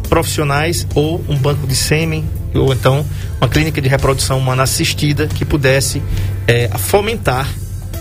profissionais 0.10 0.86
ou 0.94 1.24
um 1.28 1.38
banco 1.38 1.66
de 1.66 1.76
sêmen 1.76 2.26
ou 2.54 2.74
então 2.74 3.06
uma 3.40 3.50
clínica 3.50 3.82
de 3.82 3.88
reprodução 3.88 4.38
humana 4.38 4.64
assistida 4.64 5.28
que 5.28 5.46
pudesse 5.46 6.02
é, 6.48 6.70
fomentar 6.78 7.48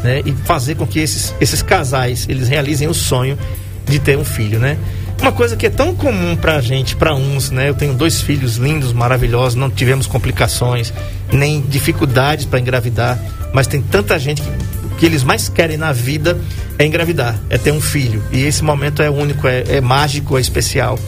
né, 0.02 0.22
e 0.24 0.32
fazer 0.32 0.76
com 0.76 0.86
que 0.86 0.98
esses, 0.98 1.34
esses 1.40 1.62
casais 1.62 2.26
eles 2.28 2.48
realizem 2.48 2.88
o 2.88 2.94
sonho 2.94 3.38
de 3.86 3.98
ter 3.98 4.16
um 4.18 4.24
filho, 4.24 4.58
né? 4.58 4.76
Uma 5.20 5.32
coisa 5.32 5.56
que 5.56 5.66
é 5.66 5.70
tão 5.70 5.94
comum 5.94 6.36
pra 6.36 6.60
gente, 6.60 6.94
para 6.94 7.14
uns, 7.14 7.50
né? 7.50 7.68
Eu 7.68 7.74
tenho 7.74 7.94
dois 7.94 8.20
filhos 8.20 8.56
lindos, 8.56 8.92
maravilhosos, 8.92 9.54
não 9.54 9.70
tivemos 9.70 10.06
complicações, 10.06 10.92
nem 11.32 11.60
dificuldades 11.62 12.44
para 12.44 12.60
engravidar, 12.60 13.18
mas 13.52 13.66
tem 13.66 13.80
tanta 13.80 14.18
gente 14.18 14.42
que 14.42 14.48
o 14.48 14.90
que 14.96 15.06
eles 15.06 15.22
mais 15.22 15.48
querem 15.48 15.76
na 15.76 15.92
vida 15.92 16.38
é 16.78 16.84
engravidar, 16.84 17.38
é 17.48 17.56
ter 17.56 17.70
um 17.70 17.80
filho. 17.80 18.22
E 18.30 18.44
esse 18.44 18.62
momento 18.62 19.02
é 19.02 19.08
único, 19.08 19.46
é, 19.46 19.64
é 19.68 19.80
mágico, 19.80 20.36
é 20.36 20.40
especial 20.40 20.98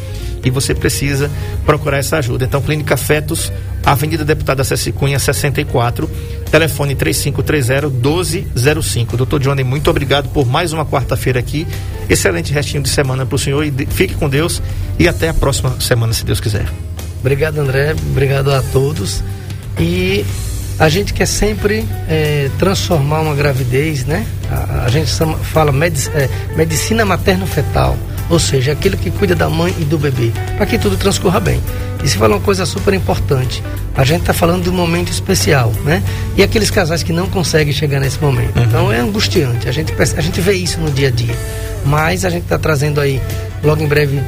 e 0.44 0.50
você 0.50 0.74
precisa 0.74 1.30
procurar 1.64 1.98
essa 1.98 2.18
ajuda. 2.18 2.44
Então, 2.44 2.60
Clínica 2.60 2.96
Fetos, 2.96 3.52
Avenida 3.84 4.24
Deputada 4.24 4.64
Ceci 4.64 4.90
Cunha, 4.92 5.18
64, 5.18 6.08
telefone 6.50 6.94
3530-1205. 6.94 9.16
Doutor 9.16 9.40
Johnny, 9.40 9.64
muito 9.64 9.90
obrigado 9.90 10.28
por 10.28 10.46
mais 10.46 10.72
uma 10.72 10.86
quarta-feira 10.86 11.40
aqui. 11.40 11.66
Excelente 12.08 12.52
restinho 12.52 12.82
de 12.82 12.88
semana 12.88 13.26
para 13.26 13.36
o 13.36 13.38
senhor 13.38 13.64
e 13.64 13.72
fique 13.86 14.14
com 14.14 14.28
Deus 14.28 14.62
e 14.98 15.08
até 15.08 15.28
a 15.28 15.34
próxima 15.34 15.80
semana, 15.80 16.12
se 16.12 16.24
Deus 16.24 16.40
quiser. 16.40 16.66
Obrigado, 17.20 17.58
André. 17.58 17.92
Obrigado 17.92 18.52
a 18.52 18.62
todos. 18.62 19.22
E 19.78 20.24
a 20.78 20.88
gente 20.88 21.12
quer 21.12 21.26
sempre 21.26 21.86
é, 22.08 22.50
transformar 22.58 23.20
uma 23.20 23.34
gravidez, 23.34 24.04
né? 24.04 24.26
A, 24.50 24.84
a 24.84 24.88
gente 24.88 25.10
fala 25.42 25.72
medic, 25.72 26.08
é, 26.14 26.28
medicina 26.56 27.04
materno-fetal 27.04 27.96
ou 28.30 28.38
seja, 28.38 28.72
aquele 28.72 28.96
que 28.96 29.10
cuida 29.10 29.34
da 29.34 29.48
mãe 29.48 29.74
e 29.78 29.84
do 29.84 29.98
bebê, 29.98 30.32
para 30.56 30.66
que 30.66 30.78
tudo 30.78 30.96
transcorra 30.96 31.40
bem. 31.40 31.60
E 32.02 32.08
se 32.08 32.16
fala 32.16 32.36
uma 32.36 32.42
coisa 32.42 32.64
super 32.66 32.94
importante, 32.94 33.62
a 33.96 34.04
gente 34.04 34.20
está 34.20 34.32
falando 34.32 34.62
de 34.62 34.70
um 34.70 34.74
momento 34.74 35.10
especial, 35.10 35.72
né? 35.84 36.02
E 36.36 36.42
aqueles 36.42 36.70
casais 36.70 37.02
que 37.02 37.12
não 37.12 37.26
conseguem 37.26 37.72
chegar 37.72 37.98
nesse 38.00 38.20
momento. 38.20 38.56
Uhum. 38.56 38.64
Então 38.64 38.92
é 38.92 38.98
angustiante, 39.00 39.68
a 39.68 39.72
gente, 39.72 39.92
a 40.00 40.20
gente 40.20 40.40
vê 40.40 40.52
isso 40.52 40.78
no 40.80 40.90
dia 40.90 41.08
a 41.08 41.10
dia. 41.10 41.34
Mas 41.84 42.24
a 42.24 42.30
gente 42.30 42.44
está 42.44 42.58
trazendo 42.58 43.00
aí, 43.00 43.20
logo 43.64 43.82
em 43.82 43.86
breve, 43.86 44.20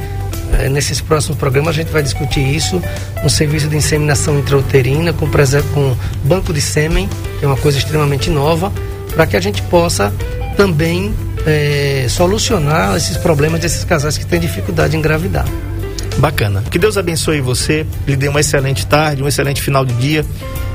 é, 0.58 0.68
nesses 0.68 1.00
próximos 1.00 1.38
programas, 1.38 1.70
a 1.70 1.72
gente 1.72 1.92
vai 1.92 2.02
discutir 2.02 2.40
isso, 2.40 2.82
um 3.22 3.28
serviço 3.28 3.68
de 3.68 3.76
inseminação 3.76 4.38
intrauterina 4.38 5.12
com, 5.12 5.28
com 5.74 5.96
banco 6.24 6.52
de 6.52 6.60
sêmen, 6.60 7.08
que 7.38 7.44
é 7.44 7.48
uma 7.48 7.56
coisa 7.56 7.78
extremamente 7.78 8.30
nova, 8.30 8.72
para 9.14 9.26
que 9.26 9.36
a 9.36 9.40
gente 9.40 9.62
possa 9.62 10.12
também 10.56 11.14
é, 11.46 12.06
solucionar 12.08 12.96
esses 12.96 13.16
problemas 13.16 13.60
desses 13.60 13.84
casais 13.84 14.16
que 14.16 14.26
têm 14.26 14.40
dificuldade 14.40 14.96
em 14.96 14.98
engravidar. 14.98 15.46
Bacana. 16.18 16.62
Que 16.70 16.78
Deus 16.78 16.98
abençoe 16.98 17.40
você, 17.40 17.86
lhe 18.06 18.16
dê 18.16 18.28
uma 18.28 18.40
excelente 18.40 18.86
tarde, 18.86 19.22
um 19.22 19.28
excelente 19.28 19.62
final 19.62 19.84
de 19.84 19.94
dia. 19.94 20.24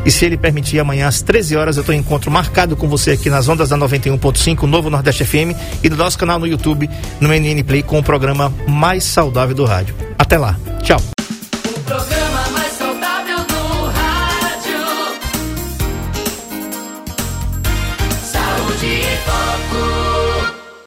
E 0.06 0.12
se 0.12 0.24
ele 0.26 0.38
permitir, 0.38 0.80
amanhã 0.80 1.08
às 1.08 1.22
13 1.22 1.56
horas 1.56 1.78
eu 1.78 1.84
tenho 1.84 2.00
encontro 2.00 2.30
marcado 2.30 2.76
com 2.76 2.88
você 2.88 3.12
aqui 3.12 3.30
nas 3.30 3.48
ondas 3.48 3.70
da 3.70 3.78
91.5, 3.78 4.64
Novo 4.64 4.90
Nordeste 4.90 5.26
FM, 5.26 5.58
e 5.84 5.90
do 5.90 5.96
nosso 5.96 6.18
canal 6.18 6.40
no 6.40 6.48
YouTube, 6.48 6.90
no 7.20 7.30
NN 7.30 7.64
Play, 7.64 7.82
com 7.82 8.00
o 8.00 8.04
programa 8.04 8.54
mais 8.68 9.04
saudável 9.04 9.56
do 9.56 9.66
rádio. 9.66 9.96
Até 10.18 10.38
lá. 10.38 10.58
Tchau. 10.84 11.15